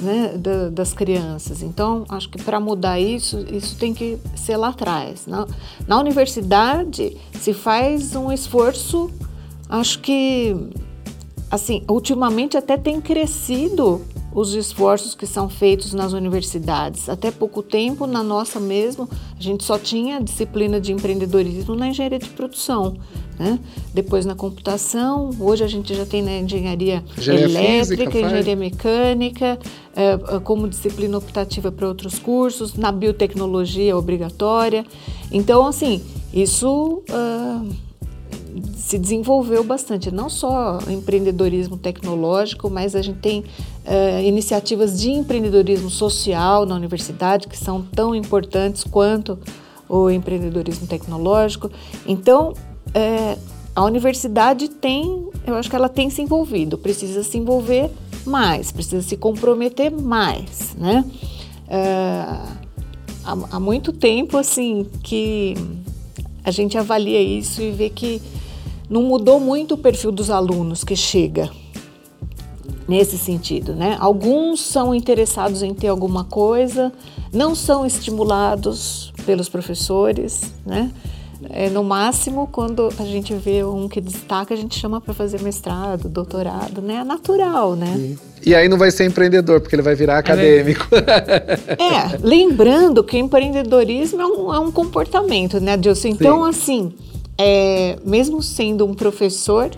né, 0.00 0.36
da, 0.36 0.68
das 0.68 0.92
crianças. 0.92 1.62
Então, 1.62 2.04
acho 2.08 2.28
que 2.28 2.42
para 2.42 2.60
mudar 2.60 3.00
isso, 3.00 3.44
isso 3.50 3.76
tem 3.76 3.94
que 3.94 4.18
ser 4.34 4.56
lá 4.56 4.68
atrás. 4.68 5.26
Na, 5.26 5.46
na 5.86 5.98
universidade 5.98 7.16
se 7.32 7.52
faz 7.52 8.14
um 8.14 8.32
esforço, 8.32 9.10
acho 9.68 10.00
que, 10.00 10.56
assim, 11.50 11.82
ultimamente 11.88 12.56
até 12.56 12.76
tem 12.76 13.00
crescido 13.00 14.02
os 14.36 14.52
esforços 14.52 15.14
que 15.14 15.26
são 15.26 15.48
feitos 15.48 15.94
nas 15.94 16.12
universidades. 16.12 17.08
Até 17.08 17.30
pouco 17.30 17.62
tempo, 17.62 18.06
na 18.06 18.22
nossa 18.22 18.60
mesmo, 18.60 19.08
a 19.10 19.42
gente 19.42 19.64
só 19.64 19.78
tinha 19.78 20.20
disciplina 20.20 20.78
de 20.78 20.92
empreendedorismo 20.92 21.74
na 21.74 21.88
engenharia 21.88 22.18
de 22.18 22.28
produção. 22.28 22.98
Né? 23.38 23.58
Depois 23.94 24.26
na 24.26 24.34
computação, 24.34 25.30
hoje 25.40 25.64
a 25.64 25.66
gente 25.66 25.94
já 25.94 26.04
tem 26.04 26.20
na 26.20 26.38
engenharia, 26.38 27.02
engenharia 27.16 27.46
elétrica, 27.46 28.04
física, 28.04 28.26
engenharia 28.26 28.56
mecânica, 28.56 29.58
é, 29.94 30.38
como 30.40 30.68
disciplina 30.68 31.16
optativa 31.16 31.72
para 31.72 31.88
outros 31.88 32.18
cursos, 32.18 32.74
na 32.74 32.92
biotecnologia 32.92 33.96
obrigatória. 33.96 34.84
Então, 35.32 35.66
assim, 35.66 36.02
isso. 36.30 37.02
Uh, 37.08 37.85
se 38.76 38.98
desenvolveu 38.98 39.62
bastante, 39.64 40.10
não 40.10 40.28
só 40.28 40.78
empreendedorismo 40.88 41.76
tecnológico, 41.76 42.70
mas 42.70 42.94
a 42.94 43.02
gente 43.02 43.18
tem 43.18 43.40
uh, 43.40 44.22
iniciativas 44.24 45.00
de 45.00 45.10
empreendedorismo 45.10 45.90
social 45.90 46.66
na 46.66 46.74
universidade 46.74 47.48
que 47.48 47.56
são 47.56 47.82
tão 47.82 48.14
importantes 48.14 48.84
quanto 48.84 49.38
o 49.88 50.10
empreendedorismo 50.10 50.86
tecnológico. 50.86 51.70
Então, 52.06 52.52
uh, 52.52 53.38
a 53.74 53.84
universidade 53.84 54.68
tem, 54.68 55.28
eu 55.46 55.54
acho 55.54 55.68
que 55.68 55.76
ela 55.76 55.88
tem 55.88 56.08
se 56.08 56.22
envolvido, 56.22 56.78
precisa 56.78 57.22
se 57.22 57.36
envolver 57.38 57.90
mais, 58.24 58.72
precisa 58.72 59.02
se 59.02 59.16
comprometer 59.16 59.90
mais, 59.90 60.74
né? 60.76 61.04
Uh, 61.68 62.66
há, 63.24 63.36
há 63.52 63.60
muito 63.60 63.92
tempo, 63.92 64.38
assim, 64.38 64.86
que 65.02 65.54
a 66.46 66.50
gente 66.52 66.78
avalia 66.78 67.20
isso 67.20 67.60
e 67.60 67.72
vê 67.72 67.90
que 67.90 68.22
não 68.88 69.02
mudou 69.02 69.40
muito 69.40 69.74
o 69.74 69.78
perfil 69.78 70.12
dos 70.12 70.30
alunos 70.30 70.84
que 70.84 70.96
chega 70.96 71.50
nesse 72.88 73.18
sentido, 73.18 73.74
né? 73.74 73.96
Alguns 73.98 74.60
são 74.60 74.94
interessados 74.94 75.62
em 75.62 75.74
ter 75.74 75.88
alguma 75.88 76.24
coisa, 76.24 76.92
não 77.32 77.54
são 77.54 77.84
estimulados 77.84 79.12
pelos 79.24 79.48
professores, 79.48 80.52
né? 80.64 80.90
É, 81.50 81.68
no 81.68 81.84
máximo, 81.84 82.48
quando 82.50 82.88
a 82.98 83.04
gente 83.04 83.34
vê 83.34 83.62
um 83.62 83.88
que 83.88 84.00
destaca, 84.00 84.54
a 84.54 84.56
gente 84.56 84.78
chama 84.78 85.00
para 85.00 85.12
fazer 85.12 85.42
mestrado, 85.42 86.08
doutorado, 86.08 86.80
né? 86.80 86.96
É 86.96 87.04
natural, 87.04 87.76
né? 87.76 88.16
E 88.44 88.54
aí 88.54 88.68
não 88.68 88.78
vai 88.78 88.90
ser 88.90 89.04
empreendedor, 89.04 89.60
porque 89.60 89.74
ele 89.74 89.82
vai 89.82 89.94
virar 89.94 90.18
acadêmico. 90.18 90.86
É, 91.78 92.18
lembrando 92.22 93.02
que 93.04 93.18
empreendedorismo 93.18 94.20
é 94.20 94.26
um, 94.26 94.54
é 94.54 94.58
um 94.58 94.70
comportamento, 94.70 95.60
né, 95.60 95.76
Dilson? 95.76 96.08
Então, 96.08 96.42
Sim. 96.44 96.48
assim, 96.48 96.94
é, 97.38 97.98
mesmo 98.04 98.42
sendo 98.42 98.84
um 98.86 98.94
professor, 98.94 99.70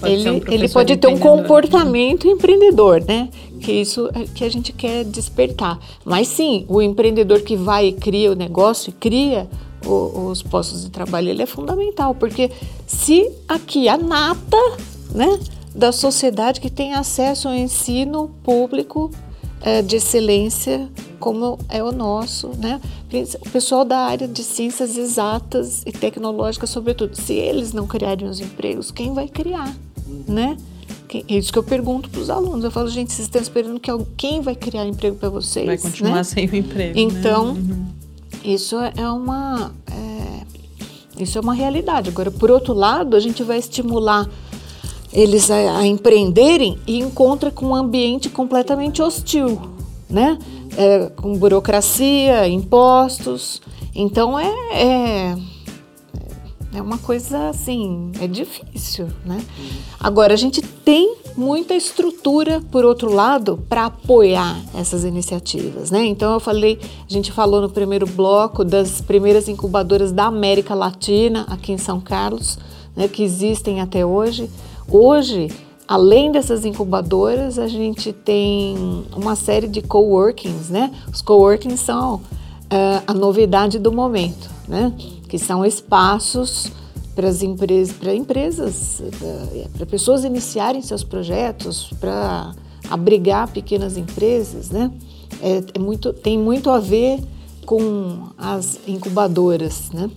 pode 0.00 0.12
ele, 0.12 0.30
um 0.30 0.40
ele 0.48 0.68
pode 0.68 0.96
ter 0.96 1.06
um 1.08 1.18
comportamento 1.18 2.26
empreendedor, 2.26 3.02
né? 3.06 3.28
Que 3.60 3.72
isso 3.72 4.10
que 4.34 4.44
a 4.44 4.48
gente 4.48 4.72
quer 4.72 5.04
despertar. 5.04 5.78
Mas 6.04 6.28
sim, 6.28 6.64
o 6.68 6.82
empreendedor 6.82 7.40
que 7.40 7.56
vai 7.56 7.88
e 7.88 7.92
cria 7.92 8.30
o 8.30 8.34
negócio, 8.34 8.92
cria 8.98 9.48
o, 9.86 10.28
os 10.28 10.42
postos 10.42 10.84
de 10.84 10.90
trabalho, 10.90 11.28
ele 11.28 11.42
é 11.42 11.46
fundamental, 11.46 12.14
porque 12.14 12.50
se 12.86 13.30
aqui 13.48 13.88
a 13.88 13.96
nata, 13.96 14.58
né, 15.10 15.38
da 15.74 15.92
sociedade 15.92 16.60
que 16.60 16.70
tem 16.70 16.94
acesso 16.94 17.48
ao 17.48 17.54
ensino 17.54 18.30
público 18.42 19.10
é, 19.64 19.80
de 19.80 19.96
excelência 19.96 20.86
como 21.18 21.58
é 21.70 21.82
o 21.82 21.90
nosso, 21.90 22.50
né? 22.58 22.78
O 23.40 23.48
pessoal 23.48 23.82
da 23.82 23.98
área 23.98 24.28
de 24.28 24.44
ciências 24.44 24.98
exatas 24.98 25.82
e 25.86 25.90
tecnológicas, 25.90 26.68
sobretudo, 26.68 27.16
se 27.16 27.32
eles 27.32 27.72
não 27.72 27.86
criarem 27.86 28.28
os 28.28 28.40
empregos, 28.40 28.90
quem 28.90 29.14
vai 29.14 29.26
criar, 29.26 29.74
né? 30.28 30.58
É 31.28 31.38
isso 31.38 31.50
que 31.50 31.58
eu 31.58 31.62
pergunto 31.62 32.10
para 32.10 32.20
os 32.20 32.28
alunos. 32.28 32.62
Eu 32.62 32.70
falo, 32.70 32.88
gente, 32.88 33.10
vocês 33.10 33.26
estão 33.26 33.40
esperando 33.40 33.80
que 33.80 33.90
alguém 33.90 34.42
vai 34.42 34.54
criar 34.54 34.84
emprego 34.84 35.16
para 35.16 35.30
vocês? 35.30 35.64
Vai 35.64 35.78
continuar 35.78 36.16
né? 36.16 36.24
sem 36.24 36.46
o 36.46 36.56
emprego. 36.56 36.98
Então, 36.98 37.54
né? 37.54 37.74
uhum. 37.74 37.86
Isso 38.44 38.76
é 38.78 39.08
uma 39.08 39.72
é, 39.90 41.22
isso 41.22 41.38
é 41.38 41.40
uma 41.40 41.54
realidade. 41.54 42.10
Agora, 42.10 42.30
por 42.30 42.50
outro 42.50 42.74
lado, 42.74 43.16
a 43.16 43.20
gente 43.20 43.42
vai 43.42 43.58
estimular 43.58 44.28
eles 45.14 45.50
a, 45.50 45.78
a 45.78 45.86
empreenderem 45.86 46.78
e 46.86 46.98
encontra 46.98 47.50
com 47.50 47.66
um 47.66 47.74
ambiente 47.74 48.28
completamente 48.28 49.00
hostil, 49.00 49.60
né? 50.10 50.38
É, 50.76 51.10
com 51.16 51.38
burocracia, 51.38 52.48
impostos. 52.48 53.62
Então 53.94 54.38
é, 54.38 54.52
é 54.72 55.36
é 56.74 56.82
uma 56.82 56.98
coisa 56.98 57.50
assim, 57.50 58.10
é 58.20 58.26
difícil, 58.26 59.06
né? 59.24 59.40
Agora, 60.00 60.34
a 60.34 60.36
gente 60.36 60.60
tem 60.60 61.14
muita 61.36 61.72
estrutura, 61.72 62.60
por 62.68 62.84
outro 62.84 63.12
lado, 63.12 63.62
para 63.68 63.86
apoiar 63.86 64.60
essas 64.74 65.04
iniciativas, 65.04 65.92
né? 65.92 66.04
Então, 66.04 66.32
eu 66.32 66.40
falei, 66.40 66.80
a 67.08 67.12
gente 67.12 67.30
falou 67.30 67.60
no 67.60 67.70
primeiro 67.70 68.06
bloco 68.06 68.64
das 68.64 69.00
primeiras 69.00 69.48
incubadoras 69.48 70.10
da 70.10 70.24
América 70.24 70.74
Latina, 70.74 71.46
aqui 71.48 71.70
em 71.70 71.78
São 71.78 72.00
Carlos, 72.00 72.58
né, 72.96 73.06
que 73.06 73.22
existem 73.22 73.80
até 73.80 74.04
hoje. 74.04 74.50
Hoje, 74.88 75.48
além 75.88 76.30
dessas 76.30 76.64
incubadoras, 76.64 77.58
a 77.58 77.66
gente 77.66 78.12
tem 78.12 79.04
uma 79.14 79.34
série 79.36 79.68
de 79.68 79.82
coworkings, 79.82 80.70
né? 80.70 80.92
Os 81.12 81.22
coworkings 81.22 81.80
são 81.80 82.16
uh, 82.16 83.02
a 83.06 83.14
novidade 83.14 83.78
do 83.78 83.92
momento, 83.92 84.50
né? 84.68 84.92
que 85.34 85.38
são 85.38 85.64
espaços 85.64 86.70
para 87.12 87.28
as 87.28 87.42
empresas, 87.42 87.96
para 87.96 88.14
empresas, 88.14 89.02
para 89.76 89.84
pessoas 89.84 90.24
iniciarem 90.24 90.80
seus 90.80 91.02
projetos, 91.02 91.90
para 91.98 92.54
abrigar 92.88 93.48
pequenas 93.48 93.96
empresas, 93.96 94.70
né? 94.70 94.92
É, 95.42 95.62
é, 95.74 95.78
muito, 95.78 96.12
tem 96.12 96.38
muito 96.38 96.70
a 96.70 96.78
ver 96.78 97.20
com 97.66 98.28
as 98.38 98.78
incubadoras, 98.86 99.90
né? 99.92 100.08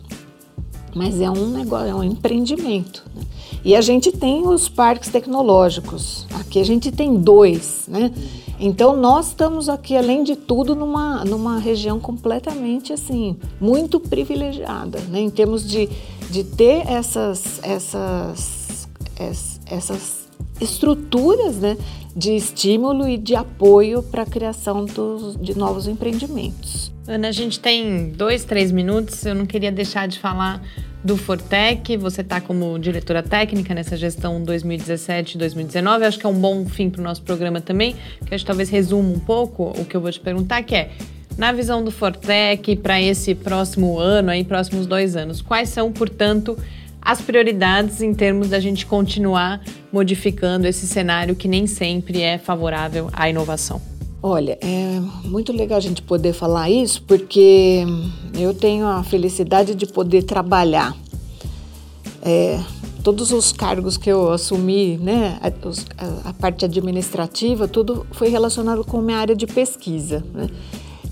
Mas 0.96 1.20
é 1.20 1.30
um 1.32 1.48
negócio, 1.48 1.88
é 1.88 1.96
um 1.96 2.04
empreendimento. 2.04 3.04
Né? 3.16 3.24
E 3.64 3.76
a 3.76 3.82
gente 3.82 4.12
tem 4.12 4.48
os 4.48 4.70
parques 4.70 5.10
tecnológicos. 5.10 6.26
Aqui 6.40 6.60
a 6.60 6.66
gente 6.66 6.92
tem 6.92 7.16
dois, 7.16 7.86
né? 7.88 8.12
Então 8.60 8.96
nós 8.96 9.28
estamos 9.28 9.70
aqui, 9.70 9.96
além 9.96 10.24
de 10.24 10.36
tudo, 10.36 10.76
numa, 10.76 11.24
numa 11.24 11.60
região 11.60 12.00
completamente 12.00 12.92
assim, 12.92 13.38
muito 13.62 14.00
privilegiada, 14.00 15.00
né? 15.10 15.20
em 15.20 15.30
termos 15.30 15.68
de, 15.68 15.88
de 16.30 16.44
ter 16.44 16.88
essas, 16.88 17.60
essas, 17.64 18.88
essas 19.70 20.28
estruturas 20.60 21.58
né? 21.58 21.78
de 22.16 22.36
estímulo 22.36 23.08
e 23.08 23.16
de 23.16 23.36
apoio 23.36 24.02
para 24.02 24.24
a 24.24 24.26
criação 24.26 24.86
dos, 24.86 25.38
de 25.40 25.56
novos 25.56 25.88
empreendimentos. 25.88 26.92
Ana, 27.08 27.28
a 27.28 27.32
gente 27.32 27.60
tem 27.60 28.10
dois, 28.10 28.44
três 28.44 28.72
minutos. 28.72 29.24
Eu 29.26 29.36
não 29.36 29.46
queria 29.46 29.72
deixar 29.72 30.08
de 30.08 30.20
falar 30.20 30.62
do 31.08 31.16
Fortec. 31.16 31.96
Você 31.96 32.20
está 32.20 32.42
como 32.42 32.78
diretora 32.78 33.24
técnica 33.24 33.74
nessa 33.74 33.96
gestão 33.96 34.44
2017-2019. 34.44 36.06
Acho 36.06 36.20
que 36.20 36.26
é 36.26 36.30
um 36.30 36.38
bom 36.38 36.66
fim 36.66 36.90
para 36.90 37.00
o 37.00 37.04
nosso 37.04 37.22
programa 37.22 37.62
também, 37.62 37.96
que 38.26 38.36
a 38.36 38.38
gente 38.38 38.46
talvez 38.46 38.70
resuma 38.70 39.08
um 39.08 39.20
pouco 39.20 39.72
o 39.80 39.86
que 39.86 39.96
eu 39.96 40.02
vou 40.02 40.12
te 40.12 40.20
perguntar, 40.20 40.62
que 40.64 40.76
é, 40.76 40.92
na 41.38 41.54
visão 41.54 41.82
do 41.82 41.92
Fortec 41.92 42.76
para 42.76 43.02
esse 43.02 43.34
próximo 43.34 43.98
ano, 43.98 44.32
aí 44.32 44.44
próximos 44.44 44.86
dois 44.86 45.16
anos, 45.16 45.42
quais 45.42 45.70
são, 45.70 45.94
portanto, 45.94 46.58
as 47.02 47.22
prioridades 47.22 48.02
em 48.02 48.14
termos 48.14 48.50
da 48.50 48.60
gente 48.60 48.86
continuar 48.86 49.62
modificando 49.94 50.68
esse 50.68 50.86
cenário 50.86 51.38
que 51.38 51.48
nem 51.48 51.68
sempre 51.68 52.22
é 52.22 52.38
favorável 52.38 53.10
à 53.14 53.30
inovação? 53.30 53.82
Olha, 54.22 54.58
é 54.62 55.00
muito 55.24 55.54
legal 55.54 55.78
a 55.78 55.82
gente 55.82 56.02
poder 56.02 56.34
falar 56.34 56.70
isso, 56.70 57.02
porque 57.04 57.86
eu 58.44 58.54
tenho 58.54 58.86
a 58.86 59.04
felicidade 59.04 59.76
de 59.76 59.86
poder 59.86 60.24
trabalhar. 60.24 60.96
É, 62.22 62.60
todos 63.04 63.32
os 63.32 63.52
cargos 63.52 63.96
que 63.96 64.12
eu 64.12 64.32
assumi, 64.32 64.98
né, 64.98 65.40
a, 65.42 66.30
a, 66.30 66.34
parte 66.34 66.66
administrativa, 66.66 67.68
tudo 67.68 68.06
foi 68.12 68.30
relacionado 68.30 68.84
com 68.84 69.02
minha 69.02 69.18
área 69.18 69.36
de 69.36 69.48
pesquisa. 69.48 70.24
Né? 70.34 70.50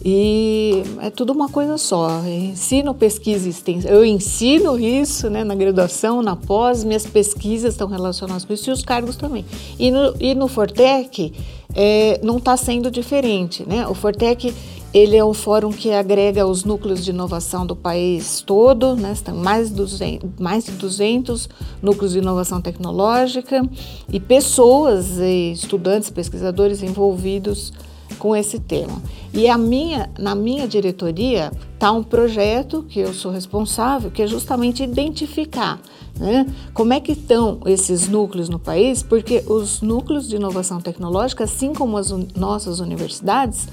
E 0.07 0.83
é 1.01 1.09
tudo 1.09 1.33
uma 1.33 1.49
coisa 1.49 1.79
só. 1.79 2.21
Ensino, 2.27 2.93
pesquisa 2.93 3.47
e 3.47 3.49
extensão. 3.49 3.89
Eu 3.89 4.05
ensino 4.05 4.77
isso 4.77 5.31
né, 5.31 5.43
na 5.43 5.55
graduação, 5.55 6.21
na 6.21 6.35
pós, 6.35 6.83
minhas 6.83 7.07
pesquisas 7.07 7.73
estão 7.73 7.87
relacionadas 7.87 8.45
com 8.45 8.53
isso 8.53 8.69
e 8.69 8.73
os 8.73 8.83
cargos 8.83 9.15
também. 9.15 9.43
E 9.79 9.89
no, 9.89 10.13
e 10.19 10.35
no 10.35 10.47
Fortec 10.47 11.33
é, 11.73 12.19
não 12.21 12.37
está 12.37 12.55
sendo 12.55 12.91
diferente. 12.91 13.63
Né? 13.67 13.87
O 13.87 13.95
Fortec 13.95 14.53
ele 14.95 15.17
é 15.17 15.25
um 15.25 15.33
fórum 15.33 15.71
que 15.71 15.91
agrega 15.91 16.47
os 16.47 16.63
núcleos 16.63 17.03
de 17.03 17.09
inovação 17.09 17.65
do 17.65 17.75
país 17.75 18.39
todo, 18.39 18.95
né? 18.95 19.11
Estão 19.11 19.35
mais, 19.35 19.69
200, 19.69 20.29
mais 20.39 20.63
de 20.63 20.71
200 20.71 21.49
núcleos 21.81 22.13
de 22.13 22.19
inovação 22.19 22.61
tecnológica 22.61 23.61
e 24.09 24.21
pessoas, 24.21 25.17
e 25.19 25.51
estudantes, 25.51 26.09
pesquisadores 26.09 26.81
envolvidos 26.81 27.73
com 28.17 28.33
esse 28.33 28.57
tema. 28.57 29.01
E 29.33 29.49
a 29.49 29.57
minha, 29.57 30.09
na 30.17 30.33
minha 30.33 30.65
diretoria 30.65 31.51
está 31.73 31.91
um 31.91 32.01
projeto 32.01 32.85
que 32.87 33.01
eu 33.01 33.13
sou 33.13 33.33
responsável, 33.33 34.09
que 34.09 34.21
é 34.21 34.27
justamente 34.27 34.81
identificar 34.81 35.77
né, 36.17 36.47
como 36.73 36.93
é 36.93 37.01
que 37.01 37.11
estão 37.11 37.59
esses 37.65 38.07
núcleos 38.07 38.47
no 38.47 38.59
país, 38.59 39.03
porque 39.03 39.43
os 39.45 39.81
núcleos 39.81 40.25
de 40.29 40.37
inovação 40.37 40.79
tecnológica, 40.79 41.43
assim 41.43 41.73
como 41.73 41.97
as 41.97 42.11
un 42.11 42.25
nossas 42.33 42.79
universidades, 42.79 43.67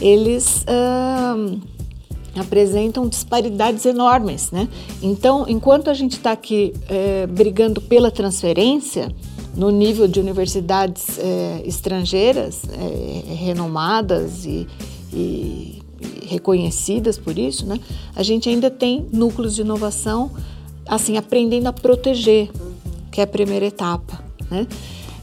eles 0.00 0.64
apresentam 2.38 3.08
disparidades 3.08 3.84
enormes. 3.86 4.50
Né? 4.50 4.68
Então, 5.02 5.46
enquanto 5.48 5.88
a 5.88 5.94
gente 5.94 6.12
está 6.12 6.32
aqui 6.32 6.72
uh, 6.74 7.26
brigando 7.28 7.80
pela 7.80 8.10
transferência, 8.10 9.08
no 9.56 9.70
nível 9.70 10.06
de 10.06 10.20
universidades 10.20 11.18
é, 11.18 11.62
estrangeiras, 11.64 12.62
é, 12.68 13.34
renomadas 13.34 14.44
e, 14.44 14.66
e, 15.12 15.82
e, 15.98 16.26
reconhecidas 16.26 17.16
por 17.16 17.38
isso, 17.38 17.64
né? 17.64 17.80
a 18.14 18.22
gente 18.22 18.48
ainda 18.50 18.70
tem 18.70 19.06
núcleos 19.10 19.54
de 19.54 19.62
inovação 19.62 20.30
assim 20.86 21.16
aprendendo 21.16 21.68
a 21.68 21.72
proteger, 21.72 22.50
que 23.10 23.20
é 23.20 23.24
a 23.24 23.26
primeira 23.26 23.64
etapa. 23.64 24.22
Né? 24.50 24.66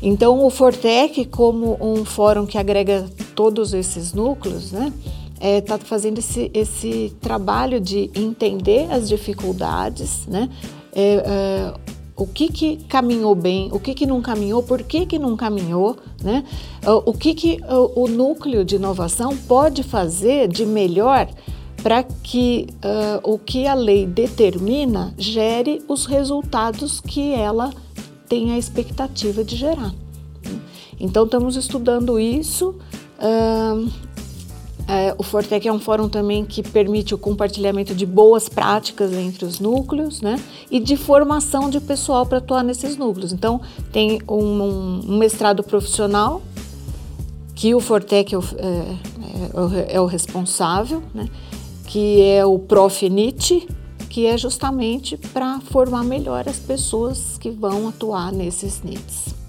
Então, 0.02 0.44
o 0.44 0.50
Fortec, 0.50 1.26
como 1.26 1.78
um 1.80 2.04
fórum 2.04 2.46
que 2.46 2.58
agrega 2.58 3.06
todos 3.36 3.74
esses 3.74 4.14
núcleos, 4.14 4.72
né, 4.72 4.92
está 5.36 5.46
é, 5.48 5.62
tá 5.62 5.78
fazendo 5.78 6.20
esse, 6.20 6.50
esse 6.54 7.14
trabalho 7.20 7.80
de 7.80 8.10
entender 8.16 8.92
as 8.92 9.10
dificuldades, 9.10 10.26
né, 10.28 10.50
é, 10.96 11.24
é, 11.26 11.74
o 12.16 12.28
que, 12.28 12.48
que 12.48 12.78
caminhou 12.88 13.34
bem, 13.34 13.70
o 13.72 13.80
que, 13.80 13.94
que 13.94 14.06
não 14.06 14.22
caminhou, 14.22 14.62
por 14.62 14.84
que, 14.84 15.06
que 15.06 15.18
não 15.18 15.36
caminhou, 15.36 15.98
né? 16.24 16.44
o 16.86 17.12
que, 17.12 17.34
que 17.34 17.60
o, 17.68 18.04
o 18.04 18.08
núcleo 18.08 18.64
de 18.64 18.76
inovação 18.76 19.36
pode 19.36 19.82
fazer 19.82 20.48
de 20.48 20.64
melhor 20.64 21.28
para 21.84 22.02
que 22.02 22.68
uh, 22.76 23.34
o 23.34 23.38
que 23.38 23.68
a 23.68 23.74
lei 23.74 24.08
determina 24.08 25.14
gere 25.18 25.84
os 25.88 26.06
resultados 26.06 27.02
que 27.02 27.34
ela 27.34 27.74
tem 28.30 28.54
a 28.54 28.58
expectativa 28.58 29.44
de 29.44 29.58
gerar. 29.58 29.94
Então, 30.98 31.26
estamos 31.26 31.58
estudando 31.58 32.18
isso. 32.18 32.76
Uh, 33.20 33.90
o 35.18 35.24
Fortec 35.24 35.68
é 35.68 35.72
um 35.72 35.80
fórum 35.80 36.10
também 36.10 36.44
que 36.44 36.62
permite 36.62 37.16
o 37.16 37.18
compartilhamento 37.18 37.96
de 37.96 38.06
boas 38.06 38.50
práticas 38.50 39.14
entre 39.14 39.46
os 39.46 39.60
núcleos, 39.60 40.22
né? 40.22 40.38
E 40.70 40.80
de 40.80 40.98
formação 40.98 41.70
de 41.70 41.80
pessoal 41.80 42.26
para 42.26 42.40
atuar 42.40 42.64
nesses 42.64 42.98
núcleos. 42.98 43.32
Então, 43.32 43.62
tem 43.92 44.20
um, 44.28 45.02
um, 45.08 45.18
mestrado 45.18 45.64
profissional 45.64 46.42
que 47.56 47.74
o 47.74 47.80
Fortec 47.80 48.36
é, 48.36 48.38
é, 48.38 48.42
é, 49.92 49.96
é 49.96 50.02
o 50.02 50.06
responsável, 50.06 51.02
né? 51.14 51.30
Que 51.88 52.22
é 52.22 52.46
o 52.46 52.60
Profnit, 52.60 53.66
que 54.10 54.26
é 54.26 54.38
justamente 54.38 55.16
para 55.16 55.62
formar 55.62 56.04
melhor 56.04 56.48
as 56.48 56.60
pessoas 56.60 57.38
que 57.38 57.50
vão 57.50 57.88
atuar 57.88 58.32
nesses 58.32 58.84
NITs. 58.84 59.43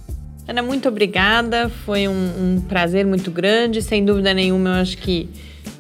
Ana, 0.46 0.62
muito 0.62 0.88
obrigada. 0.88 1.68
Foi 1.68 2.06
um, 2.06 2.12
um 2.12 2.60
prazer 2.60 3.06
muito 3.06 3.30
grande. 3.30 3.80
Sem 3.80 4.04
dúvida 4.04 4.34
nenhuma, 4.34 4.70
eu 4.70 4.74
acho 4.74 4.98
que 4.98 5.28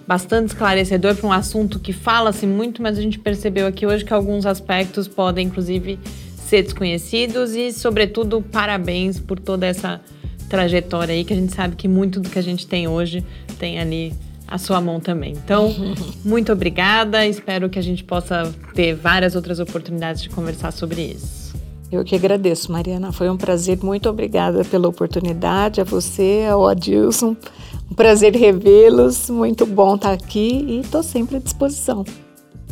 bastante 0.06 0.48
esclarecedor 0.48 1.14
para 1.14 1.26
um 1.26 1.32
assunto 1.32 1.78
que 1.78 1.92
fala-se 1.92 2.46
muito, 2.46 2.82
mas 2.82 2.98
a 2.98 3.02
gente 3.02 3.18
percebeu 3.18 3.66
aqui 3.66 3.86
hoje 3.86 4.04
que 4.04 4.12
alguns 4.12 4.46
aspectos 4.46 5.08
podem, 5.08 5.46
inclusive, 5.46 5.98
ser 6.36 6.62
desconhecidos 6.62 7.54
e, 7.54 7.72
sobretudo, 7.72 8.42
parabéns 8.42 9.18
por 9.18 9.38
toda 9.38 9.66
essa 9.66 10.00
trajetória 10.48 11.14
aí, 11.14 11.24
que 11.24 11.32
a 11.32 11.36
gente 11.36 11.54
sabe 11.54 11.74
que 11.74 11.88
muito 11.88 12.20
do 12.20 12.28
que 12.28 12.38
a 12.38 12.42
gente 12.42 12.66
tem 12.66 12.86
hoje 12.86 13.24
tem 13.58 13.78
ali 13.80 14.12
a 14.46 14.58
sua 14.58 14.80
mão 14.80 15.00
também. 15.00 15.32
Então, 15.32 15.74
muito 16.24 16.52
obrigada. 16.52 17.26
Espero 17.26 17.68
que 17.68 17.78
a 17.78 17.82
gente 17.82 18.04
possa 18.04 18.52
ter 18.74 18.94
várias 18.94 19.34
outras 19.34 19.58
oportunidades 19.58 20.22
de 20.22 20.28
conversar 20.28 20.70
sobre 20.70 21.02
isso. 21.02 21.43
Eu 21.94 22.04
que 22.04 22.16
agradeço, 22.16 22.72
Mariana. 22.72 23.12
Foi 23.12 23.30
um 23.30 23.36
prazer. 23.36 23.78
Muito 23.82 24.08
obrigada 24.08 24.64
pela 24.64 24.88
oportunidade. 24.88 25.80
A 25.80 25.84
você, 25.84 26.44
ao 26.50 26.66
Adilson. 26.66 27.36
Um 27.90 27.94
prazer 27.94 28.34
revê-los. 28.34 29.30
Muito 29.30 29.64
bom 29.64 29.94
estar 29.94 30.12
aqui 30.12 30.64
e 30.68 30.80
estou 30.80 31.02
sempre 31.02 31.36
à 31.36 31.38
disposição. 31.38 32.04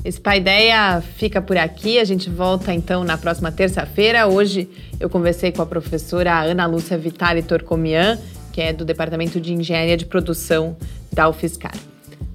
Esse 0.04 0.20
Paideia 0.20 1.00
fica 1.00 1.40
por 1.40 1.56
aqui. 1.56 2.00
A 2.00 2.04
gente 2.04 2.28
volta 2.28 2.74
então 2.74 3.04
na 3.04 3.16
próxima 3.16 3.52
terça-feira. 3.52 4.26
Hoje 4.26 4.68
eu 4.98 5.08
conversei 5.08 5.52
com 5.52 5.62
a 5.62 5.66
professora 5.66 6.40
Ana 6.40 6.66
Lúcia 6.66 6.98
Vitali 6.98 7.42
Torcomian, 7.42 8.18
que 8.52 8.60
é 8.60 8.72
do 8.72 8.84
Departamento 8.84 9.40
de 9.40 9.54
Engenharia 9.54 9.96
de 9.96 10.04
Produção 10.04 10.76
da 11.12 11.28
UFSCar. 11.28 11.91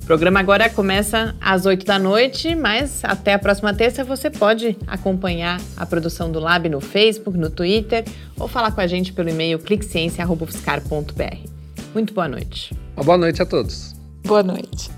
O 0.07 0.15
programa 0.15 0.39
agora 0.39 0.69
começa 0.69 1.35
às 1.41 1.65
8 1.65 1.85
da 1.85 1.99
noite, 1.99 2.55
mas 2.55 3.03
até 3.03 3.33
a 3.33 3.39
próxima 3.39 3.73
terça 3.73 4.05
você 4.05 4.29
pode 4.29 4.77
acompanhar 4.87 5.59
a 5.75 5.85
produção 5.85 6.31
do 6.31 6.39
Lab 6.39 6.69
no 6.69 6.79
Facebook, 6.79 7.37
no 7.37 7.49
Twitter 7.49 8.05
ou 8.39 8.47
falar 8.47 8.71
com 8.71 8.79
a 8.79 8.87
gente 8.87 9.11
pelo 9.11 9.27
e-mail 9.27 9.59
cliqueciência.ufscar.br. 9.59 11.49
Muito 11.93 12.13
boa 12.13 12.29
noite. 12.29 12.73
Uma 12.95 13.03
boa 13.03 13.17
noite 13.17 13.41
a 13.41 13.45
todos. 13.45 13.97
Boa 14.23 14.41
noite. 14.41 14.89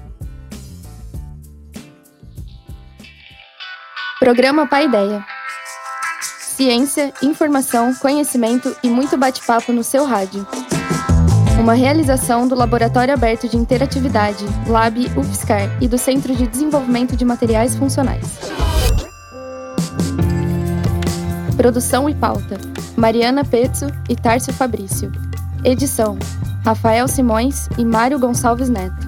Programa 4.20 4.68
Paideia. 4.68 5.26
Ciência, 6.56 7.12
informação, 7.24 7.96
conhecimento 7.96 8.78
e 8.84 8.90
muito 8.90 9.18
bate-papo 9.18 9.74
no 9.74 9.84
seu 9.84 10.06
rádio. 10.06 10.46
Uma 11.60 11.74
realização 11.74 12.48
do 12.48 12.56
Laboratório 12.56 13.14
Aberto 13.14 13.50
de 13.50 13.58
Interatividade, 13.58 14.46
Lab 14.66 14.98
UFSCar 15.18 15.70
e 15.82 15.90
do 15.90 15.98
Centro 15.98 16.34
de 16.34 16.48
Desenvolvimento 16.48 17.18
de 17.18 17.26
Materiais 17.26 17.76
Funcionais. 17.76 18.40
Produção 21.58 22.10
e 22.10 22.16
pauta: 22.16 22.58
Mariana 22.96 23.44
Pezzo 23.44 23.88
e 24.08 24.16
Tárcio 24.16 24.54
Fabrício. 24.54 25.12
Edição: 25.62 26.18
Rafael 26.64 27.10
Simões 27.10 27.68
e 27.78 27.84
Mário 27.84 28.18
Gonçalves 28.18 28.70
Neto. 28.70 29.06